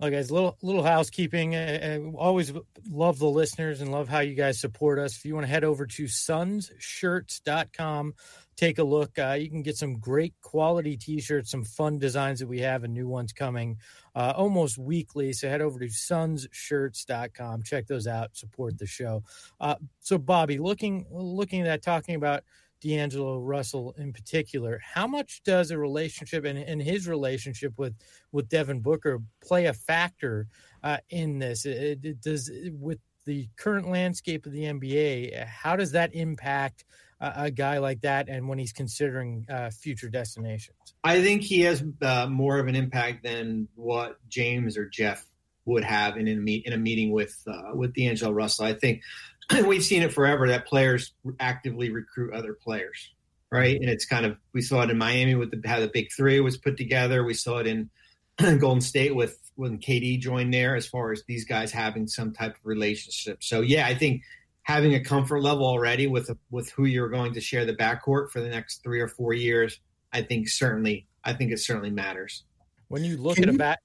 Well, 0.00 0.10
guys, 0.10 0.30
little 0.30 0.58
little 0.60 0.82
housekeeping. 0.82 1.54
Uh, 1.54 2.00
always 2.16 2.52
love 2.90 3.20
the 3.20 3.28
listeners 3.28 3.80
and 3.80 3.92
love 3.92 4.08
how 4.08 4.18
you 4.20 4.34
guys 4.34 4.60
support 4.60 4.98
us. 4.98 5.16
If 5.16 5.24
you 5.24 5.34
want 5.34 5.46
to 5.46 5.50
head 5.50 5.62
over 5.62 5.86
to 5.86 6.04
sunsshirts.com, 6.04 8.14
take 8.56 8.78
a 8.78 8.84
look. 8.84 9.16
Uh, 9.16 9.36
you 9.38 9.48
can 9.48 9.62
get 9.62 9.76
some 9.76 10.00
great 10.00 10.34
quality 10.42 10.96
t-shirts, 10.96 11.52
some 11.52 11.62
fun 11.62 12.00
designs 12.00 12.40
that 12.40 12.48
we 12.48 12.58
have, 12.58 12.82
and 12.82 12.92
new 12.92 13.06
ones 13.06 13.32
coming 13.32 13.78
uh, 14.16 14.32
almost 14.36 14.78
weekly. 14.78 15.32
So 15.32 15.48
head 15.48 15.60
over 15.60 15.78
to 15.78 15.86
sunsshirts.com, 15.86 17.62
check 17.62 17.86
those 17.86 18.08
out, 18.08 18.36
support 18.36 18.76
the 18.78 18.86
show. 18.86 19.22
Uh, 19.60 19.76
so, 20.00 20.18
Bobby, 20.18 20.58
looking 20.58 21.06
looking 21.08 21.60
at 21.60 21.66
that, 21.66 21.82
talking 21.82 22.16
about 22.16 22.42
D'Angelo 22.84 23.38
Russell 23.38 23.94
in 23.96 24.12
particular. 24.12 24.78
How 24.82 25.06
much 25.06 25.42
does 25.42 25.70
a 25.70 25.78
relationship 25.78 26.44
and, 26.44 26.58
and 26.58 26.82
his 26.82 27.08
relationship 27.08 27.72
with 27.78 27.94
with 28.30 28.48
Devin 28.48 28.80
Booker 28.80 29.22
play 29.42 29.66
a 29.66 29.72
factor 29.72 30.46
uh, 30.82 30.98
in 31.08 31.38
this? 31.38 31.64
It, 31.64 32.04
it 32.04 32.20
does 32.20 32.50
with 32.72 32.98
the 33.24 33.48
current 33.56 33.88
landscape 33.88 34.44
of 34.44 34.52
the 34.52 34.64
NBA. 34.64 35.46
How 35.46 35.76
does 35.76 35.92
that 35.92 36.14
impact 36.14 36.84
a, 37.20 37.32
a 37.44 37.50
guy 37.50 37.78
like 37.78 38.02
that, 38.02 38.28
and 38.28 38.48
when 38.48 38.58
he's 38.58 38.72
considering 38.72 39.46
uh, 39.48 39.70
future 39.70 40.10
destinations? 40.10 40.76
I 41.02 41.22
think 41.22 41.42
he 41.42 41.62
has 41.62 41.82
uh, 42.02 42.26
more 42.26 42.58
of 42.58 42.68
an 42.68 42.76
impact 42.76 43.24
than 43.24 43.66
what 43.76 44.18
James 44.28 44.76
or 44.76 44.86
Jeff 44.86 45.24
would 45.66 45.84
have 45.84 46.18
in, 46.18 46.28
in, 46.28 46.38
a, 46.38 46.40
meet, 46.42 46.66
in 46.66 46.74
a 46.74 46.78
meeting 46.78 47.10
with 47.10 47.42
uh, 47.46 47.74
with 47.74 47.94
D'Angelo 47.94 48.32
Russell. 48.32 48.66
I 48.66 48.74
think 48.74 49.00
we've 49.66 49.84
seen 49.84 50.02
it 50.02 50.12
forever 50.12 50.48
that 50.48 50.66
players 50.66 51.12
actively 51.40 51.90
recruit 51.90 52.32
other 52.32 52.54
players, 52.54 53.12
right? 53.50 53.76
And 53.76 53.88
it's 53.88 54.06
kind 54.06 54.26
of 54.26 54.38
we 54.52 54.62
saw 54.62 54.82
it 54.82 54.90
in 54.90 54.98
Miami 54.98 55.34
with 55.34 55.50
the, 55.50 55.68
how 55.68 55.80
the 55.80 55.90
Big 55.92 56.08
Three 56.12 56.40
was 56.40 56.56
put 56.56 56.76
together. 56.76 57.24
We 57.24 57.34
saw 57.34 57.58
it 57.58 57.66
in 57.66 57.90
Golden 58.58 58.80
State 58.80 59.14
with 59.14 59.38
when 59.56 59.78
KD 59.78 60.18
joined 60.20 60.52
there, 60.52 60.74
as 60.74 60.86
far 60.86 61.12
as 61.12 61.22
these 61.26 61.44
guys 61.44 61.70
having 61.70 62.08
some 62.08 62.32
type 62.32 62.56
of 62.56 62.60
relationship. 62.64 63.42
So 63.42 63.60
yeah, 63.60 63.86
I 63.86 63.94
think 63.94 64.22
having 64.62 64.94
a 64.94 65.00
comfort 65.00 65.40
level 65.40 65.66
already 65.66 66.06
with 66.06 66.30
with 66.50 66.70
who 66.70 66.84
you're 66.84 67.10
going 67.10 67.34
to 67.34 67.40
share 67.40 67.64
the 67.64 67.74
backcourt 67.74 68.30
for 68.30 68.40
the 68.40 68.48
next 68.48 68.82
three 68.82 69.00
or 69.00 69.08
four 69.08 69.32
years, 69.32 69.80
I 70.12 70.22
think 70.22 70.48
certainly 70.48 71.06
I 71.24 71.32
think 71.34 71.52
it 71.52 71.58
certainly 71.58 71.90
matters. 71.90 72.44
When 72.88 73.04
you 73.04 73.16
look 73.16 73.36
Can 73.36 73.44
at 73.44 73.50
you, 73.50 73.56
a 73.56 73.58
back 73.58 73.80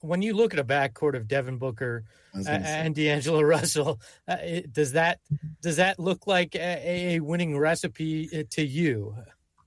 when 0.00 0.22
you 0.22 0.34
look 0.34 0.52
at 0.52 0.60
a 0.60 0.64
backcourt 0.64 1.16
of 1.16 1.28
Devin 1.28 1.58
Booker 1.58 2.04
and 2.34 2.94
D'Angelo 2.94 3.40
Russell, 3.42 4.00
uh, 4.28 4.36
does 4.70 4.92
that 4.92 5.20
does 5.60 5.76
that 5.76 5.98
look 5.98 6.26
like 6.26 6.54
a, 6.54 7.14
a, 7.16 7.20
winning 7.20 7.58
recipe 7.58 8.28
uh, 8.34 8.42
to 8.50 8.64
you? 8.64 9.14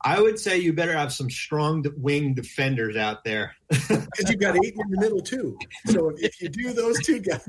I 0.01 0.21
would 0.21 0.37
say 0.37 0.59
you 0.59 0.71
better 0.71 0.95
have 0.95 1.11
some 1.11 1.31
strong 1.31 1.83
wing 1.97 2.35
defenders 2.35 2.95
out 2.95 3.23
there 3.23 3.55
because 3.69 4.29
you've 4.29 4.39
got 4.39 4.55
Ayton 4.55 4.81
in 4.81 4.91
the 4.91 4.99
middle 4.99 5.19
too. 5.19 5.57
So 5.87 6.09
if, 6.09 6.39
if 6.39 6.41
you 6.41 6.49
do 6.49 6.73
those 6.73 7.03
two 7.03 7.19
guys 7.19 7.47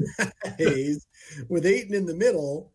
with 1.48 1.66
Ayton 1.66 1.94
in 1.94 2.06
the 2.06 2.14
middle, 2.14 2.72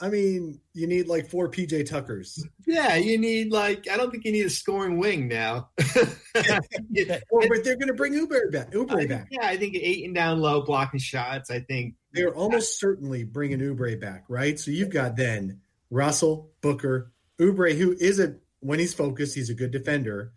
I 0.00 0.08
mean, 0.08 0.60
you 0.72 0.86
need 0.86 1.06
like 1.06 1.30
four 1.30 1.48
PJ 1.48 1.88
Tuckers. 1.88 2.44
Yeah, 2.66 2.96
you 2.96 3.16
need 3.16 3.52
like 3.52 3.88
I 3.88 3.96
don't 3.96 4.10
think 4.10 4.24
you 4.24 4.32
need 4.32 4.46
a 4.46 4.50
scoring 4.50 4.98
wing 4.98 5.28
now. 5.28 5.70
well, 5.94 6.10
but 6.34 7.64
they're 7.64 7.76
going 7.76 7.88
to 7.88 7.94
bring 7.94 8.14
Oubre 8.14 8.50
back. 8.50 8.72
Oubre 8.72 9.08
back. 9.08 9.28
Yeah, 9.30 9.46
I 9.46 9.56
think 9.56 9.76
Ayton 9.76 10.12
down 10.12 10.40
low 10.40 10.62
blocking 10.62 11.00
shots. 11.00 11.50
I 11.50 11.60
think 11.60 11.94
they're 12.12 12.34
almost 12.34 12.80
certainly 12.80 13.22
bringing 13.22 13.60
Oubre 13.60 14.00
back, 14.00 14.24
right? 14.28 14.58
So 14.58 14.72
you've 14.72 14.90
got 14.90 15.16
then 15.16 15.60
Russell 15.90 16.50
Booker, 16.60 17.12
Oubre, 17.38 17.76
who 17.76 17.92
is 17.98 18.18
a 18.18 18.36
when 18.60 18.78
he's 18.78 18.94
focused, 18.94 19.34
he's 19.34 19.50
a 19.50 19.54
good 19.54 19.70
defender, 19.70 20.32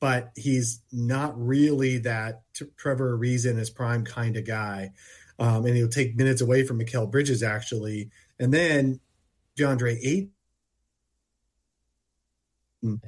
but 0.00 0.30
he's 0.36 0.82
not 0.92 1.38
really 1.38 1.98
that 1.98 2.42
Trevor 2.76 3.22
in 3.24 3.56
his 3.56 3.70
prime 3.70 4.04
kind 4.04 4.36
of 4.36 4.46
guy. 4.46 4.92
Um, 5.38 5.64
and 5.64 5.74
he'll 5.74 5.88
take 5.88 6.16
minutes 6.16 6.42
away 6.42 6.64
from 6.64 6.78
Mikal 6.78 7.10
Bridges 7.10 7.42
actually, 7.42 8.10
and 8.40 8.52
then 8.52 8.98
DeAndre 9.56 9.98
Ayton. 10.02 10.32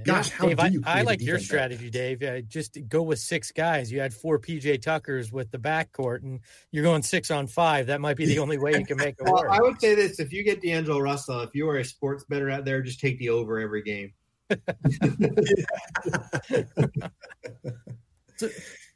Gosh, 0.05 0.29
how 0.29 0.49
Dave, 0.49 0.59
do 0.59 0.71
you? 0.71 0.83
I, 0.85 0.99
I 0.99 1.03
like 1.03 1.23
your 1.23 1.39
strategy, 1.39 1.89
Dave. 1.89 2.23
Uh, 2.23 2.43
just 2.43 2.77
go 2.91 3.03
with 3.03 3.19
six 3.19 3.51
guys. 3.51 3.91
You 3.91 4.01
had 4.01 4.13
four 4.13 4.39
PJ 4.39 4.83
Tuckers 4.83 5.33
with 5.33 5.51
the 5.51 5.57
backcourt, 5.57 6.23
and 6.23 6.41
you're 6.73 6.85
going 6.85 7.01
six 7.01 7.31
on 7.31 7.47
five. 7.47 7.87
That 7.87 8.03
might 8.03 8.19
be 8.19 8.27
the 8.27 8.39
only 8.39 8.59
way 8.59 8.79
you 8.79 8.85
can 8.85 8.99
make 8.99 9.15
it 9.19 9.23
well, 9.25 9.37
work. 9.37 9.49
I 9.51 9.63
would 9.63 9.81
say 9.81 9.95
this: 9.95 10.21
if 10.21 10.31
you 10.31 10.43
get 10.43 10.61
D'Angelo 10.61 11.01
Russell, 11.01 11.41
if 11.41 11.55
you 11.55 11.67
are 11.71 11.79
a 11.79 11.85
sports 11.87 12.23
bettor 12.25 12.51
out 12.51 12.67
there, 12.67 12.83
just 12.83 13.01
take 13.01 13.19
the 13.19 13.31
over 13.31 13.61
every 13.61 13.83
game. 13.83 14.13
so, 18.37 18.51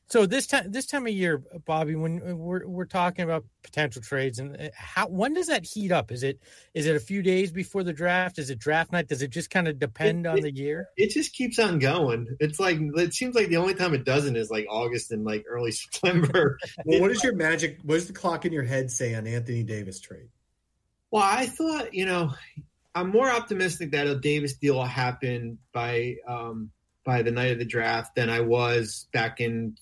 so 0.09 0.25
this 0.25 0.47
time, 0.47 0.71
this 0.71 0.87
time 0.87 1.07
of 1.07 1.13
year, 1.13 1.43
Bobby, 1.65 1.97
when 1.97 2.39
we're 2.39 2.65
we're 2.65 2.85
talking 2.85 3.25
about 3.25 3.45
potential 3.65 4.01
trades, 4.01 4.39
and 4.39 4.57
uh, 4.57 4.69
how 4.77 5.09
when 5.09 5.35
does 5.35 5.49
that 5.49 5.65
heat 5.65 5.91
up? 5.91 6.13
Is 6.13 6.23
it 6.23 6.41
is 6.75 6.87
it 6.87 6.95
a 6.95 7.01
few 7.01 7.23
days 7.23 7.51
before 7.51 7.83
the 7.83 7.93
draft? 7.93 8.39
Is 8.39 8.49
it 8.49 8.61
draft 8.61 8.93
night? 8.93 9.09
Does 9.09 9.21
it 9.23 9.31
just 9.31 9.51
kind 9.51 9.67
of 9.67 9.81
depend 9.81 10.27
it, 10.27 10.29
on 10.29 10.39
it, 10.39 10.43
the 10.43 10.55
year? 10.55 10.89
It 10.97 11.11
just 11.11 11.33
keeps 11.33 11.59
on 11.59 11.81
going. 11.81 12.37
It's 12.39 12.61
like 12.61 12.79
it 12.81 13.15
seems 13.15 13.35
like 13.35 13.49
the 13.49 13.57
only 13.57 13.75
time 13.75 13.95
it 13.95 14.05
doesn't 14.05 14.37
is 14.37 14.49
like 14.49 14.67
August 14.71 15.11
and 15.11 15.25
like 15.25 15.45
early 15.49 15.73
September. 15.73 16.57
well, 16.85 17.01
what 17.01 17.09
does 17.09 17.25
your 17.25 17.35
magic? 17.35 17.79
What 17.83 17.97
does 17.97 18.07
the 18.07 18.13
clock 18.13 18.45
in 18.45 18.53
your 18.53 18.63
head 18.63 18.93
say 18.93 19.13
on 19.15 19.27
Anthony 19.27 19.65
Davis 19.65 19.99
trade? 19.99 20.29
Well, 21.11 21.25
I 21.25 21.47
thought 21.47 21.95
you 21.95 22.07
know 22.07 22.33
I'm 22.95 23.11
more 23.11 23.29
optimistic 23.29 23.91
that 23.91 24.07
a 24.07 24.15
Davis 24.15 24.55
deal 24.55 24.77
will 24.77 24.85
happen 24.85 25.59
by 25.73 26.19
um, 26.29 26.71
by 27.05 27.23
the 27.23 27.33
night 27.33 27.51
of 27.51 27.59
the 27.59 27.65
draft 27.65 28.15
than 28.15 28.31
I 28.31 28.41
was 28.41 29.09
back 29.13 29.41
in 29.41 29.77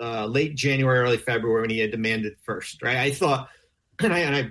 uh, 0.00 0.26
late 0.26 0.54
January, 0.54 0.98
early 1.00 1.16
February 1.16 1.62
when 1.62 1.70
he 1.70 1.78
had 1.78 1.90
demanded 1.90 2.34
first. 2.42 2.82
Right? 2.82 2.96
I 2.96 3.10
thought, 3.10 3.48
and 4.00 4.12
I 4.12 4.18
and 4.20 4.36
I. 4.36 4.50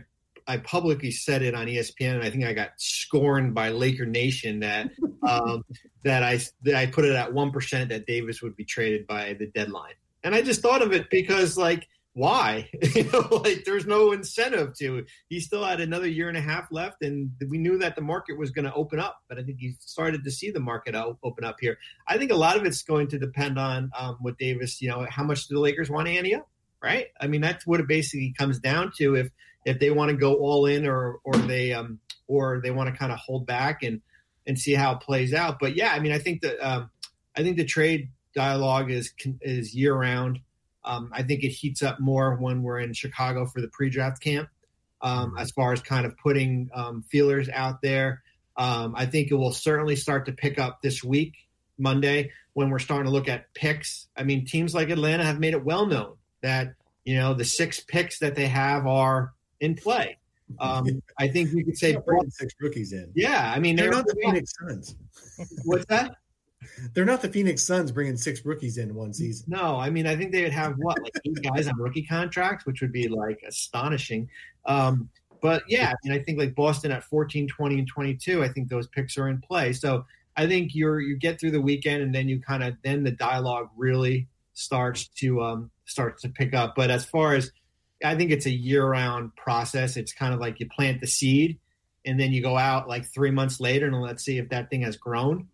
I 0.49 0.55
publicly 0.59 1.11
said 1.11 1.41
it 1.41 1.53
on 1.53 1.67
ESPN, 1.67 2.15
and 2.15 2.23
I 2.23 2.29
think 2.29 2.45
I 2.45 2.53
got 2.53 2.69
scorned 2.77 3.53
by 3.53 3.67
Laker 3.67 4.05
Nation 4.05 4.61
that 4.61 4.91
um, 5.27 5.65
that 6.05 6.23
I 6.23 6.39
that 6.63 6.75
I 6.75 6.85
put 6.85 7.03
it 7.03 7.13
at 7.15 7.33
one 7.33 7.51
percent 7.51 7.89
that 7.89 8.05
Davis 8.05 8.41
would 8.41 8.55
be 8.55 8.63
traded 8.63 9.05
by 9.07 9.33
the 9.33 9.47
deadline, 9.47 9.95
and 10.23 10.33
I 10.33 10.41
just 10.41 10.61
thought 10.61 10.81
of 10.81 10.93
it 10.93 11.09
because 11.09 11.57
like 11.57 11.85
why? 12.17 12.67
you 12.95 13.03
know, 13.11 13.27
like 13.43 13.63
there's 13.63 13.85
no 13.85 14.11
incentive 14.11 14.73
to. 14.79 15.05
He 15.29 15.39
still 15.39 15.63
had 15.63 15.79
another 15.79 16.07
year 16.07 16.27
and 16.27 16.37
a 16.37 16.41
half 16.41 16.71
left, 16.71 17.03
and 17.03 17.29
we 17.47 17.59
knew 17.59 17.77
that 17.77 17.95
the 17.95 18.01
market 18.01 18.39
was 18.39 18.49
going 18.49 18.65
to 18.65 18.73
open 18.73 18.99
up. 18.99 19.21
But 19.29 19.37
I 19.37 19.43
think 19.43 19.61
you 19.61 19.75
started 19.79 20.23
to 20.23 20.31
see 20.31 20.49
the 20.49 20.59
market 20.59 20.95
open 20.95 21.43
up 21.43 21.57
here. 21.61 21.77
I 22.07 22.17
think 22.17 22.31
a 22.31 22.35
lot 22.35 22.57
of 22.57 22.65
it's 22.65 22.81
going 22.81 23.09
to 23.09 23.19
depend 23.19 23.59
on 23.59 23.91
um, 23.95 24.17
what 24.19 24.39
Davis. 24.39 24.81
You 24.81 24.89
know, 24.89 25.05
how 25.07 25.23
much 25.23 25.45
do 25.45 25.53
the 25.53 25.61
Lakers 25.61 25.91
want 25.91 26.07
up? 26.33 26.47
Right. 26.81 27.07
I 27.21 27.27
mean, 27.27 27.41
that's 27.41 27.67
what 27.67 27.79
it 27.79 27.87
basically 27.87 28.33
comes 28.35 28.57
down 28.57 28.93
to. 28.97 29.13
If 29.13 29.29
if 29.65 29.77
they 29.77 29.91
want 29.91 30.09
to 30.09 30.17
go 30.17 30.33
all 30.37 30.65
in, 30.65 30.87
or 30.87 31.19
or 31.23 31.35
they 31.35 31.71
um 31.73 31.99
or 32.27 32.61
they 32.63 32.71
want 32.71 32.91
to 32.91 32.97
kind 32.97 33.11
of 33.11 33.19
hold 33.19 33.45
back 33.45 33.83
and 33.83 34.01
and 34.47 34.57
see 34.57 34.73
how 34.73 34.93
it 34.93 35.01
plays 35.01 35.35
out. 35.35 35.59
But 35.59 35.75
yeah, 35.75 35.91
I 35.91 35.99
mean, 35.99 36.13
I 36.13 36.17
think 36.17 36.41
that 36.41 36.59
um, 36.67 36.89
I 37.35 37.43
think 37.43 37.57
the 37.57 37.65
trade 37.65 38.09
dialogue 38.33 38.89
is 38.89 39.13
is 39.41 39.75
year 39.75 39.93
round. 39.93 40.39
Um, 40.87 41.09
I 41.11 41.21
think 41.21 41.43
it 41.43 41.49
heats 41.49 41.83
up 41.83 41.99
more 41.99 42.35
when 42.35 42.63
we're 42.63 42.79
in 42.79 42.93
Chicago 42.93 43.45
for 43.45 43.61
the 43.61 43.67
pre-draft 43.67 44.21
camp, 44.21 44.49
um, 45.01 45.35
as 45.37 45.51
far 45.51 45.73
as 45.73 45.81
kind 45.81 46.05
of 46.05 46.17
putting 46.17 46.69
um, 46.73 47.03
feelers 47.03 47.49
out 47.49 47.81
there. 47.81 48.23
Um, 48.55 48.95
I 48.95 49.05
think 49.05 49.29
it 49.29 49.35
will 49.35 49.53
certainly 49.53 49.95
start 49.95 50.25
to 50.25 50.31
pick 50.31 50.57
up 50.57 50.81
this 50.81 51.03
week, 51.03 51.33
Monday, 51.77 52.31
when 52.53 52.69
we're 52.69 52.79
starting 52.79 53.05
to 53.05 53.11
look 53.11 53.27
at 53.27 53.53
picks. 53.53 54.07
I 54.15 54.23
mean, 54.23 54.45
teams 54.45 54.73
like 54.73 54.89
Atlanta 54.89 55.23
have 55.23 55.39
made 55.39 55.53
it 55.53 55.63
well 55.63 55.85
known 55.85 56.15
that 56.41 56.73
you 57.03 57.15
know 57.15 57.33
the 57.33 57.45
six 57.45 57.81
picks 57.81 58.19
that 58.19 58.35
they 58.35 58.47
have 58.47 58.87
are 58.87 59.33
in 59.59 59.75
play. 59.75 60.17
Um, 60.59 61.01
I 61.19 61.27
think 61.27 61.53
we 61.53 61.63
could 61.63 61.77
say 61.77 61.97
six 62.29 62.53
rookies 62.61 62.93
in. 62.93 63.11
Yeah, 63.13 63.51
I 63.53 63.59
mean 63.59 63.75
they're, 63.75 63.91
they're 63.91 63.93
not 63.93 64.05
the 64.07 64.15
Phoenix 64.23 64.53
Suns. 64.57 64.95
What's 65.65 65.85
that? 65.85 66.15
They're 66.93 67.05
not 67.05 67.21
the 67.21 67.29
Phoenix 67.29 67.63
Suns 67.63 67.91
bringing 67.91 68.17
six 68.17 68.43
rookies 68.45 68.77
in 68.77 68.93
one 68.95 69.13
season. 69.13 69.45
No, 69.49 69.77
I 69.77 69.89
mean 69.89 70.07
I 70.07 70.15
think 70.15 70.31
they 70.31 70.43
would 70.43 70.53
have 70.53 70.73
what 70.77 71.01
like 71.01 71.13
eight 71.25 71.41
guys 71.43 71.67
on 71.67 71.77
rookie 71.77 72.03
contracts, 72.03 72.65
which 72.65 72.81
would 72.81 72.91
be 72.91 73.07
like 73.07 73.41
astonishing. 73.47 74.29
Um, 74.65 75.09
but 75.41 75.63
yeah, 75.67 75.91
I 75.91 75.95
mean 76.03 76.19
I 76.19 76.23
think 76.23 76.39
like 76.39 76.55
Boston 76.55 76.91
at 76.91 77.03
14, 77.03 77.47
20, 77.47 77.79
and 77.79 77.87
22, 77.87 78.43
I 78.43 78.49
think 78.49 78.69
those 78.69 78.87
picks 78.87 79.17
are 79.17 79.29
in 79.29 79.39
play. 79.39 79.73
So 79.73 80.05
I 80.35 80.47
think 80.47 80.73
you're 80.73 80.99
you 80.99 81.15
get 81.15 81.39
through 81.39 81.51
the 81.51 81.61
weekend 81.61 82.01
and 82.01 82.13
then 82.13 82.27
you 82.27 82.41
kind 82.41 82.63
of 82.63 82.75
then 82.83 83.03
the 83.03 83.11
dialogue 83.11 83.69
really 83.77 84.27
starts 84.53 85.07
to 85.19 85.41
um 85.43 85.71
starts 85.85 86.23
to 86.23 86.29
pick 86.29 86.53
up. 86.53 86.75
But 86.75 86.89
as 86.89 87.05
far 87.05 87.35
as 87.35 87.51
I 88.03 88.15
think 88.15 88.31
it's 88.31 88.45
a 88.45 88.51
year-round 88.51 89.35
process. 89.35 89.97
It's 89.97 90.13
kind 90.13 90.33
of 90.33 90.39
like 90.39 90.59
you 90.59 90.67
plant 90.69 91.01
the 91.01 91.07
seed, 91.07 91.59
and 92.05 92.19
then 92.19 92.31
you 92.31 92.41
go 92.41 92.57
out 92.57 92.87
like 92.87 93.05
three 93.05 93.31
months 93.31 93.59
later, 93.59 93.87
and 93.87 94.01
let's 94.01 94.23
see 94.23 94.37
if 94.37 94.49
that 94.49 94.69
thing 94.69 94.81
has 94.81 94.97
grown. 94.97 95.47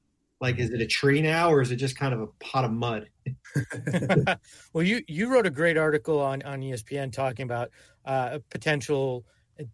Like, 0.43 0.59
is 0.59 0.71
it 0.71 0.81
a 0.81 0.85
tree 0.85 1.21
now, 1.21 1.53
or 1.53 1.61
is 1.61 1.71
it 1.71 1.77
just 1.77 1.95
kind 1.95 2.13
of 2.13 2.19
a 2.19 2.27
pot 2.41 2.65
of 2.65 2.71
mud? 2.71 3.07
well, 4.73 4.83
you 4.83 5.01
you 5.07 5.31
wrote 5.31 5.47
a 5.47 5.49
great 5.49 5.77
article 5.77 6.19
on 6.19 6.41
on 6.41 6.59
ESPN 6.59 7.13
talking 7.13 7.45
about 7.45 7.69
uh, 8.03 8.39
potential 8.49 9.25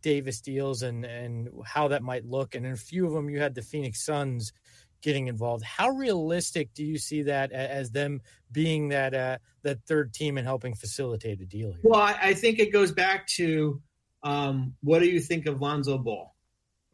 Davis 0.03 0.41
deals 0.41 0.83
and 0.83 1.05
and 1.05 1.49
how 1.65 1.87
that 1.87 2.03
might 2.03 2.23
look, 2.23 2.53
and 2.53 2.67
in 2.67 2.73
a 2.73 2.77
few 2.77 3.07
of 3.07 3.13
them, 3.13 3.31
you 3.31 3.39
had 3.39 3.55
the 3.55 3.63
Phoenix 3.63 4.05
Suns 4.05 4.53
getting 5.01 5.27
involved. 5.27 5.63
How 5.63 5.89
realistic 5.89 6.71
do 6.75 6.85
you 6.85 6.99
see 6.99 7.23
that 7.23 7.51
as 7.51 7.89
them 7.89 8.21
being 8.51 8.89
that 8.89 9.15
uh, 9.15 9.39
that 9.63 9.79
third 9.87 10.13
team 10.13 10.37
and 10.37 10.45
helping 10.45 10.75
facilitate 10.75 11.41
a 11.41 11.47
deal 11.47 11.71
here? 11.71 11.81
Well, 11.83 11.99
I, 11.99 12.15
I 12.21 12.33
think 12.35 12.59
it 12.59 12.71
goes 12.71 12.91
back 12.91 13.25
to 13.37 13.81
um, 14.21 14.75
what 14.81 14.99
do 14.99 15.09
you 15.09 15.19
think 15.19 15.47
of 15.47 15.61
Lonzo 15.63 15.97
Ball, 15.97 16.35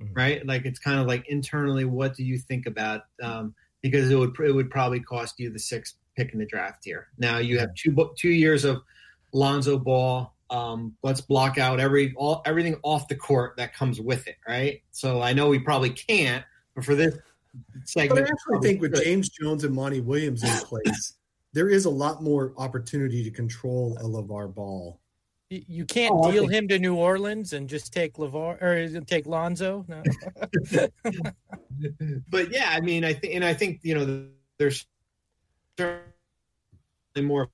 mm-hmm. 0.02 0.14
right? 0.14 0.46
Like 0.46 0.64
it's 0.64 0.80
kind 0.80 1.02
of 1.02 1.08
like 1.08 1.28
internally, 1.28 1.84
what 1.84 2.16
do 2.16 2.24
you 2.24 2.38
think 2.38 2.68
about? 2.68 3.02
Um, 3.22 3.54
because 3.92 4.10
it 4.10 4.16
would 4.16 4.36
it 4.40 4.52
would 4.52 4.72
probably 4.72 5.00
cost 5.00 5.40
you 5.40 5.52
the 5.52 5.60
sixth 5.60 5.96
pick 6.18 6.34
in 6.34 6.40
the 6.40 6.46
draft 6.46 6.84
here. 6.84 7.08
Now 7.20 7.38
you 7.38 7.60
have 7.60 7.74
two 7.76 7.96
two 8.18 8.30
years 8.30 8.66
of 8.66 8.82
Lonzo 9.32 9.78
Ball. 9.78 10.34
Um, 10.50 10.96
let's 11.04 11.22
block 11.22 11.58
out 11.58 11.80
every 11.80 12.14
all 12.16 12.42
everything 12.46 12.78
off 12.84 13.08
the 13.08 13.16
court 13.16 13.58
that 13.58 13.76
comes 13.76 14.02
with 14.02 14.28
it, 14.28 14.38
right? 14.48 14.82
So 14.92 15.22
I 15.22 15.34
know 15.34 15.50
we 15.50 15.60
probably 15.60 15.92
can't, 15.92 16.44
but 16.74 16.84
for 16.84 16.96
this 16.96 17.16
segment. 17.84 18.22
But 18.22 18.28
I 18.28 18.32
actually 18.32 18.68
think 18.68 18.82
with 18.82 19.04
James 19.04 19.30
Jones 19.30 19.64
and 19.64 19.76
Monty 19.76 20.02
Williams 20.02 20.44
in 20.44 20.50
place, 20.66 21.14
there 21.54 21.70
is 21.70 21.86
a 21.86 21.90
lot 21.90 22.24
more 22.24 22.54
opportunity 22.58 23.24
to 23.24 23.32
control 23.32 23.98
a 24.00 24.04
LeVar 24.04 24.54
Ball. 24.54 25.00
You 25.50 25.86
can't 25.86 26.14
oh, 26.16 26.32
deal 26.32 26.48
him 26.48 26.68
to 26.70 26.80
New 26.80 26.96
Orleans 26.96 27.54
and 27.54 27.70
just 27.70 27.94
take 27.94 28.16
LeVar 28.16 28.62
or 28.62 29.02
take 29.02 29.28
Lonzo. 29.28 29.86
No. 29.88 30.02
but 32.30 32.52
yeah, 32.52 32.70
I 32.72 32.82
mean, 32.82 33.06
I 33.06 33.14
think, 33.14 33.36
and 33.36 33.46
I 33.46 33.54
think 33.54 33.82
you 33.84 33.94
know, 33.94 34.26
there's 34.58 34.88
certainly 35.78 36.04
more 37.18 37.50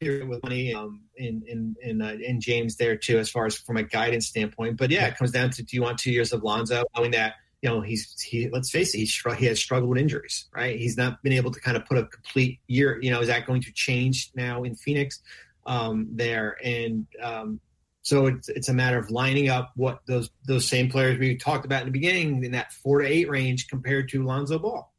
with 0.00 0.42
money 0.42 0.74
um, 0.74 1.02
in 1.16 1.44
in 1.46 1.76
in, 1.82 2.02
uh, 2.02 2.16
in 2.20 2.40
James 2.40 2.76
there 2.76 2.96
too, 2.96 3.18
as 3.18 3.30
far 3.30 3.46
as 3.46 3.56
from 3.56 3.76
a 3.76 3.84
guidance 3.84 4.26
standpoint. 4.26 4.76
But 4.76 4.90
yeah, 4.90 5.06
it 5.06 5.16
comes 5.16 5.30
down 5.30 5.50
to 5.50 5.62
do 5.62 5.76
you 5.76 5.82
want 5.82 5.98
two 5.98 6.10
years 6.10 6.32
of 6.32 6.42
Lonzo, 6.42 6.82
knowing 6.96 7.12
that 7.12 7.34
you 7.62 7.68
know, 7.70 7.80
he's 7.80 8.20
he. 8.20 8.48
Let's 8.50 8.70
face 8.70 8.92
it, 8.92 8.98
he's 8.98 9.22
he 9.38 9.46
has 9.46 9.60
struggled 9.60 9.88
with 9.88 9.98
injuries, 9.98 10.48
right? 10.54 10.76
He's 10.76 10.96
not 10.96 11.22
been 11.22 11.32
able 11.32 11.52
to 11.52 11.60
kind 11.60 11.76
of 11.76 11.86
put 11.86 11.96
a 11.96 12.06
complete 12.06 12.58
year. 12.66 12.98
You 13.00 13.12
know, 13.12 13.20
is 13.20 13.28
that 13.28 13.46
going 13.46 13.62
to 13.62 13.72
change 13.72 14.32
now 14.34 14.64
in 14.64 14.74
Phoenix? 14.74 15.20
Um, 15.64 16.08
there 16.12 16.56
and 16.64 17.06
um, 17.22 17.60
so 18.02 18.26
it's 18.26 18.48
it's 18.48 18.68
a 18.68 18.74
matter 18.74 18.98
of 18.98 19.10
lining 19.10 19.48
up 19.48 19.72
what 19.76 20.00
those 20.06 20.28
those 20.44 20.66
same 20.66 20.90
players 20.90 21.18
we 21.18 21.36
talked 21.36 21.64
about 21.64 21.82
in 21.82 21.86
the 21.86 21.92
beginning 21.92 22.44
in 22.44 22.52
that 22.52 22.72
four 22.72 23.00
to 23.00 23.06
eight 23.06 23.30
range 23.30 23.68
compared 23.68 24.08
to 24.10 24.24
Lonzo 24.24 24.58
Ball. 24.58 24.92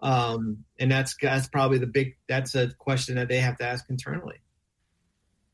Um, 0.00 0.64
and 0.78 0.90
that's 0.90 1.16
that's 1.20 1.48
probably 1.48 1.78
the 1.78 1.86
big 1.86 2.16
that's 2.28 2.54
a 2.54 2.68
question 2.74 3.16
that 3.16 3.28
they 3.28 3.38
have 3.38 3.56
to 3.58 3.64
ask 3.64 3.88
internally. 3.88 4.42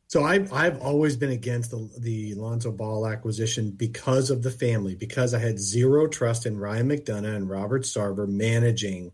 So 0.09 0.25
I've 0.25 0.53
I've 0.53 0.81
always 0.81 1.17
been 1.17 1.31
against 1.31 1.71
the 1.71 1.89
the 2.01 2.35
Lonzo 2.35 2.73
Ball 2.73 3.07
acquisition 3.07 3.71
because 3.71 4.31
of 4.31 4.43
the 4.43 4.51
family, 4.51 4.95
because 4.95 5.35
I 5.35 5.39
had 5.39 5.61
zero 5.61 6.09
trust 6.09 6.47
in 6.47 6.59
Ryan 6.59 6.89
McDonough 6.89 7.37
and 7.37 7.49
Robert 7.49 7.83
Sarver 7.83 8.27
managing 8.27 9.13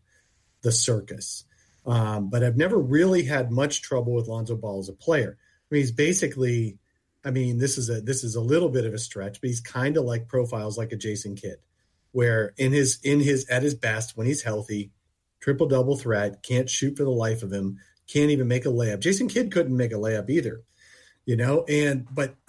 the 0.62 0.72
circus. 0.72 1.44
Um, 1.86 2.30
but 2.30 2.42
I've 2.42 2.56
never 2.56 2.78
really 2.78 3.24
had 3.24 3.50
much 3.50 3.82
trouble 3.82 4.14
with 4.14 4.26
Lonzo 4.26 4.56
Ball 4.56 4.78
as 4.78 4.88
a 4.88 4.94
player. 4.94 5.36
I 5.38 5.74
mean, 5.74 5.82
he's 5.82 5.92
basically 5.92 6.78
I 7.24 7.30
mean, 7.30 7.58
this 7.58 7.78
is 7.78 7.88
a 7.88 8.00
this 8.00 8.22
is 8.22 8.34
a 8.34 8.40
little 8.40 8.68
bit 8.68 8.84
of 8.84 8.92
a 8.92 8.98
stretch, 8.98 9.40
but 9.40 9.48
he's 9.48 9.60
kind 9.60 9.96
of 9.96 10.04
like 10.04 10.28
profiles 10.28 10.76
like 10.76 10.92
a 10.92 10.96
Jason 10.96 11.34
Kidd, 11.34 11.56
where 12.12 12.52
in 12.58 12.72
his 12.72 12.98
in 13.02 13.20
his 13.20 13.48
at 13.48 13.62
his 13.62 13.74
best 13.74 14.16
when 14.16 14.26
he's 14.26 14.42
healthy, 14.42 14.92
triple 15.40 15.66
double 15.66 15.96
threat, 15.96 16.42
can't 16.42 16.68
shoot 16.68 16.96
for 16.96 17.04
the 17.04 17.10
life 17.10 17.42
of 17.42 17.52
him, 17.52 17.78
can't 18.06 18.30
even 18.30 18.46
make 18.46 18.66
a 18.66 18.70
layup. 18.70 19.00
Jason 19.00 19.28
Kidd 19.28 19.52
couldn't 19.52 19.76
make 19.76 19.92
a 19.92 19.96
layup 19.96 20.28
either, 20.28 20.60
you 21.24 21.34
know. 21.34 21.64
And 21.66 22.06
but 22.14 22.34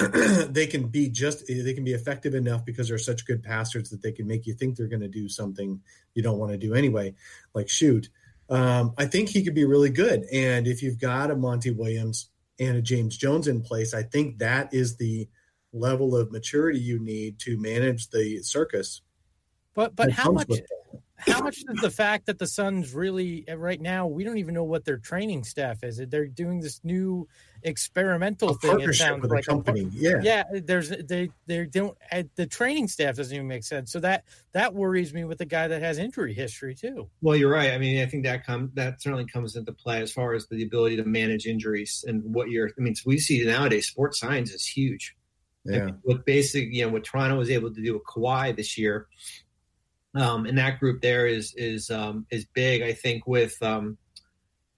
they 0.49 0.67
can 0.67 0.89
be 0.89 1.07
just 1.07 1.47
they 1.47 1.73
can 1.73 1.85
be 1.85 1.93
effective 1.93 2.35
enough 2.35 2.65
because 2.65 2.89
they're 2.89 2.97
such 2.97 3.25
good 3.25 3.43
passers 3.43 3.89
that 3.91 4.01
they 4.01 4.11
can 4.11 4.27
make 4.27 4.45
you 4.45 4.53
think 4.53 4.75
they're 4.75 4.87
going 4.87 4.99
to 5.01 5.07
do 5.07 5.29
something 5.29 5.81
you 6.13 6.21
don't 6.21 6.37
want 6.37 6.51
to 6.51 6.57
do 6.57 6.73
anyway, 6.73 7.15
like 7.53 7.69
shoot. 7.69 8.09
Um, 8.49 8.93
I 8.97 9.05
think 9.05 9.29
he 9.29 9.43
could 9.43 9.55
be 9.55 9.65
really 9.65 9.89
good. 9.89 10.25
And 10.31 10.67
if 10.67 10.83
you've 10.83 10.99
got 10.99 11.31
a 11.31 11.35
Monty 11.35 11.71
Williams 11.71 12.29
and 12.59 12.77
a 12.77 12.81
James 12.81 13.17
Jones 13.17 13.47
in 13.47 13.61
place, 13.61 13.93
I 13.93 14.03
think 14.03 14.39
that 14.39 14.73
is 14.73 14.97
the 14.97 15.27
level 15.73 16.15
of 16.15 16.31
maturity 16.31 16.79
you 16.79 16.99
need 16.99 17.39
to 17.39 17.57
manage 17.57 18.09
the 18.09 18.41
circus. 18.43 19.01
But 19.73 19.95
but 19.95 20.11
how 20.11 20.31
much 20.31 20.49
how 21.17 21.41
much 21.41 21.63
does 21.63 21.79
the 21.81 21.89
fact 21.89 22.25
that 22.25 22.39
the 22.39 22.47
Suns 22.47 22.93
really 22.93 23.45
eh, 23.47 23.53
right 23.53 23.79
now 23.79 24.07
we 24.07 24.23
don't 24.23 24.37
even 24.37 24.53
know 24.53 24.63
what 24.63 24.85
their 24.85 24.97
training 24.97 25.43
staff 25.43 25.83
is? 25.83 25.97
They're 25.97 26.27
doing 26.27 26.59
this 26.59 26.81
new 26.83 27.27
experimental 27.63 28.49
a 28.49 28.55
thing. 28.55 28.81
It 28.81 28.93
sounds 28.93 29.21
with 29.21 29.31
like 29.31 29.43
a 29.43 29.47
company. 29.47 29.87
yeah, 29.91 30.19
yeah. 30.21 30.43
There's 30.51 30.89
they 30.89 31.29
they 31.47 31.65
don't 31.65 31.97
eh, 32.11 32.23
the 32.35 32.45
training 32.45 32.87
staff 32.87 33.15
doesn't 33.15 33.33
even 33.33 33.47
make 33.47 33.63
sense. 33.63 33.91
So 33.91 33.99
that 34.01 34.25
that 34.51 34.73
worries 34.73 35.13
me 35.13 35.23
with 35.23 35.37
the 35.37 35.45
guy 35.45 35.67
that 35.67 35.81
has 35.81 35.97
injury 35.97 36.33
history 36.33 36.75
too. 36.75 37.09
Well, 37.21 37.35
you're 37.35 37.51
right. 37.51 37.71
I 37.71 37.77
mean, 37.77 38.01
I 38.01 38.05
think 38.05 38.23
that 38.23 38.45
come 38.45 38.71
that 38.75 39.01
certainly 39.01 39.25
comes 39.25 39.55
into 39.55 39.71
play 39.71 40.01
as 40.01 40.11
far 40.11 40.33
as 40.33 40.47
the 40.47 40.63
ability 40.63 40.97
to 40.97 41.05
manage 41.05 41.45
injuries 41.45 42.03
and 42.07 42.23
what 42.23 42.49
you're. 42.49 42.69
I 42.69 42.81
mean, 42.81 42.95
we 43.05 43.17
see 43.19 43.43
nowadays 43.45 43.87
sports 43.87 44.19
science 44.19 44.51
is 44.51 44.65
huge. 44.65 45.15
Yeah. 45.65 45.77
I 45.77 45.85
mean, 45.85 45.97
what 46.03 46.25
basic, 46.25 46.71
you 46.71 46.85
know, 46.85 46.91
what 46.91 47.03
Toronto 47.03 47.37
was 47.37 47.49
able 47.49 47.73
to 47.73 47.81
do 47.81 47.93
with 47.93 48.03
Kawhi 48.03 48.55
this 48.55 48.77
year, 48.77 49.07
um, 50.15 50.45
and 50.45 50.57
that 50.57 50.79
group 50.79 51.01
there 51.01 51.27
is 51.27 51.53
is 51.55 51.91
um, 51.91 52.25
is 52.31 52.45
big. 52.45 52.81
I 52.81 52.93
think 52.93 53.27
with 53.27 53.61
um, 53.61 53.97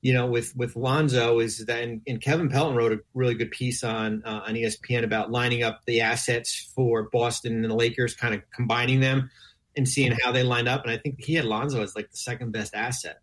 you 0.02 0.14
know, 0.14 0.28
with 0.28 0.56
with 0.56 0.76
Lonzo 0.76 1.40
is 1.40 1.66
that, 1.66 1.84
and, 1.84 2.02
and 2.08 2.22
Kevin 2.22 2.50
Pelton 2.50 2.76
wrote 2.76 2.94
a 2.94 3.00
really 3.14 3.34
good 3.34 3.52
piece 3.52 3.84
on 3.84 4.24
uh, 4.26 4.42
on 4.48 4.54
ESPN 4.54 5.04
about 5.04 5.32
lining 5.32 5.64
up 5.64 5.82
the 5.86 6.02
assets 6.02 6.72
for 6.76 7.10
Boston 7.12 7.56
and 7.56 7.66
the 7.66 7.76
Lakers, 7.76 8.16
kind 8.16 8.34
of 8.34 8.42
combining 8.52 9.00
them 9.00 9.30
and 9.76 9.88
seeing 9.88 10.16
how 10.24 10.32
they 10.32 10.44
lined 10.44 10.68
up. 10.68 10.84
And 10.84 10.92
I 10.92 10.98
think 10.98 11.24
he 11.24 11.34
had 11.34 11.46
Lonzo 11.46 11.82
as 11.82 11.96
like 11.96 12.10
the 12.12 12.18
second 12.18 12.52
best 12.52 12.76
asset, 12.76 13.20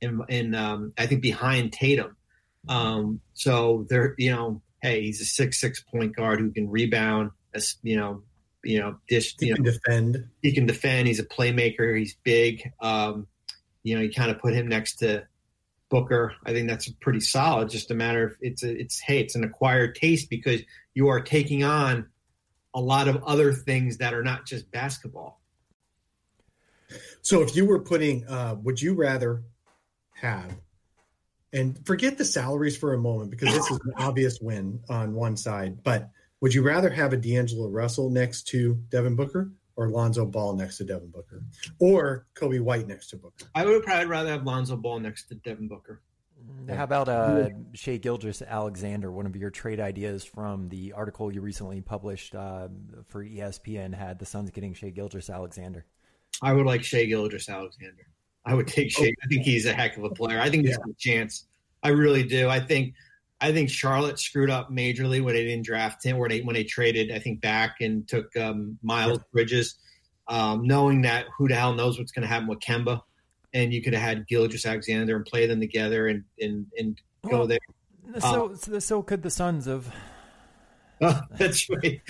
and 0.00 0.22
and 0.28 0.54
um, 0.54 0.92
I 0.98 1.06
think 1.06 1.22
behind 1.22 1.72
Tatum. 1.72 2.16
Um, 2.68 3.20
so 3.34 3.86
they're 3.88 4.14
you 4.18 4.30
know, 4.30 4.62
hey, 4.82 5.02
he's 5.02 5.20
a 5.20 5.24
six 5.24 5.60
six 5.60 5.80
point 5.80 6.14
guard 6.14 6.40
who 6.40 6.50
can 6.50 6.68
rebound, 6.68 7.30
as 7.54 7.76
you 7.82 7.96
know, 7.96 8.22
you 8.66 8.80
know, 8.80 8.96
dish, 9.08 9.36
he 9.38 9.46
you 9.46 9.54
can 9.54 9.64
know, 9.64 9.72
defend. 9.72 10.28
He 10.42 10.52
can 10.52 10.66
defend. 10.66 11.08
He's 11.08 11.20
a 11.20 11.24
playmaker. 11.24 11.96
He's 11.98 12.16
big. 12.24 12.72
Um, 12.80 13.26
you 13.82 13.94
know, 13.94 14.02
you 14.02 14.10
kind 14.10 14.30
of 14.30 14.38
put 14.40 14.54
him 14.54 14.68
next 14.68 14.96
to 14.96 15.26
Booker. 15.88 16.34
I 16.44 16.52
think 16.52 16.68
that's 16.68 16.90
pretty 17.00 17.20
solid. 17.20 17.70
Just 17.70 17.90
a 17.90 17.94
matter 17.94 18.24
of 18.24 18.36
it's 18.40 18.64
a, 18.64 18.76
it's 18.76 18.98
hey, 18.98 19.20
it's 19.20 19.36
an 19.36 19.44
acquired 19.44 19.94
taste 19.94 20.28
because 20.28 20.60
you 20.94 21.08
are 21.08 21.20
taking 21.20 21.62
on 21.62 22.08
a 22.74 22.80
lot 22.80 23.08
of 23.08 23.22
other 23.24 23.52
things 23.52 23.98
that 23.98 24.12
are 24.12 24.22
not 24.22 24.44
just 24.44 24.70
basketball. 24.70 25.40
So 27.22 27.42
if 27.42 27.56
you 27.56 27.64
were 27.64 27.80
putting, 27.80 28.26
uh, 28.28 28.56
would 28.62 28.80
you 28.80 28.94
rather 28.94 29.42
have, 30.14 30.54
and 31.52 31.84
forget 31.86 32.18
the 32.18 32.24
salaries 32.24 32.76
for 32.76 32.92
a 32.92 32.98
moment 32.98 33.30
because 33.30 33.54
this 33.54 33.70
is 33.70 33.78
an 33.84 33.92
obvious 33.96 34.40
win 34.40 34.80
on 34.88 35.14
one 35.14 35.36
side, 35.36 35.82
but 35.82 36.10
would 36.40 36.54
you 36.54 36.62
rather 36.62 36.90
have 36.90 37.12
a 37.12 37.16
D'Angelo 37.16 37.68
Russell 37.68 38.10
next 38.10 38.48
to 38.48 38.74
Devin 38.90 39.16
Booker 39.16 39.50
or 39.76 39.90
Lonzo 39.90 40.24
Ball 40.24 40.54
next 40.54 40.78
to 40.78 40.84
Devin 40.84 41.10
Booker, 41.10 41.42
or 41.78 42.26
Coby 42.34 42.60
White 42.60 42.88
next 42.88 43.08
to 43.10 43.16
Booker. 43.16 43.44
I 43.54 43.64
would 43.64 43.84
probably 43.84 44.06
rather 44.06 44.30
have 44.30 44.44
Lonzo 44.44 44.76
Ball 44.76 44.98
next 45.00 45.28
to 45.28 45.34
Devin 45.34 45.68
Booker. 45.68 46.00
How 46.68 46.84
about 46.84 47.08
uh, 47.08 47.50
Shai 47.74 47.96
Gilgeous-Alexander, 47.96 49.10
one 49.10 49.26
of 49.26 49.36
your 49.36 49.50
trade 49.50 49.80
ideas 49.80 50.24
from 50.24 50.68
the 50.68 50.92
article 50.92 51.32
you 51.32 51.40
recently 51.40 51.80
published 51.80 52.34
uh, 52.34 52.68
for 53.08 53.24
ESPN 53.24 53.94
had 53.94 54.18
the 54.18 54.26
Suns 54.26 54.50
getting 54.50 54.72
Shai 54.74 54.90
Gilgeous-Alexander? 54.90 55.84
I 56.42 56.52
would 56.52 56.66
like 56.66 56.84
Shea 56.84 57.08
Gilgis 57.08 57.48
Alexander. 57.48 58.06
I 58.44 58.54
would 58.54 58.68
take 58.68 58.90
Shai. 58.90 59.12
I 59.22 59.26
think 59.28 59.42
he's 59.42 59.66
a 59.66 59.72
heck 59.72 59.96
of 59.96 60.04
a 60.04 60.10
player. 60.10 60.40
I 60.40 60.50
think 60.50 60.66
he's 60.66 60.78
yeah. 60.78 60.92
a 60.92 60.94
chance. 60.98 61.46
I 61.82 61.88
really 61.88 62.22
do. 62.22 62.48
I 62.48 62.60
think 62.60 62.94
I 63.40 63.52
think 63.52 63.68
Charlotte 63.68 64.18
screwed 64.18 64.50
up 64.50 64.70
majorly 64.70 65.22
when 65.22 65.34
they 65.34 65.44
didn't 65.44 65.66
draft 65.66 66.04
him, 66.04 66.16
where 66.18 66.28
they 66.28 66.40
when 66.40 66.54
they 66.54 66.64
traded, 66.64 67.12
I 67.12 67.18
think 67.18 67.40
back 67.40 67.76
and 67.80 68.08
took 68.08 68.34
um, 68.36 68.78
Miles 68.82 69.20
Bridges, 69.32 69.76
um, 70.28 70.66
knowing 70.66 71.02
that 71.02 71.26
who 71.36 71.48
the 71.48 71.54
hell 71.54 71.74
knows 71.74 71.98
what's 71.98 72.12
going 72.12 72.22
to 72.22 72.28
happen 72.28 72.48
with 72.48 72.60
Kemba, 72.60 73.00
and 73.52 73.74
you 73.74 73.82
could 73.82 73.92
have 73.92 74.02
had 74.02 74.26
Gilgeous-Alexander 74.26 75.14
and 75.16 75.24
play 75.24 75.46
them 75.46 75.60
together 75.60 76.08
and 76.08 76.24
and 76.40 76.66
and 76.78 77.00
go 77.28 77.38
well, 77.38 77.46
there. 77.46 77.58
So, 78.20 78.46
um, 78.46 78.56
so 78.56 78.78
so 78.78 79.02
could 79.02 79.22
the 79.22 79.30
Suns 79.30 79.66
of. 79.66 79.90
Uh, 80.98 81.20
that's 81.32 81.68
right, 81.68 82.00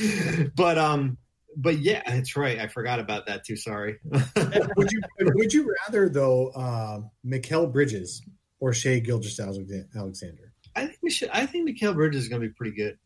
but 0.54 0.78
um, 0.78 1.18
but 1.56 1.78
yeah, 1.78 2.02
that's 2.06 2.36
right. 2.36 2.60
I 2.60 2.68
forgot 2.68 3.00
about 3.00 3.26
that 3.26 3.44
too. 3.44 3.56
Sorry. 3.56 3.98
would 4.76 4.92
you 4.92 5.00
would 5.20 5.52
you 5.52 5.74
rather 5.82 6.08
though, 6.08 6.48
uh, 6.50 7.00
Mikal 7.26 7.72
Bridges 7.72 8.22
or 8.60 8.72
Shai 8.72 9.00
Gilgeous-Alexander? 9.00 10.45
I 10.76 10.86
think 10.86 10.98
we 11.02 11.10
should. 11.10 11.30
I 11.30 11.46
think 11.46 11.68
Mikal 11.68 11.94
Bridges 11.94 12.24
is 12.24 12.28
going 12.28 12.42
to 12.42 12.48
be 12.48 12.54
pretty 12.54 12.76
good. 12.76 12.98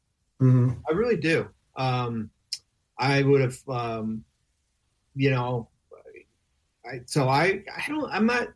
Mm-hmm. 0.42 0.72
I 0.88 0.92
really 0.92 1.16
do. 1.16 1.48
Um, 1.76 2.30
I 2.98 3.22
would 3.22 3.40
have, 3.40 3.56
um, 3.68 4.24
you 5.14 5.30
know, 5.30 5.68
I, 6.84 7.00
so 7.06 7.28
I, 7.28 7.62
I 7.74 7.88
don't, 7.88 8.10
I'm 8.10 8.26
not, 8.26 8.48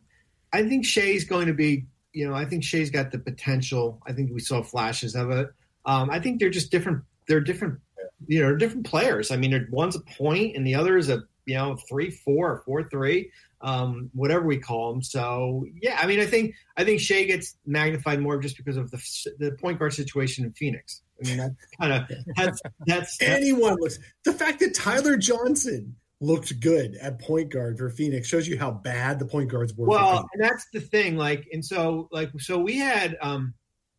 I 0.53 0.67
think 0.67 0.85
Shai's 0.85 1.23
going 1.23 1.47
to 1.47 1.53
be, 1.53 1.85
you 2.13 2.27
know, 2.27 2.35
I 2.35 2.45
think 2.45 2.63
Shai's 2.63 2.89
got 2.89 3.11
the 3.11 3.19
potential. 3.19 4.01
I 4.05 4.13
think 4.13 4.31
we 4.31 4.39
saw 4.39 4.61
flashes 4.61 5.15
of 5.15 5.31
it. 5.31 5.49
Um, 5.85 6.09
I 6.09 6.19
think 6.19 6.39
they're 6.39 6.49
just 6.49 6.71
different. 6.71 7.03
They're 7.27 7.41
different, 7.41 7.79
you 8.27 8.41
know, 8.41 8.55
different 8.55 8.85
players. 8.85 9.31
I 9.31 9.37
mean, 9.37 9.67
one's 9.71 9.95
a 9.95 10.01
point 10.01 10.55
and 10.55 10.65
the 10.65 10.75
other 10.75 10.97
is 10.97 11.09
a, 11.09 11.23
you 11.45 11.55
know, 11.55 11.77
three, 11.89 12.11
four, 12.11 12.61
four, 12.65 12.83
three 12.89 13.31
um, 13.61 14.09
whatever 14.13 14.45
we 14.45 14.57
call 14.57 14.93
them. 14.93 15.01
So 15.01 15.65
yeah, 15.81 15.97
I 16.01 16.07
mean, 16.07 16.19
I 16.19 16.25
think 16.25 16.55
I 16.77 16.83
think 16.83 16.99
Shai 16.99 17.23
gets 17.23 17.55
magnified 17.65 18.19
more 18.19 18.37
just 18.39 18.57
because 18.57 18.77
of 18.77 18.91
the 18.91 18.97
the 19.39 19.51
point 19.59 19.79
guard 19.79 19.93
situation 19.93 20.45
in 20.45 20.53
Phoenix. 20.53 21.01
I 21.23 21.27
mean, 21.27 21.37
that's 21.37 21.55
kind 21.79 21.93
of 21.93 22.17
that's, 22.35 22.61
that's 22.85 23.21
anyone 23.21 23.75
looks 23.79 23.99
the 24.23 24.33
fact 24.33 24.59
that 24.59 24.73
Tyler 24.73 25.17
Johnson 25.17 25.95
looked 26.21 26.59
good 26.59 26.95
at 27.01 27.19
point 27.19 27.49
guard 27.51 27.77
for 27.77 27.89
Phoenix 27.89 28.27
shows 28.27 28.47
you 28.47 28.57
how 28.57 28.71
bad 28.71 29.19
the 29.19 29.25
point 29.25 29.49
guards 29.49 29.73
were. 29.73 29.87
Well, 29.87 30.27
and 30.33 30.43
that's 30.43 30.65
the 30.71 30.79
thing. 30.79 31.17
Like, 31.17 31.47
and 31.51 31.63
so 31.63 32.07
like 32.11 32.31
so 32.39 32.57
we 32.57 32.77
had 32.77 33.17
um 33.21 33.53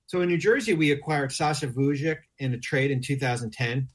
so 0.06 0.20
in 0.20 0.28
New 0.28 0.38
Jersey 0.38 0.74
we 0.74 0.92
acquired 0.92 1.32
Sasha 1.32 1.68
Vujacic 1.68 2.18
in 2.38 2.54
a 2.54 2.58
trade 2.58 2.90
in 2.90 3.02
2010. 3.02 3.88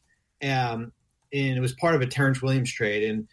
Um, 0.43 0.91
and 1.33 1.57
it 1.57 1.61
was 1.61 1.73
part 1.73 1.95
of 1.95 2.01
a 2.01 2.07
Terrence 2.07 2.41
Williams 2.41 2.71
trade 2.71 3.09
and 3.09 3.27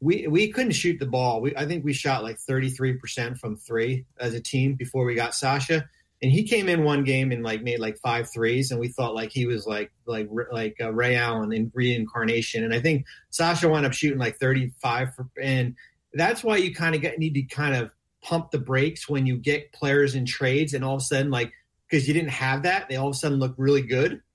we 0.00 0.26
we 0.26 0.50
couldn't 0.50 0.72
shoot 0.72 0.98
the 0.98 1.06
ball. 1.06 1.40
We 1.40 1.54
I 1.56 1.66
think 1.66 1.84
we 1.84 1.92
shot 1.92 2.22
like 2.22 2.38
33% 2.38 3.38
from 3.38 3.56
3 3.56 4.04
as 4.18 4.34
a 4.34 4.40
team 4.40 4.74
before 4.74 5.04
we 5.04 5.14
got 5.14 5.34
Sasha. 5.34 5.88
And 6.22 6.30
he 6.30 6.42
came 6.44 6.68
in 6.68 6.84
one 6.84 7.04
game 7.04 7.32
and 7.32 7.42
like 7.42 7.62
made 7.62 7.78
like 7.78 7.98
five 7.98 8.30
threes, 8.30 8.70
and 8.70 8.78
we 8.78 8.88
thought 8.88 9.14
like 9.14 9.30
he 9.32 9.46
was 9.46 9.66
like 9.66 9.90
like 10.04 10.28
like 10.52 10.76
uh, 10.80 10.92
Ray 10.92 11.16
Allen 11.16 11.52
in 11.52 11.72
reincarnation. 11.74 12.62
And 12.62 12.74
I 12.74 12.80
think 12.80 13.06
Sasha 13.30 13.68
wound 13.68 13.86
up 13.86 13.94
shooting 13.94 14.18
like 14.18 14.36
35 14.36 15.14
for, 15.14 15.28
and 15.40 15.76
that's 16.12 16.44
why 16.44 16.58
you 16.58 16.74
kind 16.74 16.94
of 16.94 17.00
get 17.00 17.18
need 17.18 17.34
to 17.34 17.42
kind 17.42 17.74
of 17.74 17.90
pump 18.22 18.50
the 18.50 18.58
brakes 18.58 19.08
when 19.08 19.26
you 19.26 19.38
get 19.38 19.72
players 19.72 20.14
in 20.14 20.26
trades, 20.26 20.74
and 20.74 20.84
all 20.84 20.96
of 20.96 21.00
a 21.00 21.04
sudden 21.04 21.30
like 21.30 21.52
because 21.88 22.06
you 22.06 22.12
didn't 22.12 22.30
have 22.30 22.64
that, 22.64 22.88
they 22.88 22.96
all 22.96 23.08
of 23.08 23.14
a 23.14 23.18
sudden 23.18 23.38
look 23.38 23.54
really 23.56 23.82
good. 23.82 24.20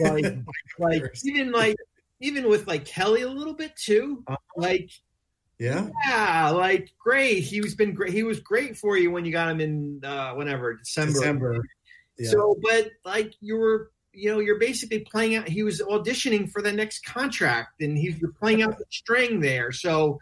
Like, 0.00 0.24
like 0.78 1.02
even 1.24 1.50
like 1.50 1.74
even 2.20 2.48
with 2.48 2.66
like 2.66 2.84
Kelly 2.84 3.22
a 3.22 3.28
little 3.28 3.54
bit 3.54 3.74
too. 3.76 4.24
Like, 4.56 4.90
yeah, 5.58 5.88
yeah, 6.06 6.50
like 6.50 6.92
great. 6.98 7.40
He 7.40 7.60
was 7.60 7.74
been 7.74 7.94
great. 7.94 8.12
He 8.12 8.22
was 8.22 8.40
great 8.40 8.76
for 8.76 8.96
you 8.96 9.10
when 9.10 9.24
you 9.24 9.32
got 9.32 9.50
him 9.50 9.60
in 9.60 10.00
uh, 10.04 10.32
whenever 10.34 10.74
December. 10.74 11.12
December. 11.12 11.64
Yeah. 12.18 12.30
So, 12.30 12.56
but 12.62 12.90
like 13.04 13.34
you 13.40 13.56
were, 13.56 13.90
you 14.12 14.30
know, 14.30 14.40
you're 14.40 14.58
basically 14.58 15.00
playing 15.00 15.36
out. 15.36 15.48
He 15.48 15.62
was 15.62 15.80
auditioning 15.80 16.50
for 16.50 16.62
the 16.62 16.72
next 16.72 17.04
contract, 17.04 17.80
and 17.80 17.96
he, 17.96 18.10
you're 18.20 18.32
playing 18.32 18.62
out 18.62 18.76
the 18.78 18.84
string 18.90 19.40
there. 19.40 19.72
So, 19.72 20.18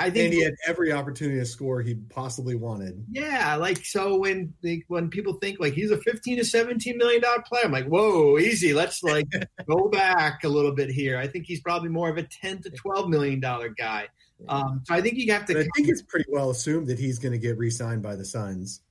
I 0.00 0.10
think 0.10 0.26
and 0.26 0.34
he 0.34 0.42
had 0.42 0.54
every 0.66 0.92
opportunity 0.92 1.40
to 1.40 1.46
score 1.46 1.82
he 1.82 1.94
possibly 1.94 2.54
wanted. 2.54 3.04
Yeah, 3.10 3.56
like 3.56 3.84
so 3.84 4.16
when 4.16 4.54
they, 4.62 4.84
when 4.86 5.10
people 5.10 5.34
think 5.34 5.58
like 5.58 5.74
he's 5.74 5.90
a 5.90 5.98
fifteen 5.98 6.36
to 6.36 6.44
seventeen 6.44 6.96
million 6.98 7.20
dollar 7.20 7.42
player, 7.42 7.64
I'm 7.64 7.72
like, 7.72 7.86
whoa, 7.86 8.38
easy. 8.38 8.72
Let's 8.72 9.02
like 9.02 9.26
go 9.68 9.88
back 9.88 10.44
a 10.44 10.48
little 10.48 10.72
bit 10.72 10.90
here. 10.90 11.18
I 11.18 11.26
think 11.26 11.46
he's 11.46 11.60
probably 11.60 11.88
more 11.88 12.08
of 12.08 12.16
a 12.16 12.22
ten 12.22 12.62
to 12.62 12.70
twelve 12.70 13.08
million 13.08 13.40
dollar 13.40 13.70
guy. 13.70 14.08
Um, 14.48 14.82
so 14.84 14.94
I 14.94 15.00
think 15.00 15.16
you 15.16 15.32
have 15.32 15.46
to. 15.46 15.54
But 15.54 15.62
I 15.62 15.68
think 15.74 15.88
it's 15.88 16.02
pretty 16.02 16.26
well 16.30 16.50
assumed 16.50 16.86
that 16.88 16.98
he's 16.98 17.18
going 17.18 17.32
to 17.32 17.38
get 17.38 17.58
re-signed 17.58 18.02
by 18.02 18.14
the 18.14 18.24
Suns. 18.24 18.82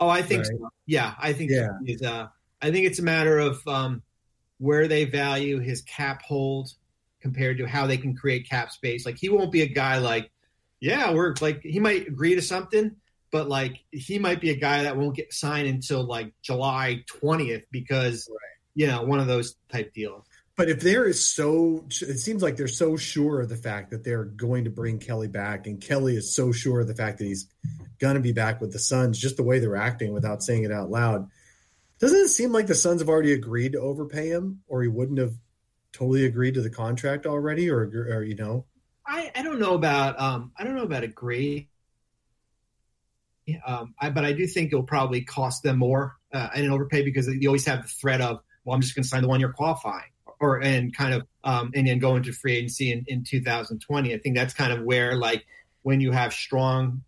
Oh, 0.00 0.08
I 0.08 0.22
think 0.22 0.44
right. 0.44 0.58
so. 0.58 0.68
Yeah, 0.86 1.14
I 1.18 1.32
think 1.32 1.50
yeah. 1.50 1.70
Is, 1.84 2.02
uh, 2.02 2.28
I 2.62 2.70
think 2.70 2.86
it's 2.86 2.98
a 2.98 3.02
matter 3.02 3.38
of 3.38 3.60
um, 3.66 4.02
where 4.58 4.88
they 4.88 5.04
value 5.04 5.58
his 5.58 5.82
cap 5.82 6.22
hold 6.22 6.70
compared 7.20 7.58
to 7.58 7.66
how 7.66 7.86
they 7.86 7.96
can 7.96 8.14
create 8.14 8.48
cap 8.48 8.70
space. 8.70 9.04
Like 9.04 9.18
he 9.18 9.28
won't 9.28 9.52
be 9.52 9.62
a 9.62 9.66
guy 9.66 9.98
like, 9.98 10.30
yeah, 10.80 11.12
we're 11.12 11.34
like 11.40 11.62
he 11.62 11.80
might 11.80 12.06
agree 12.08 12.34
to 12.34 12.42
something, 12.42 12.96
but 13.30 13.48
like 13.48 13.78
he 13.90 14.18
might 14.18 14.40
be 14.40 14.50
a 14.50 14.56
guy 14.56 14.84
that 14.84 14.96
won't 14.96 15.16
get 15.16 15.32
signed 15.32 15.68
until 15.68 16.04
like 16.04 16.32
July 16.42 17.04
20th 17.22 17.64
because 17.70 18.28
right. 18.30 18.38
you 18.74 18.86
know, 18.86 19.02
one 19.02 19.20
of 19.20 19.26
those 19.26 19.56
type 19.70 19.92
deals. 19.92 20.24
But 20.56 20.68
if 20.68 20.80
there 20.80 21.04
is 21.04 21.24
so, 21.24 21.84
it 21.88 22.18
seems 22.18 22.42
like 22.42 22.56
they're 22.56 22.66
so 22.66 22.96
sure 22.96 23.40
of 23.40 23.48
the 23.48 23.56
fact 23.56 23.90
that 23.90 24.02
they're 24.02 24.24
going 24.24 24.64
to 24.64 24.70
bring 24.70 24.98
Kelly 24.98 25.28
back, 25.28 25.68
and 25.68 25.80
Kelly 25.80 26.16
is 26.16 26.34
so 26.34 26.50
sure 26.50 26.80
of 26.80 26.88
the 26.88 26.96
fact 26.96 27.18
that 27.18 27.26
he's 27.26 27.46
going 28.00 28.16
to 28.16 28.20
be 28.20 28.32
back 28.32 28.60
with 28.60 28.72
the 28.72 28.80
Suns, 28.80 29.20
just 29.20 29.36
the 29.36 29.44
way 29.44 29.60
they're 29.60 29.76
acting 29.76 30.12
without 30.12 30.42
saying 30.42 30.64
it 30.64 30.72
out 30.72 30.90
loud. 30.90 31.28
Doesn't 32.00 32.18
it 32.18 32.28
seem 32.28 32.50
like 32.50 32.66
the 32.66 32.74
Suns 32.74 33.00
have 33.00 33.08
already 33.08 33.32
agreed 33.32 33.72
to 33.72 33.80
overpay 33.80 34.30
him, 34.30 34.62
or 34.66 34.82
he 34.82 34.88
wouldn't 34.88 35.20
have 35.20 35.34
totally 35.92 36.24
agreed 36.24 36.54
to 36.54 36.60
the 36.60 36.70
contract 36.70 37.24
already, 37.24 37.70
or, 37.70 37.82
or 37.82 38.24
you 38.24 38.34
know? 38.34 38.64
I, 39.08 39.30
I 39.34 39.42
don't 39.42 39.58
know 39.58 39.74
about 39.74 40.20
um 40.20 40.52
I 40.58 40.64
don't 40.64 40.76
know 40.76 40.82
about 40.82 41.02
agree. 41.02 41.68
Um, 43.66 43.94
I, 43.98 44.10
but 44.10 44.26
I 44.26 44.32
do 44.32 44.46
think 44.46 44.72
it'll 44.72 44.82
probably 44.82 45.22
cost 45.22 45.62
them 45.62 45.78
more 45.78 46.16
uh, 46.34 46.50
and 46.54 46.66
an 46.66 46.70
overpay 46.70 47.02
because 47.02 47.26
you 47.28 47.48
always 47.48 47.64
have 47.64 47.82
the 47.82 47.88
threat 47.88 48.20
of 48.20 48.40
well 48.64 48.74
I'm 48.74 48.82
just 48.82 48.94
going 48.94 49.04
to 49.04 49.08
sign 49.08 49.22
the 49.22 49.28
one 49.28 49.40
year 49.40 49.52
qualifying 49.52 50.10
or 50.38 50.62
and 50.62 50.94
kind 50.94 51.14
of 51.14 51.26
um, 51.44 51.70
and 51.74 51.86
then 51.86 51.98
go 51.98 52.16
into 52.16 52.32
free 52.32 52.56
agency 52.56 52.92
in, 52.92 53.04
in 53.08 53.24
2020. 53.24 54.14
I 54.14 54.18
think 54.18 54.36
that's 54.36 54.52
kind 54.52 54.72
of 54.72 54.82
where 54.84 55.16
like 55.16 55.46
when 55.82 56.00
you 56.02 56.12
have 56.12 56.34
strong 56.34 57.02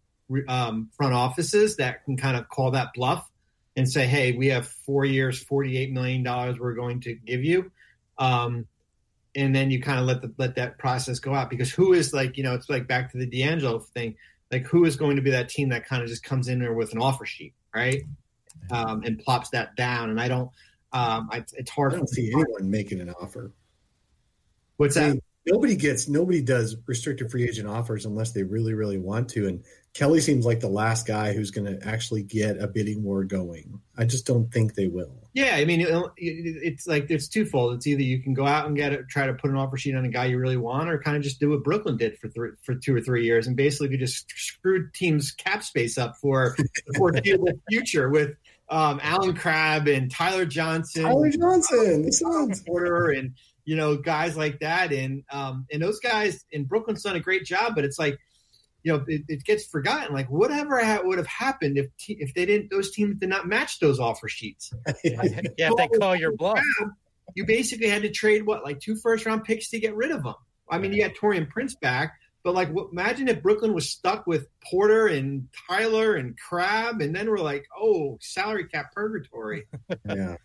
um, 0.48 0.88
front 0.96 1.12
offices 1.12 1.76
that 1.76 2.05
can 2.05 2.16
kind 2.16 2.36
of 2.36 2.48
call 2.48 2.70
that 2.70 2.94
bluff 2.94 3.28
and 3.76 3.88
say, 3.88 4.07
hey, 4.07 4.32
we 4.32 4.48
have 4.48 4.66
four 4.66 5.05
years, 5.05 5.44
$48 5.44 5.92
million 5.92 6.22
we're 6.59 6.74
going 6.74 7.01
to 7.03 7.14
give 7.14 7.44
you. 7.44 7.70
Um, 8.18 8.66
and 9.35 9.55
then 9.55 9.70
you 9.70 9.81
kind 9.81 9.99
of 10.01 10.07
let 10.07 10.22
the, 10.22 10.33
let 10.39 10.57
that 10.57 10.78
process 10.78 11.18
go 11.18 11.35
out 11.35 11.51
because 11.51 11.70
who 11.70 11.93
is 11.93 12.12
like, 12.12 12.37
you 12.37 12.43
know, 12.43 12.55
it's 12.55 12.68
like 12.68 12.87
back 12.87 13.11
to 13.12 13.18
the 13.18 13.26
D'Angelo 13.26 13.78
thing. 13.78 14.16
Like 14.51 14.64
who 14.64 14.85
is 14.85 14.97
going 14.97 15.16
to 15.16 15.22
be 15.22 15.31
that 15.31 15.49
team 15.49 15.68
that 15.68 15.87
kind 15.87 16.03
of 16.03 16.09
just 16.09 16.24
comes 16.24 16.49
in 16.49 16.59
there 16.59 16.74
with 16.74 16.93
an 16.93 16.99
offer 17.01 17.24
sheet, 17.24 17.55
right? 17.74 18.03
Um, 18.70 19.03
and 19.05 19.18
plops 19.18 19.51
that 19.51 19.76
down. 19.76 20.11
And 20.11 20.20
I 20.20 20.28
don't, 20.28 20.51
um, 20.93 21.28
I, 21.31 21.45
it's 21.55 21.70
hard. 21.70 21.95
I 21.95 21.97
don't 21.99 22.09
see 22.09 22.33
anyone 22.33 22.68
making 22.68 23.01
an 23.01 23.11
offer. 23.11 23.53
What's 24.76 24.97
that? 24.97 25.18
nobody 25.47 25.76
gets 25.76 26.09
nobody 26.09 26.43
does 26.43 26.76
restricted 26.87 27.31
free 27.31 27.45
agent 27.45 27.68
offers 27.68 28.07
unless 28.07 28.33
they 28.33 28.43
really 28.43 28.74
really 28.74 28.99
want 28.99 29.28
to 29.28 29.47
and 29.47 29.64
kelly 29.95 30.20
seems 30.20 30.45
like 30.45 30.61
the 30.61 30.68
last 30.68 31.07
guy 31.07 31.33
who's 31.33 31.51
going 31.51 31.64
to 31.64 31.87
actually 31.87 32.22
get 32.22 32.61
a 32.61 32.66
bidding 32.66 33.03
war 33.03 33.24
going 33.24 33.81
i 33.97 34.05
just 34.05 34.26
don't 34.26 34.53
think 34.53 34.74
they 34.74 34.87
will 34.87 35.20
yeah 35.33 35.57
i 35.57 35.64
mean 35.64 35.85
it's 36.16 36.87
like 36.87 37.07
it's 37.11 37.28
twofold 37.28 37.74
it's 37.74 37.87
either 37.87 38.03
you 38.03 38.22
can 38.22 38.35
go 38.35 38.47
out 38.47 38.66
and 38.66 38.76
get 38.76 38.93
it 38.93 39.09
try 39.09 39.26
to 39.26 39.35
put 39.35 39.51
an 39.51 39.57
offer 39.57 39.76
sheet 39.76 39.95
on 39.95 40.05
a 40.05 40.09
guy 40.09 40.26
you 40.26 40.39
really 40.39 40.57
want 40.57 40.89
or 40.89 40.99
kind 41.01 41.16
of 41.16 41.22
just 41.22 41.41
do 41.41 41.51
what 41.51 41.62
brooklyn 41.62 41.97
did 41.97 42.18
for 42.18 42.28
three, 42.28 42.51
for 42.62 42.74
two 42.74 42.95
or 42.95 43.01
three 43.01 43.24
years 43.24 43.47
and 43.47 43.57
basically 43.57 43.91
you 43.91 43.99
just 43.99 44.31
screwed 44.37 44.93
teams 44.95 45.33
cap 45.33 45.62
space 45.62 45.99
up 45.99 46.16
for 46.16 46.57
for 46.97 47.12
the 47.12 47.59
future 47.68 48.09
with 48.09 48.31
um, 48.70 49.01
Allen 49.03 49.35
Crabbe 49.35 49.89
and 49.89 50.11
Tyler 50.11 50.45
Johnson, 50.45 51.03
Tyler 51.03 51.31
Johnson, 51.31 52.03
the 52.03 52.12
Suns, 52.12 52.62
Porter, 52.62 53.11
and 53.11 53.35
you 53.64 53.76
know, 53.76 53.97
guys 53.97 54.37
like 54.37 54.61
that. 54.61 54.93
And 54.93 55.24
um, 55.31 55.66
and 55.72 55.83
those 55.83 56.01
guys 56.01 56.45
in 56.51 56.64
Brooklyn's 56.64 57.03
done 57.03 57.16
a 57.16 57.20
great 57.20 57.45
job, 57.45 57.74
but 57.74 57.85
it's 57.85 57.99
like, 57.99 58.18
you 58.83 58.93
know, 58.93 59.05
it, 59.07 59.22
it 59.28 59.45
gets 59.45 59.66
forgotten. 59.66 60.14
Like 60.14 60.31
whatever 60.31 60.83
ha- 60.85 61.01
would 61.03 61.18
have 61.18 61.26
happened 61.26 61.78
if 61.78 61.87
te- 61.99 62.18
if 62.20 62.35
they 62.35 62.47
didn't 62.47 62.70
those 62.70 62.91
teams 62.91 63.18
did 63.18 63.28
not 63.28 63.47
match 63.47 63.78
those 63.78 64.01
offer 64.01 64.28
sheets. 64.28 64.72
yeah, 65.05 65.20
if 65.24 65.76
they 65.76 65.89
call 65.99 66.16
your 66.16 66.37
bluff. 66.37 66.61
You 67.37 67.47
basically 67.47 67.89
had 67.89 68.03
to 68.03 68.11
trade 68.11 68.45
what 68.45 68.64
like 68.64 68.81
two 68.81 68.97
first 68.97 69.24
round 69.24 69.45
picks 69.45 69.68
to 69.70 69.78
get 69.78 69.95
rid 69.95 70.11
of 70.11 70.24
them. 70.24 70.35
I 70.68 70.78
mean, 70.78 70.93
you 70.93 71.03
got 71.03 71.14
Taurean 71.14 71.49
Prince 71.49 71.74
back, 71.76 72.14
but 72.43 72.55
like, 72.55 72.70
what, 72.70 72.89
imagine 72.93 73.28
if 73.28 73.43
Brooklyn 73.43 73.74
was 73.74 73.91
stuck 73.91 74.26
with 74.26 74.47
Porter 74.64 75.07
and 75.09 75.49
Tyler 75.68 76.14
and 76.14 76.39
Crabbe, 76.39 77.01
and 77.03 77.14
then 77.14 77.28
we're 77.28 77.39
like, 77.39 77.66
oh, 77.78 78.18
salary 78.20 78.66
cap 78.66 78.93
purgatory. 78.93 79.66
yeah. 80.09 80.37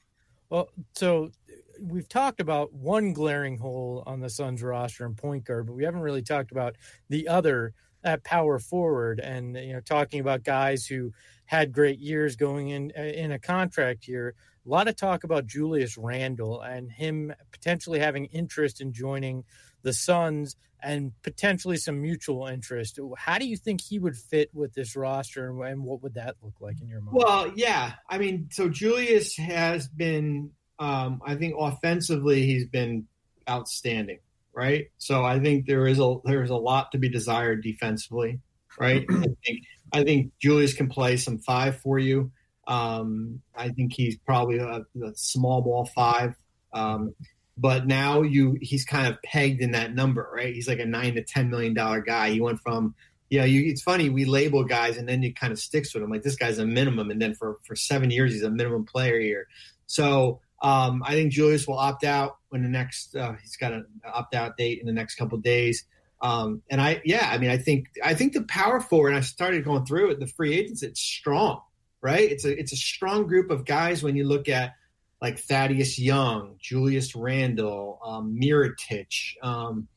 Well, 0.50 0.70
so 0.94 1.32
we've 1.80 2.08
talked 2.08 2.40
about 2.40 2.74
one 2.74 3.14
glaring 3.14 3.58
hole 3.58 4.04
on 4.06 4.20
the 4.20 4.30
Suns 4.30 4.62
roster 4.62 5.06
and 5.06 5.18
point 5.18 5.46
guard, 5.46 5.68
but 5.68 5.74
we 5.74 5.84
haven't 5.84 6.02
really 6.02 6.22
talked 6.22 6.52
about 6.52 6.76
the 7.10 7.28
other 7.28 7.74
at 8.06 8.24
power 8.24 8.60
forward 8.60 9.20
and 9.20 9.56
you 9.56 9.74
know 9.74 9.82
talking 9.82 10.20
about 10.20 10.44
guys 10.44 10.86
who 10.86 11.12
had 11.46 11.72
great 11.72 12.00
years 12.00 12.36
going 12.36 12.70
in 12.70 12.92
in 12.92 13.32
a 13.32 13.40
contract 13.40 14.08
year. 14.08 14.34
A 14.66 14.70
lot 14.70 14.88
of 14.88 14.96
talk 14.96 15.24
about 15.24 15.46
Julius 15.46 15.98
Randle 15.98 16.62
and 16.62 16.92
him 16.92 17.34
potentially 17.52 18.00
having 18.00 18.26
interest 18.26 18.82
in 18.82 18.94
joining 18.94 19.44
the 19.84 19.94
Suns 19.94 20.56
and 20.82 21.12
potentially 21.22 21.78
some 21.78 22.02
mutual 22.02 22.48
interest. 22.48 23.00
How 23.18 23.38
do 23.38 23.48
you 23.48 23.58
think 23.58 23.82
he 23.82 24.00
would 24.00 24.16
fit 24.16 24.50
with 24.54 24.74
this 24.74 24.96
roster 24.96 25.64
and 25.64 25.84
what 25.84 26.02
would 26.02 26.16
that 26.16 26.36
look 26.42 26.56
like 26.62 26.82
in 26.82 26.88
your 26.88 27.02
mind? 27.02 27.16
Well, 27.16 27.52
yeah. 27.56 27.94
I 28.10 28.18
mean, 28.18 28.50
so 28.52 28.70
Julius 28.70 29.36
has 29.38 29.88
been 29.88 30.52
um, 30.80 31.22
I 31.26 31.36
think 31.36 31.56
offensively 31.58 32.46
he's 32.46 32.68
been 32.68 33.08
outstanding, 33.50 34.20
right? 34.56 34.88
So 34.98 35.24
I 35.24 35.40
think 35.40 35.68
there 35.68 35.86
is 35.86 36.00
a 36.00 36.16
there's 36.24 36.50
a 36.50 36.56
lot 36.56 36.92
to 36.94 36.98
be 36.98 37.10
desired 37.10 37.62
defensively, 37.62 38.40
right? 38.80 39.06
I 39.10 39.28
think 39.46 39.60
I 39.94 40.04
think 40.04 40.32
Julius 40.42 40.74
can 40.74 40.88
play 40.88 41.18
some 41.18 41.40
five 41.40 41.80
for 41.82 42.00
you. 42.00 42.32
Um, 42.68 43.42
I 43.56 43.70
think 43.70 43.94
he's 43.94 44.18
probably 44.18 44.58
a, 44.58 44.86
a 45.04 45.16
small 45.16 45.62
ball 45.62 45.86
five. 45.86 46.36
Um, 46.74 47.14
but 47.58 47.86
now 47.86 48.22
you 48.22 48.58
he's 48.62 48.86
kind 48.86 49.08
of 49.08 49.22
pegged 49.24 49.62
in 49.62 49.72
that 49.72 49.94
number, 49.94 50.30
right? 50.34 50.54
He's 50.54 50.68
like 50.68 50.80
a 50.80 50.86
nine 50.86 51.16
to 51.16 51.24
ten 51.24 51.50
million 51.50 51.74
dollar 51.74 52.02
guy. 52.02 52.32
He 52.32 52.42
went 52.42 52.60
from 52.62 52.96
you 53.30 53.40
know, 53.40 53.46
you, 53.46 53.70
it's 53.70 53.82
funny 53.82 54.10
we 54.10 54.26
label 54.26 54.64
guys 54.64 54.98
and 54.98 55.10
then 55.10 55.24
you 55.24 55.34
kind 55.34 55.52
of 55.52 55.60
sticks 55.60 55.94
with 55.94 56.04
them. 56.04 56.12
Like 56.12 56.24
this 56.24 56.36
guy's 56.36 56.60
a 56.60 56.66
minimum, 56.66 57.12
and 57.12 57.22
then 57.22 57.34
for 57.34 57.58
for 57.66 57.76
seven 57.76 58.12
years 58.12 58.34
he's 58.34 58.44
a 58.44 58.52
minimum 58.52 58.86
player 58.86 59.20
here. 59.20 59.48
So 59.88 60.42
um, 60.66 61.04
I 61.06 61.12
think 61.12 61.32
Julius 61.32 61.68
will 61.68 61.78
opt 61.78 62.04
out 62.04 62.38
when 62.50 62.64
the 62.64 62.70
next 62.70 63.16
uh, 63.16 63.34
he's 63.34 63.56
got 63.56 63.72
an 63.72 63.86
opt 64.04 64.34
out 64.34 64.58
date 64.58 64.80
in 64.80 64.88
the 64.88 64.94
next 64.94 65.14
couple 65.14 65.38
days. 65.38 65.86
Um, 66.24 66.64
and 66.72 66.82
I 66.82 67.04
yeah, 67.06 67.30
I 67.32 67.38
mean 67.38 67.52
I 67.52 67.60
think 67.60 67.86
I 68.04 68.16
think 68.16 68.34
the 68.34 68.42
power 68.42 68.80
forward. 68.80 69.14
I 69.14 69.20
started 69.20 69.64
going 69.64 69.86
through 69.86 70.10
it. 70.10 70.20
The 70.20 70.26
free 70.26 70.56
agents, 70.56 70.82
it's 70.82 71.00
strong, 71.00 71.62
right? 72.02 72.32
It's 72.32 72.46
a 72.46 72.60
it's 72.60 72.74
a 72.74 72.78
strong 72.78 73.28
group 73.28 73.52
of 73.52 73.64
guys 73.64 74.02
when 74.02 74.16
you 74.16 74.28
look 74.28 74.50
at 74.50 74.74
like 75.22 75.38
Thaddeus 75.38 76.00
Young, 76.00 76.56
Julius 76.60 77.16
Randle, 77.16 78.00
um, 78.04 78.36
Mirotic, 78.42 79.36
um, 79.44 79.88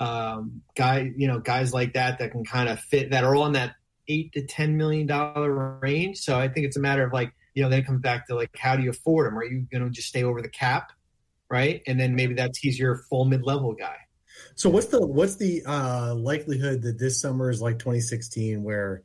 um, 0.00 0.62
guy 0.74 1.12
you 1.16 1.28
know 1.28 1.38
guys 1.38 1.72
like 1.72 1.92
that 1.92 2.18
that 2.18 2.32
can 2.32 2.44
kind 2.44 2.68
of 2.68 2.80
fit 2.80 3.12
that 3.12 3.22
are 3.22 3.36
all 3.36 3.46
in 3.46 3.52
that 3.52 3.76
eight 4.08 4.32
to 4.32 4.44
ten 4.44 4.76
million 4.76 5.06
dollar 5.06 5.78
range. 5.80 6.18
So 6.18 6.36
I 6.36 6.48
think 6.48 6.66
it's 6.66 6.76
a 6.76 6.80
matter 6.80 7.04
of 7.04 7.12
like 7.12 7.32
you 7.54 7.62
know, 7.62 7.68
then 7.68 7.80
it 7.80 7.86
comes 7.86 8.00
back 8.00 8.26
to 8.26 8.34
like, 8.34 8.56
how 8.56 8.76
do 8.76 8.82
you 8.82 8.90
afford 8.90 9.26
him? 9.26 9.38
Are 9.38 9.44
you 9.44 9.66
going 9.70 9.84
to 9.84 9.90
just 9.90 10.08
stay 10.08 10.24
over 10.24 10.40
the 10.40 10.48
cap, 10.48 10.92
right? 11.50 11.82
And 11.86 11.98
then 11.98 12.14
maybe 12.14 12.34
that's 12.34 12.58
he's 12.58 12.78
your 12.78 13.04
full 13.08 13.24
mid 13.24 13.42
level 13.42 13.72
guy. 13.74 13.96
So 14.54 14.70
what's 14.70 14.86
the 14.86 15.06
what's 15.06 15.36
the 15.36 15.62
uh, 15.66 16.14
likelihood 16.14 16.82
that 16.82 16.98
this 16.98 17.20
summer 17.20 17.50
is 17.50 17.60
like 17.60 17.78
2016, 17.78 18.62
where 18.62 19.02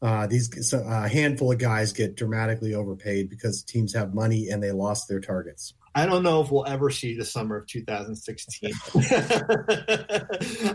uh, 0.00 0.26
these 0.26 0.72
a 0.72 0.78
uh, 0.78 1.08
handful 1.08 1.52
of 1.52 1.58
guys 1.58 1.92
get 1.92 2.16
dramatically 2.16 2.74
overpaid 2.74 3.28
because 3.28 3.62
teams 3.62 3.94
have 3.94 4.14
money 4.14 4.48
and 4.50 4.62
they 4.62 4.72
lost 4.72 5.08
their 5.08 5.20
targets? 5.20 5.74
I 5.98 6.06
don't 6.06 6.22
know 6.22 6.40
if 6.42 6.52
we'll 6.52 6.64
ever 6.64 6.90
see 6.90 7.16
the 7.16 7.24
summer 7.24 7.56
of 7.56 7.66
2016. 7.66 8.70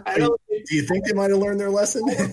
I 0.06 0.18
don't. 0.18 0.42
Do 0.50 0.76
you 0.76 0.84
think 0.84 1.06
they 1.06 1.14
might 1.14 1.30
have 1.30 1.40
learned 1.40 1.62
their 1.62 1.70
lesson? 1.70 2.04
Oh, 2.06 2.28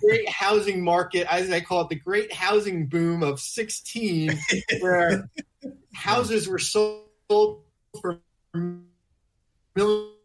great 0.00 0.28
housing 0.28 0.84
market, 0.84 1.26
as 1.28 1.50
I 1.50 1.60
call 1.60 1.80
it, 1.82 1.88
the 1.88 1.96
great 1.96 2.32
housing 2.32 2.86
boom 2.86 3.24
of 3.24 3.40
16, 3.40 4.38
where 4.80 5.28
houses 5.92 6.46
were 6.46 6.60
sold 6.60 7.08
for 8.00 8.20
millions 9.74 10.15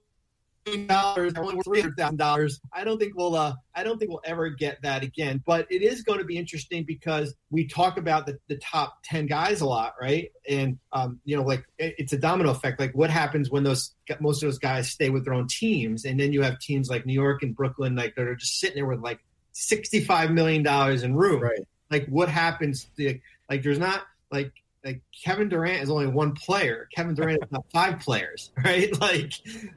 dollars, 0.78 1.34
only 1.38 1.62
three 1.64 1.82
hundred 1.82 1.98
thousand 1.98 2.18
dollars. 2.18 2.60
I 2.74 2.84
don't 2.84 3.00
think 3.00 3.14
we'll. 3.16 3.36
Uh, 3.36 3.54
I 3.76 3.84
don't 3.84 3.98
think 3.98 4.12
we'll 4.12 4.22
ever 4.26 4.50
get 4.50 4.82
that 4.82 5.04
again. 5.04 5.42
But 5.46 5.68
it 5.72 5.82
is 5.82 6.04
going 6.04 6.20
to 6.20 6.26
be 6.26 6.38
interesting 6.38 6.84
because 6.84 7.34
we 7.50 7.68
talk 7.68 7.98
about 7.98 8.26
the, 8.26 8.38
the 8.48 8.58
top 8.58 8.98
ten 9.04 9.28
guys 9.28 9.62
a 9.62 9.66
lot, 9.66 9.94
right? 10.02 10.32
And 10.50 10.80
um, 10.92 11.20
you 11.24 11.36
know, 11.36 11.44
like 11.44 11.66
it, 11.78 11.96
it's 11.98 12.14
a 12.14 12.18
domino 12.18 12.52
effect. 12.52 12.80
Like 12.80 12.94
what 12.94 13.10
happens 13.10 13.50
when 13.50 13.64
those 13.64 13.94
most 14.20 14.44
of 14.44 14.48
those 14.48 14.60
guys 14.60 14.90
stay 14.90 15.10
with 15.10 15.26
their 15.26 15.34
own 15.34 15.48
teams, 15.48 16.06
and 16.06 16.20
then 16.20 16.34
you 16.34 16.42
have 16.42 16.60
teams 16.60 16.90
like 16.90 17.06
New 17.06 17.14
York 17.14 17.44
and 17.44 17.56
Brooklyn, 17.56 17.96
like 17.96 18.16
that 18.16 18.28
are 18.28 18.36
just 18.36 18.60
sitting 18.60 18.76
there 18.76 18.86
with 18.86 19.00
like 19.00 19.20
sixty 19.52 20.02
five 20.02 20.32
million 20.32 20.64
dollars 20.64 21.04
in 21.04 21.16
room. 21.16 21.42
Right. 21.42 21.68
Like 21.90 22.08
what 22.08 22.30
happens? 22.30 22.88
To, 22.98 23.20
like 23.50 23.64
there's 23.64 23.80
not 23.80 24.04
like 24.32 24.52
like 24.84 25.02
Kevin 25.24 25.50
Durant 25.50 25.84
is 25.84 25.90
only 25.90 26.08
one 26.08 26.34
player. 26.34 26.88
Kevin 26.96 27.14
Durant 27.14 27.44
is 27.44 27.52
not 27.52 27.66
five 27.72 28.00
players, 28.00 28.52
right? 28.66 28.90
Like, 29.00 29.34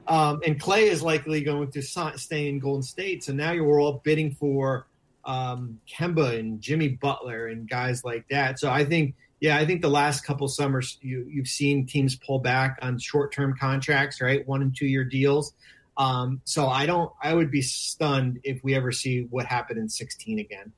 um, 0.07 0.41
and 0.45 0.59
Klay 0.59 0.83
is 0.83 1.01
likely 1.01 1.41
going 1.41 1.71
to 1.71 1.81
stay 1.81 2.47
in 2.47 2.59
Golden 2.59 2.83
State. 2.83 3.23
So 3.23 3.33
now 3.33 3.51
you're 3.51 3.79
all 3.79 4.01
bidding 4.03 4.31
for 4.31 4.87
um, 5.25 5.79
Kemba 5.87 6.39
and 6.39 6.61
Jimmy 6.61 6.89
Butler 6.89 7.47
and 7.47 7.69
guys 7.69 8.03
like 8.03 8.27
that. 8.29 8.59
So 8.59 8.69
I 8.69 8.85
think 8.85 9.15
yeah, 9.41 9.57
I 9.57 9.65
think 9.65 9.81
the 9.81 9.89
last 9.89 10.25
couple 10.25 10.47
summers 10.47 10.97
you 11.01 11.27
you've 11.29 11.47
seen 11.47 11.85
teams 11.85 12.15
pull 12.15 12.39
back 12.39 12.79
on 12.81 12.97
short 12.99 13.33
term 13.33 13.55
contracts, 13.59 14.21
right? 14.21 14.47
One 14.47 14.61
and 14.61 14.75
two 14.75 14.87
year 14.87 15.03
deals. 15.03 15.53
Um, 15.97 16.41
so 16.45 16.67
I 16.67 16.85
don't. 16.85 17.11
I 17.21 17.33
would 17.33 17.51
be 17.51 17.61
stunned 17.61 18.39
if 18.43 18.63
we 18.63 18.75
ever 18.75 18.91
see 18.91 19.27
what 19.29 19.45
happened 19.45 19.79
in 19.79 19.89
16 19.89 20.39
again. 20.39 20.71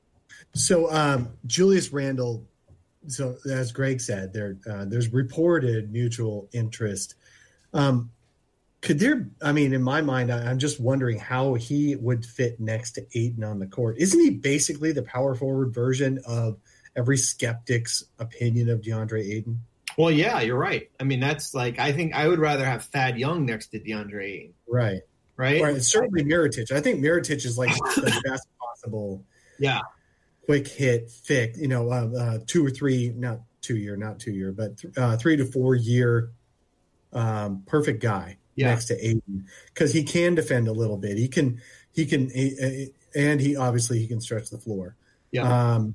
So 0.54 0.90
um, 0.92 1.30
Julius 1.46 1.92
Randle. 1.92 2.44
So 3.06 3.36
as 3.50 3.72
Greg 3.72 4.00
said, 4.00 4.32
there 4.32 4.56
uh, 4.70 4.84
there's 4.84 5.12
reported 5.12 5.92
mutual 5.92 6.48
interest. 6.52 7.14
Um, 7.72 8.10
could 8.80 8.98
there? 8.98 9.28
I 9.42 9.52
mean, 9.52 9.72
in 9.72 9.82
my 9.82 10.02
mind, 10.02 10.32
I, 10.32 10.48
I'm 10.48 10.58
just 10.58 10.80
wondering 10.80 11.18
how 11.18 11.54
he 11.54 11.96
would 11.96 12.24
fit 12.24 12.60
next 12.60 12.92
to 12.92 13.06
Ayton 13.14 13.44
on 13.44 13.58
the 13.58 13.66
court. 13.66 13.96
Isn't 13.98 14.20
he 14.20 14.30
basically 14.30 14.92
the 14.92 15.02
power 15.02 15.34
forward 15.34 15.74
version 15.74 16.20
of 16.26 16.58
every 16.96 17.16
skeptic's 17.16 18.04
opinion 18.18 18.68
of 18.68 18.80
DeAndre 18.80 19.20
Ayton? 19.20 19.60
Well, 19.96 20.12
yeah, 20.12 20.40
you're 20.40 20.58
right. 20.58 20.88
I 21.00 21.04
mean, 21.04 21.18
that's 21.18 21.54
like 21.54 21.78
I 21.78 21.92
think 21.92 22.14
I 22.14 22.28
would 22.28 22.38
rather 22.38 22.64
have 22.64 22.84
Thad 22.84 23.18
Young 23.18 23.46
next 23.46 23.68
to 23.68 23.80
DeAndre 23.80 24.24
Ayton. 24.24 24.54
Right. 24.68 25.00
Right. 25.36 25.62
Right. 25.62 25.82
Certainly 25.82 26.24
Mirotic. 26.24 26.70
I 26.72 26.80
think 26.80 27.00
Mirotic 27.00 27.44
is 27.44 27.58
like 27.58 27.70
the 27.96 28.22
best 28.24 28.46
possible. 28.60 29.24
Yeah. 29.58 29.80
Quick 30.48 30.66
hit, 30.66 31.10
thick. 31.10 31.56
You 31.58 31.68
know, 31.68 31.90
uh, 31.92 32.08
uh, 32.18 32.38
two 32.46 32.64
or 32.64 32.70
three, 32.70 33.12
not 33.14 33.40
two 33.60 33.76
year, 33.76 33.98
not 33.98 34.18
two 34.18 34.32
year, 34.32 34.50
but 34.50 34.78
th- 34.78 34.96
uh, 34.96 35.18
three 35.18 35.36
to 35.36 35.44
four 35.44 35.74
year, 35.74 36.30
um, 37.12 37.64
perfect 37.66 38.00
guy 38.00 38.38
Yeah. 38.54 38.68
next 38.68 38.86
to 38.86 38.96
Ayton 39.06 39.44
because 39.74 39.92
he 39.92 40.04
can 40.04 40.34
defend 40.34 40.66
a 40.66 40.72
little 40.72 40.96
bit. 40.96 41.18
He 41.18 41.28
can, 41.28 41.60
he 41.92 42.06
can, 42.06 42.30
uh, 42.30 42.86
and 43.14 43.42
he 43.42 43.56
obviously 43.56 43.98
he 43.98 44.06
can 44.06 44.22
stretch 44.22 44.48
the 44.48 44.56
floor. 44.56 44.96
Yeah. 45.32 45.74
Um, 45.74 45.94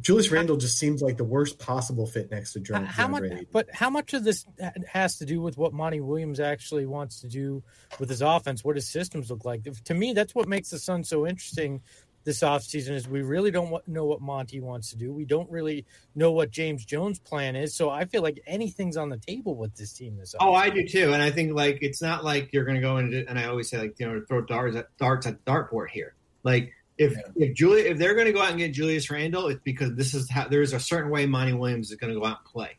Julius 0.00 0.30
Randle 0.30 0.56
just 0.56 0.78
seems 0.78 1.02
like 1.02 1.18
the 1.18 1.24
worst 1.24 1.58
possible 1.58 2.06
fit 2.06 2.30
next 2.30 2.54
to 2.54 2.60
H- 2.60 2.64
John. 2.64 2.84
how 2.86 3.06
much 3.08 3.24
but 3.52 3.68
how 3.74 3.90
much 3.90 4.14
of 4.14 4.24
this 4.24 4.46
has 4.88 5.18
to 5.18 5.26
do 5.26 5.40
with 5.42 5.56
what 5.58 5.72
monty 5.74 6.00
williams 6.00 6.40
actually 6.40 6.86
wants 6.86 7.20
to 7.20 7.28
do 7.28 7.62
with 8.00 8.08
his 8.08 8.20
offense 8.20 8.64
what 8.64 8.74
his 8.74 8.88
systems 8.88 9.30
look 9.30 9.44
like 9.44 9.62
to 9.84 9.94
me 9.94 10.12
that's 10.12 10.34
what 10.34 10.48
makes 10.48 10.70
the 10.70 10.78
sun 10.78 11.04
so 11.04 11.24
interesting 11.24 11.82
this 12.24 12.40
offseason 12.40 12.90
is 12.90 13.08
we 13.08 13.22
really 13.22 13.50
don't 13.50 13.86
know 13.88 14.04
what 14.04 14.20
monty 14.20 14.60
wants 14.60 14.90
to 14.90 14.96
do 14.96 15.12
we 15.12 15.24
don't 15.24 15.50
really 15.50 15.84
know 16.14 16.32
what 16.32 16.50
james 16.50 16.84
jones 16.84 17.18
plan 17.18 17.56
is 17.56 17.74
so 17.74 17.88
i 17.90 18.04
feel 18.04 18.22
like 18.22 18.40
anything's 18.46 18.96
on 18.96 19.08
the 19.08 19.18
table 19.18 19.56
with 19.56 19.74
this 19.76 19.92
team 19.92 20.16
this 20.16 20.34
Oh. 20.40 20.54
I 20.54 20.70
do 20.70 20.86
too. 20.86 21.12
And 21.12 21.22
I 21.22 21.30
think 21.30 21.54
like 21.54 21.78
it's 21.80 22.02
not 22.02 22.24
like 22.24 22.52
you're 22.52 22.64
going 22.64 22.76
to 22.76 22.80
go 22.80 22.98
into. 22.98 23.28
And 23.28 23.38
I 23.38 23.46
always 23.46 23.68
say 23.68 23.78
like 23.78 23.98
you 23.98 24.06
know 24.06 24.22
throw 24.26 24.42
darts 24.42 24.76
at 24.76 24.96
darts 24.98 25.26
at 25.26 25.44
dartboard 25.44 25.90
here. 25.90 26.14
Like 26.42 26.72
if 26.98 27.16
if 27.36 27.54
Julia 27.54 27.90
if 27.90 27.98
they're 27.98 28.14
going 28.14 28.26
to 28.26 28.32
go 28.32 28.42
out 28.42 28.50
and 28.50 28.58
get 28.58 28.72
Julius 28.72 29.10
Randle, 29.10 29.48
it's 29.48 29.60
because 29.62 29.94
this 29.94 30.14
is 30.14 30.30
how 30.30 30.48
there's 30.48 30.72
a 30.72 30.80
certain 30.80 31.10
way 31.10 31.26
Monty 31.26 31.52
Williams 31.52 31.90
is 31.90 31.96
going 31.96 32.12
to 32.12 32.18
go 32.18 32.26
out 32.26 32.38
and 32.38 32.46
play, 32.46 32.78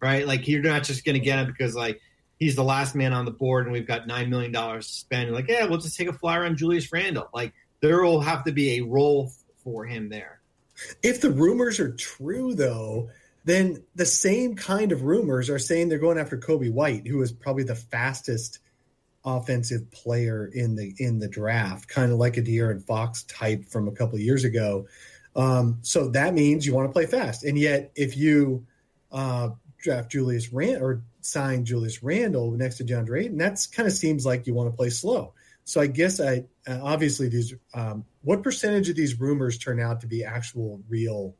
right? 0.00 0.26
Like 0.26 0.48
you're 0.48 0.62
not 0.62 0.84
just 0.84 1.04
going 1.04 1.14
to 1.14 1.20
get 1.20 1.38
him 1.38 1.46
because 1.46 1.74
like 1.74 2.00
he's 2.38 2.56
the 2.56 2.64
last 2.64 2.94
man 2.94 3.12
on 3.12 3.24
the 3.24 3.30
board 3.30 3.66
and 3.66 3.72
we've 3.72 3.86
got 3.86 4.06
nine 4.06 4.30
million 4.30 4.52
dollars 4.52 4.86
to 4.88 4.94
spend. 4.94 5.30
Like 5.32 5.48
yeah, 5.48 5.66
we'll 5.66 5.78
just 5.78 5.96
take 5.96 6.08
a 6.08 6.12
flyer 6.12 6.44
on 6.44 6.56
Julius 6.56 6.92
Randle. 6.92 7.28
Like 7.32 7.52
there 7.80 8.02
will 8.02 8.20
have 8.20 8.44
to 8.44 8.52
be 8.52 8.76
a 8.78 8.84
role 8.84 9.32
for 9.64 9.84
him 9.84 10.08
there. 10.08 10.40
If 11.02 11.20
the 11.20 11.30
rumors 11.30 11.80
are 11.80 11.92
true, 11.92 12.54
though, 12.54 13.10
then 13.44 13.82
the 13.94 14.06
same 14.06 14.54
kind 14.54 14.92
of 14.92 15.02
rumors 15.02 15.50
are 15.50 15.58
saying 15.58 15.88
they're 15.88 15.98
going 15.98 16.18
after 16.18 16.38
Coby 16.38 16.72
White, 16.72 17.06
who 17.06 17.22
is 17.22 17.32
probably 17.32 17.64
the 17.64 17.74
fastest 17.74 18.58
offensive 19.24 19.90
player 19.90 20.46
in 20.46 20.76
the 20.76 20.94
in 20.98 21.18
the 21.18 21.28
draft, 21.28 21.88
kind 21.88 22.12
of 22.12 22.18
like 22.18 22.36
a 22.36 22.42
De'Aaron 22.42 22.82
Fox 22.82 23.24
type 23.24 23.66
from 23.66 23.88
a 23.88 23.92
couple 23.92 24.18
years 24.18 24.44
ago. 24.44 24.86
Um, 25.36 25.78
so 25.82 26.08
that 26.08 26.34
means 26.34 26.66
you 26.66 26.74
want 26.74 26.88
to 26.88 26.92
play 26.92 27.06
fast, 27.06 27.44
and 27.44 27.58
yet 27.58 27.92
if 27.94 28.16
you 28.16 28.66
uh, 29.12 29.50
draft 29.78 30.10
Julius 30.10 30.52
Rand 30.52 30.82
or 30.82 31.02
sign 31.20 31.64
Julius 31.64 32.02
Randle 32.02 32.50
next 32.52 32.78
to 32.78 32.84
DeAndre 32.84 33.24
Ayton, 33.24 33.38
that's 33.38 33.66
kind 33.66 33.86
of 33.86 33.92
seems 33.92 34.24
like 34.24 34.46
you 34.46 34.54
want 34.54 34.70
to 34.70 34.76
play 34.76 34.90
slow. 34.90 35.34
So 35.64 35.80
I 35.80 35.86
guess 35.86 36.20
I 36.20 36.44
obviously 36.70 37.28
these 37.28 37.54
um, 37.74 38.04
what 38.22 38.42
percentage 38.42 38.88
of 38.88 38.96
these 38.96 39.18
rumors 39.20 39.58
turn 39.58 39.80
out 39.80 40.00
to 40.00 40.06
be 40.06 40.24
actual 40.24 40.80
real 40.88 41.34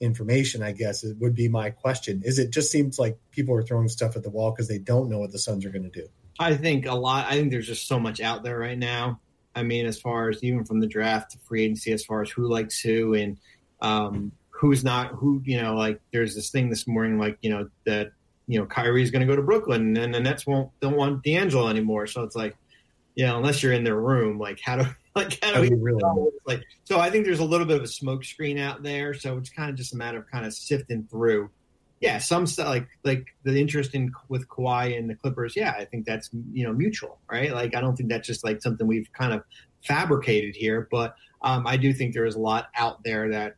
information? 0.00 0.62
I 0.62 0.72
guess 0.72 1.04
it 1.04 1.16
would 1.18 1.34
be 1.34 1.48
my 1.48 1.70
question. 1.70 2.22
Is 2.24 2.38
it 2.38 2.50
just 2.50 2.70
seems 2.70 2.98
like 2.98 3.18
people 3.30 3.54
are 3.54 3.62
throwing 3.62 3.88
stuff 3.88 4.16
at 4.16 4.22
the 4.22 4.30
wall 4.30 4.50
because 4.50 4.68
they 4.68 4.78
don't 4.78 5.08
know 5.08 5.18
what 5.18 5.32
the 5.32 5.38
Suns 5.38 5.64
are 5.64 5.70
going 5.70 5.90
to 5.90 6.00
do? 6.00 6.08
I 6.38 6.54
think 6.54 6.86
a 6.86 6.94
lot. 6.94 7.26
I 7.26 7.32
think 7.32 7.50
there's 7.50 7.66
just 7.66 7.88
so 7.88 7.98
much 7.98 8.20
out 8.20 8.42
there 8.42 8.58
right 8.58 8.78
now. 8.78 9.20
I 9.54 9.64
mean, 9.64 9.86
as 9.86 10.00
far 10.00 10.28
as 10.28 10.42
even 10.44 10.64
from 10.64 10.80
the 10.80 10.86
draft 10.86 11.32
to 11.32 11.38
free 11.38 11.64
agency, 11.64 11.92
as 11.92 12.04
far 12.04 12.22
as 12.22 12.30
who 12.30 12.48
likes 12.48 12.78
who 12.80 13.14
and 13.14 13.38
um, 13.80 14.32
who's 14.50 14.84
not 14.84 15.12
who. 15.12 15.42
You 15.44 15.60
know, 15.60 15.74
like 15.74 16.00
there's 16.12 16.34
this 16.34 16.50
thing 16.50 16.70
this 16.70 16.86
morning, 16.86 17.18
like 17.18 17.38
you 17.40 17.50
know 17.50 17.68
that 17.84 18.12
you 18.46 18.58
know 18.58 18.66
Kyrie's 18.66 19.10
going 19.10 19.26
to 19.26 19.26
go 19.26 19.34
to 19.34 19.42
Brooklyn, 19.42 19.96
and 19.96 20.14
the 20.14 20.20
Nets 20.20 20.46
won't 20.46 20.70
don't 20.80 20.96
want 20.96 21.24
D'Angelo 21.24 21.68
anymore. 21.68 22.06
So 22.06 22.22
it's 22.22 22.36
like, 22.36 22.56
you 23.18 23.26
know, 23.26 23.36
unless 23.36 23.64
you're 23.64 23.72
in 23.72 23.82
their 23.82 24.00
room, 24.00 24.38
like 24.38 24.60
how 24.60 24.76
do 24.76 24.86
like 25.16 25.42
how 25.42 25.52
do 25.52 25.60
we 25.62 25.74
really 25.74 26.00
like? 26.46 26.62
So 26.84 27.00
I 27.00 27.10
think 27.10 27.26
there's 27.26 27.40
a 27.40 27.44
little 27.44 27.66
bit 27.66 27.76
of 27.76 27.82
a 27.82 27.88
smoke 27.88 28.24
screen 28.24 28.58
out 28.58 28.84
there. 28.84 29.12
So 29.12 29.36
it's 29.36 29.50
kind 29.50 29.68
of 29.68 29.74
just 29.74 29.92
a 29.92 29.96
matter 29.96 30.18
of 30.18 30.30
kind 30.30 30.46
of 30.46 30.54
sifting 30.54 31.04
through 31.10 31.50
yeah, 32.00 32.18
some 32.18 32.46
stuff 32.46 32.68
like 32.68 32.86
like 33.02 33.26
the 33.42 33.58
interest 33.58 33.92
in 33.96 34.12
with 34.28 34.46
Kawhi 34.48 34.96
and 34.96 35.10
the 35.10 35.16
Clippers. 35.16 35.56
Yeah, 35.56 35.74
I 35.76 35.84
think 35.84 36.06
that's 36.06 36.30
you 36.52 36.64
know 36.64 36.72
mutual, 36.72 37.18
right? 37.28 37.52
Like 37.52 37.74
I 37.74 37.80
don't 37.80 37.96
think 37.96 38.08
that's 38.08 38.24
just 38.24 38.44
like 38.44 38.62
something 38.62 38.86
we've 38.86 39.12
kind 39.12 39.32
of 39.32 39.42
fabricated 39.82 40.54
here, 40.54 40.86
but 40.88 41.16
um, 41.42 41.66
I 41.66 41.76
do 41.76 41.92
think 41.92 42.14
there 42.14 42.24
is 42.24 42.36
a 42.36 42.40
lot 42.40 42.68
out 42.76 43.02
there 43.02 43.30
that 43.30 43.56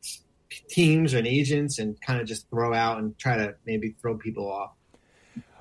teams 0.71 1.13
and 1.13 1.27
agents 1.27 1.79
and 1.79 2.01
kind 2.01 2.19
of 2.19 2.27
just 2.27 2.49
throw 2.49 2.73
out 2.73 2.99
and 2.99 3.17
try 3.19 3.37
to 3.37 3.55
maybe 3.67 3.95
throw 4.01 4.17
people 4.17 4.51
off. 4.51 4.73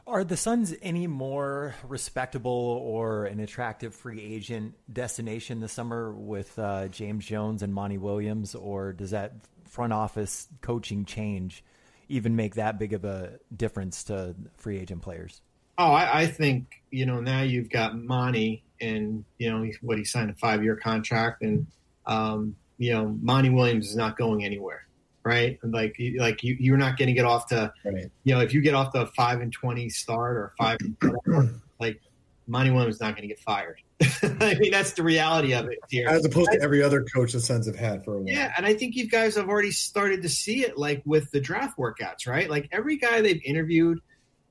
Are 0.10 0.24
the 0.24 0.38
Suns 0.38 0.74
any 0.82 1.06
more 1.06 1.76
respectable 1.88 2.52
or 2.52 3.26
an 3.26 3.40
attractive 3.40 3.94
free 3.94 4.20
agent 4.20 4.74
destination 4.92 5.60
this 5.60 5.72
summer 5.72 6.12
with 6.12 6.58
uh, 6.58 6.88
James 6.88 7.28
Jones 7.28 7.62
and 7.62 7.72
Monty 7.72 8.00
Williams, 8.00 8.56
or 8.56 8.92
does 8.92 9.12
that 9.12 9.34
front 9.66 9.94
office 9.94 10.48
coaching 10.62 11.06
change 11.06 11.64
even 12.08 12.36
make 12.36 12.56
that 12.56 12.80
big 12.80 12.94
of 12.94 13.06
a 13.06 13.34
difference 13.56 14.06
to 14.06 14.34
free 14.58 14.80
agent 14.80 15.04
players? 15.04 15.44
Oh, 15.78 15.92
I, 15.92 16.22
I 16.22 16.26
think 16.26 16.82
you 16.90 17.06
know 17.06 17.22
now 17.22 17.44
you've 17.44 17.70
got 17.70 17.96
Monty, 17.96 18.64
and 18.82 19.24
you 19.38 19.52
know 19.52 19.70
what 19.82 20.00
he 20.00 20.06
signed 20.06 20.32
a 20.32 20.34
five 20.34 20.64
year 20.64 20.76
contract, 20.76 21.44
and 21.44 21.68
um, 22.08 22.56
you 22.80 22.94
know 22.94 23.16
Monty 23.22 23.52
Williams 23.52 23.88
is 23.88 23.96
not 23.96 24.18
going 24.18 24.44
anywhere, 24.44 24.88
right? 25.30 25.60
Like 25.64 25.96
like 26.18 26.44
you 26.44 26.58
you're 26.60 26.78
not 26.78 26.98
going 26.98 27.08
to 27.08 27.14
get 27.14 27.26
off 27.26 27.48
to 27.48 27.72
Right. 27.86 28.10
you 28.24 28.34
know 28.34 28.42
if 28.42 28.54
you 28.54 28.62
get 28.62 28.74
off 28.74 28.92
the 28.92 29.06
five 29.08 29.40
and 29.42 29.54
twenty 29.54 29.90
start 29.90 30.36
or 30.38 30.54
five, 30.58 30.80
whatever, 31.02 31.54
like 31.80 32.02
Monty 32.48 32.72
Williams 32.72 32.96
is 32.96 33.02
not 33.02 33.16
going 33.16 33.22
to 33.22 33.28
get 33.28 33.40
fired. 33.40 33.80
I 34.42 34.56
mean 34.60 34.72
that's 34.72 34.94
the 34.94 35.04
reality 35.04 35.54
of 35.54 35.68
it 35.70 35.78
here. 35.90 36.08
As 36.08 36.26
opposed 36.26 36.52
to 36.52 36.62
every 36.62 36.82
other 36.82 37.04
coach 37.04 37.34
the 37.34 37.40
Suns 37.42 37.68
have 37.68 37.76
had 37.76 38.04
for 38.04 38.16
a 38.16 38.18
while. 38.18 38.34
Yeah, 38.34 38.52
and 38.58 38.66
I 38.66 38.74
think 38.74 38.96
you 38.96 39.08
guys 39.08 39.36
have 39.36 39.48
already 39.48 39.72
started 39.72 40.22
to 40.24 40.30
see 40.30 40.64
it, 40.66 40.78
like 40.78 41.02
with 41.06 41.30
the 41.32 41.40
draft 41.40 41.78
workouts, 41.78 42.26
right? 42.28 42.50
Like 42.50 42.70
every 42.72 42.98
guy 42.98 43.22
they've 43.22 43.42
interviewed, 43.46 44.00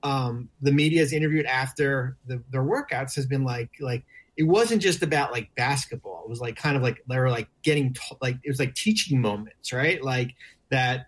um, 0.03 0.49
the 0.61 0.71
media's 0.71 1.13
interviewed 1.13 1.47
after 1.47 2.17
the, 2.27 2.43
their 2.51 2.63
workouts 2.63 3.17
has 3.17 3.27
been 3.27 3.43
like, 3.43 3.71
like 3.81 4.05
it 4.37 4.45
wasn't 4.45 4.81
just 4.81 5.03
about 5.03 5.33
like 5.33 5.53
basketball. 5.57 6.23
It 6.25 6.31
was 6.31 6.41
like 6.41 6.55
kind 6.57 6.77
of 6.77 6.83
like 6.83 7.03
they 7.09 7.19
were 7.19 7.31
like 7.31 7.49
getting 7.63 7.93
t- 7.95 8.17
like 8.23 8.37
it 8.45 8.49
was 8.49 8.61
like 8.61 8.75
teaching 8.77 9.21
moments, 9.21 9.73
right? 9.73 10.01
Like 10.03 10.35
that 10.71 11.07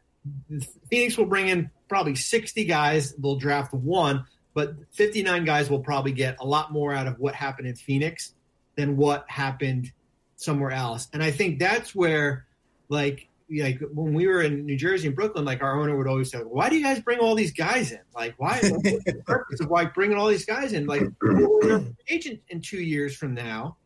Phoenix 0.90 1.16
will 1.16 1.26
bring 1.26 1.48
in 1.48 1.70
probably 1.88 2.14
sixty 2.14 2.64
guys. 2.64 3.14
They'll 3.14 3.36
draft 3.36 3.72
one, 3.72 4.24
but 4.54 4.74
fifty 4.92 5.22
nine 5.22 5.44
guys 5.44 5.70
will 5.70 5.80
probably 5.80 6.12
get 6.12 6.36
a 6.40 6.46
lot 6.46 6.72
more 6.72 6.92
out 6.94 7.06
of 7.06 7.18
what 7.18 7.34
happened 7.34 7.68
in 7.68 7.74
Phoenix 7.74 8.34
than 8.76 8.96
what 8.96 9.24
happened 9.28 9.92
somewhere 10.36 10.70
else. 10.70 11.08
And 11.12 11.22
I 11.22 11.30
think 11.30 11.58
that's 11.58 11.94
where, 11.94 12.46
like, 12.88 13.28
like 13.58 13.80
when 13.92 14.14
we 14.14 14.26
were 14.26 14.42
in 14.42 14.64
New 14.64 14.76
Jersey 14.76 15.08
and 15.08 15.16
Brooklyn, 15.16 15.44
like 15.44 15.62
our 15.62 15.80
owner 15.80 15.96
would 15.96 16.06
always 16.06 16.30
say, 16.30 16.38
"Why 16.38 16.68
do 16.68 16.76
you 16.76 16.84
guys 16.84 17.00
bring 17.00 17.18
all 17.18 17.34
these 17.34 17.52
guys 17.52 17.92
in? 17.92 18.00
Like, 18.14 18.34
why? 18.38 18.61
What's 18.62 18.82
the 18.82 19.22
purpose 19.26 19.61
of 19.61 19.68
why 19.68 19.86
bringing 19.86 20.16
all 20.16 20.28
these 20.28 20.46
guys 20.46 20.72
in? 20.72 20.86
Like, 20.86 21.02
we're 21.20 21.84
agent 22.08 22.40
in 22.48 22.61
two 22.61 22.80
years 22.80 23.16
from 23.16 23.34
now, 23.34 23.76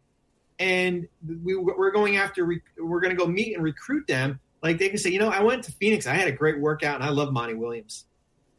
and 0.59 1.09
we, 1.43 1.57
we're 1.57 1.93
going 1.93 2.17
after. 2.17 2.47
We're 2.79 3.01
going 3.01 3.17
to 3.17 3.21
go 3.23 3.27
meet 3.27 3.55
and 3.55 3.65
recruit 3.65 4.07
them. 4.07 4.39
Like, 4.65 4.79
they 4.79 4.89
can 4.89 4.99
say, 4.99 5.11
you 5.11 5.21
know, 5.21 5.29
I 5.29 5.43
went 5.43 5.63
to 5.65 5.73
Phoenix. 5.73 6.07
I 6.09 6.15
had 6.15 6.27
a 6.27 6.33
great 6.33 6.59
workout, 6.59 6.97
and 6.97 7.05
I 7.05 7.11
love 7.11 7.33
Monty 7.33 7.55
Williams. 7.55 8.07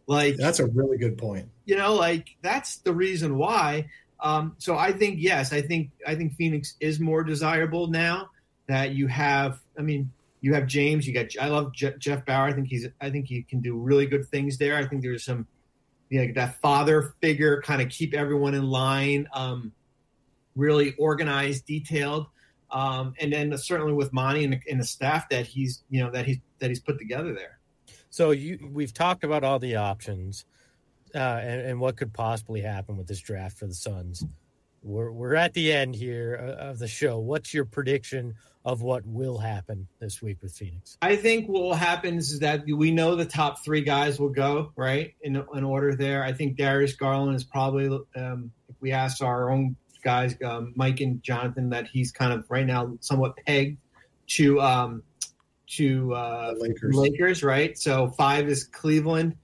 Like, 0.07 0.37
That's 0.37 0.59
a 0.59 0.67
really 0.67 0.97
good 0.97 1.17
point. 1.17 1.49
you 1.65 1.75
know 1.75 1.95
like 1.95 2.35
that's 2.43 2.77
the 2.77 2.93
reason 2.93 3.37
why 3.39 3.89
um, 4.19 4.53
so 4.59 4.77
i 4.77 4.91
think 4.93 5.15
yes 5.19 5.51
i 5.51 5.59
think 5.59 5.89
i 6.05 6.13
think 6.13 6.35
phoenix 6.35 6.75
is 6.79 6.99
more 6.99 7.23
desirable 7.23 7.87
now 7.87 8.29
that 8.67 8.91
you 8.93 9.07
have 9.07 9.59
i 9.79 9.81
mean 9.81 10.11
you 10.41 10.53
have 10.53 10.67
james 10.67 11.07
you 11.07 11.13
got 11.13 11.25
i 11.41 11.47
love 11.47 11.73
Je- 11.73 11.97
jeff 11.97 12.23
bower 12.23 12.45
i 12.45 12.53
think 12.53 12.67
he's 12.67 12.85
i 13.01 13.09
think 13.09 13.25
he 13.25 13.41
can 13.41 13.61
do 13.61 13.75
really 13.75 14.05
good 14.05 14.27
things 14.27 14.59
there 14.59 14.75
i 14.77 14.85
think 14.85 15.01
there's 15.01 15.25
some 15.25 15.47
you 16.09 16.23
know, 16.23 16.33
that 16.35 16.61
father 16.61 17.15
figure 17.19 17.59
kind 17.63 17.81
of 17.81 17.89
keep 17.89 18.13
everyone 18.13 18.53
in 18.53 18.69
line 18.69 19.27
um, 19.33 19.71
really 20.55 20.93
organized 20.99 21.65
detailed 21.65 22.27
um, 22.71 23.13
and 23.19 23.31
then 23.31 23.57
certainly 23.57 23.93
with 23.93 24.11
monty 24.13 24.43
and 24.43 24.53
the, 24.53 24.59
and 24.69 24.79
the 24.79 24.85
staff 24.85 25.29
that 25.29 25.45
he's 25.45 25.83
you 25.89 26.03
know 26.03 26.11
that 26.11 26.25
he's 26.25 26.37
that 26.59 26.69
he's 26.69 26.79
put 26.79 26.97
together 26.97 27.33
there 27.33 27.59
So 28.09 28.31
you 28.31 28.69
we've 28.71 28.93
talked 28.93 29.23
about 29.23 29.43
all 29.43 29.59
the 29.59 29.75
options 29.75 30.45
uh, 31.13 31.17
and, 31.17 31.61
and 31.61 31.79
what 31.79 31.95
could 31.95 32.13
possibly 32.13 32.61
happen 32.61 32.97
with 32.97 33.07
this 33.07 33.19
draft 33.19 33.57
for 33.57 33.67
the 33.67 33.73
Suns. 33.73 34.25
We're 34.83 35.11
we're 35.11 35.35
at 35.35 35.53
the 35.53 35.73
end 35.73 35.95
here 35.95 36.39
uh, 36.39 36.69
of 36.69 36.79
the 36.79 36.87
show. 36.87 37.19
What's 37.19 37.53
your 37.53 37.65
prediction 37.65 38.35
of 38.65 38.81
what 38.81 39.05
will 39.05 39.37
happen 39.37 39.87
this 39.99 40.21
week 40.21 40.37
with 40.41 40.51
Phoenix? 40.51 40.97
I 41.01 41.15
think 41.15 41.47
what 41.47 41.61
will 41.63 41.73
happen 41.75 42.17
is 42.17 42.39
that 42.39 42.65
we 42.65 42.91
know 42.91 43.15
the 43.15 43.25
top 43.25 43.63
three 43.63 43.81
guys 43.81 44.19
will 44.19 44.29
go 44.29 44.71
right 44.75 45.13
in, 45.21 45.35
in 45.53 45.63
order 45.63 45.95
there. 45.95 46.23
I 46.23 46.33
think 46.33 46.57
Darius 46.57 46.95
Garland 46.95 47.35
is 47.35 47.43
probably, 47.43 47.87
um, 48.15 48.51
if 48.67 48.75
we 48.81 48.91
ask 48.91 49.23
our 49.23 49.51
own 49.51 49.75
guys, 50.05 50.37
um, 50.45 50.71
Mike 50.75 51.01
and 51.01 51.21
Jonathan, 51.23 51.69
that 51.71 51.87
he's 51.87 52.11
kind 52.11 52.31
of 52.31 52.45
right 52.49 52.65
now 52.65 52.95
somewhat 53.01 53.35
pegged 53.45 53.77
to 54.27 54.61
um, 54.61 55.03
to 55.67 56.13
uh, 56.13 56.53
Lakers. 56.57 56.95
Lakers, 56.95 57.43
right? 57.43 57.77
So 57.77 58.11
five 58.11 58.47
is 58.47 58.65
Cleveland, 58.65 59.35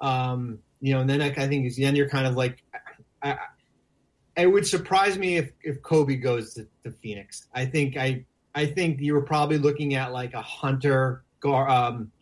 um, 0.00 0.58
you 0.80 0.92
know, 0.92 1.00
and 1.00 1.08
then 1.08 1.22
I, 1.22 1.28
I 1.30 1.48
think 1.48 1.74
then 1.74 1.96
you're 1.96 2.08
kind 2.08 2.26
of 2.26 2.34
like, 2.34 2.62
I, 3.22 3.38
it 4.36 4.46
would 4.46 4.66
surprise 4.66 5.18
me 5.18 5.38
if 5.38 5.50
if 5.62 5.80
Coby 5.82 6.22
goes 6.22 6.54
to, 6.54 6.66
to 6.84 6.90
Phoenix. 6.90 7.48
I 7.54 7.64
think 7.64 7.96
I 7.96 8.24
I 8.54 8.66
think 8.66 9.00
you 9.00 9.14
were 9.14 9.22
probably 9.22 9.58
looking 9.58 9.94
at 9.94 10.12
like 10.12 10.34
a 10.34 10.42
Hunter 10.42 11.24
Gar, 11.40 11.68
um, 11.68 12.12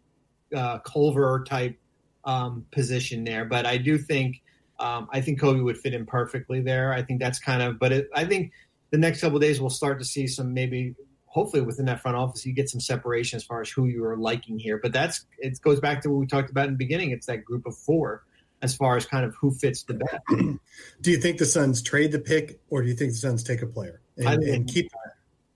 uh, 0.55 0.79
Culver 0.79 1.45
type 1.45 1.77
um, 2.25 2.65
position 2.71 3.25
there. 3.25 3.45
But 3.45 3.67
I 3.67 3.77
do 3.77 3.99
think 3.99 4.43
um, 4.79 5.09
I 5.13 5.21
think 5.21 5.41
Coby 5.41 5.63
would 5.63 5.79
fit 5.79 5.95
in 5.95 6.07
perfectly 6.07 6.61
there. 6.61 6.93
I 6.93 7.03
think 7.03 7.21
that's 7.21 7.39
kind 7.39 7.63
of. 7.63 7.79
But 7.79 7.93
it, 7.93 8.09
I 8.15 8.25
think 8.25 8.53
the 8.91 8.99
next 8.99 9.21
couple 9.21 9.39
days 9.39 9.61
we'll 9.61 9.71
start 9.71 9.99
to 9.99 10.05
see 10.05 10.27
some 10.27 10.55
maybe. 10.55 10.95
Hopefully, 11.27 11.63
within 11.63 11.85
that 11.87 12.01
front 12.01 12.17
office, 12.17 12.47
you 12.47 12.55
get 12.55 12.71
some 12.71 12.81
separation 12.81 13.37
as 13.37 13.45
far 13.45 13.61
as 13.61 13.69
who 13.69 13.85
you 13.85 14.03
are 14.05 14.17
liking 14.17 14.59
here. 14.59 14.79
But 14.83 14.93
that's 14.93 15.27
it 15.39 15.61
goes 15.61 15.79
back 15.79 16.01
to 16.03 16.11
what 16.11 16.19
we 16.19 16.27
talked 16.27 16.51
about 16.51 16.67
in 16.67 16.73
the 16.73 16.79
beginning. 16.79 17.11
It's 17.11 17.27
that 17.27 17.45
group 17.45 17.67
of 17.67 17.77
four 17.77 18.25
as 18.63 18.75
far 18.75 18.97
as 18.97 19.07
kind 19.07 19.25
of 19.25 19.35
who 19.37 19.51
fits 19.51 19.83
the 19.85 19.95
best. 19.95 20.17
do 21.01 21.11
you 21.11 21.19
think 21.19 21.39
the 21.39 21.45
Suns 21.45 21.83
trade 21.83 22.13
the 22.13 22.19
pick, 22.19 22.61
or 22.71 22.83
do 22.83 22.89
you 22.89 22.95
think 22.95 23.13
the 23.13 23.19
Suns 23.19 23.45
take 23.45 23.63
a 23.63 23.67
player 23.67 24.01
and, 24.17 24.43
and 24.43 24.69
keep? 24.69 24.91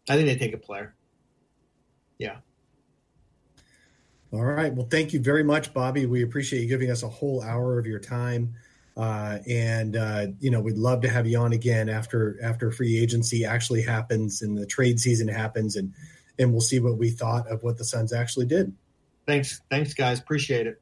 I 0.09 0.17
think 0.17 0.29
they 0.29 0.37
take 0.37 0.55
a 0.55 0.59
player. 0.59 0.95
Yeah. 2.19 2.37
All 4.33 4.45
right. 4.45 4.73
Well, 4.73 4.87
thank 4.91 5.13
you 5.13 5.21
very 5.21 5.45
much, 5.45 5.75
Bobby. 5.75 6.07
We 6.07 6.23
appreciate 6.23 6.63
you 6.63 6.69
giving 6.69 6.91
us 6.91 7.03
a 7.03 7.09
whole 7.09 7.43
hour 7.43 7.79
of 7.79 7.87
your 7.87 7.99
time. 7.99 8.55
Uh, 8.97 9.39
and 9.49 9.97
uh, 9.97 10.27
you 10.41 10.51
know, 10.51 10.61
we'd 10.61 10.77
love 10.77 11.01
to 11.03 11.09
have 11.09 11.27
you 11.27 11.39
on 11.39 11.53
again 11.53 11.89
after 11.89 12.39
after 12.43 12.71
free 12.71 12.99
agency 12.99 13.45
actually 13.45 13.83
happens 13.83 14.43
and 14.43 14.57
the 14.59 14.67
trade 14.67 15.01
season 15.01 15.29
happens, 15.29 15.77
and 15.77 15.95
and 16.39 16.53
we'll 16.53 16.61
see 16.61 16.81
what 16.81 16.99
we 16.99 17.11
thought 17.11 17.47
of 17.49 17.63
what 17.63 17.79
the 17.79 17.85
Suns 17.85 18.13
actually 18.13 18.47
did. 18.47 18.75
Thanks, 19.27 19.63
thanks, 19.71 19.95
guys. 19.95 20.19
Appreciate 20.19 20.67
it. 20.67 20.82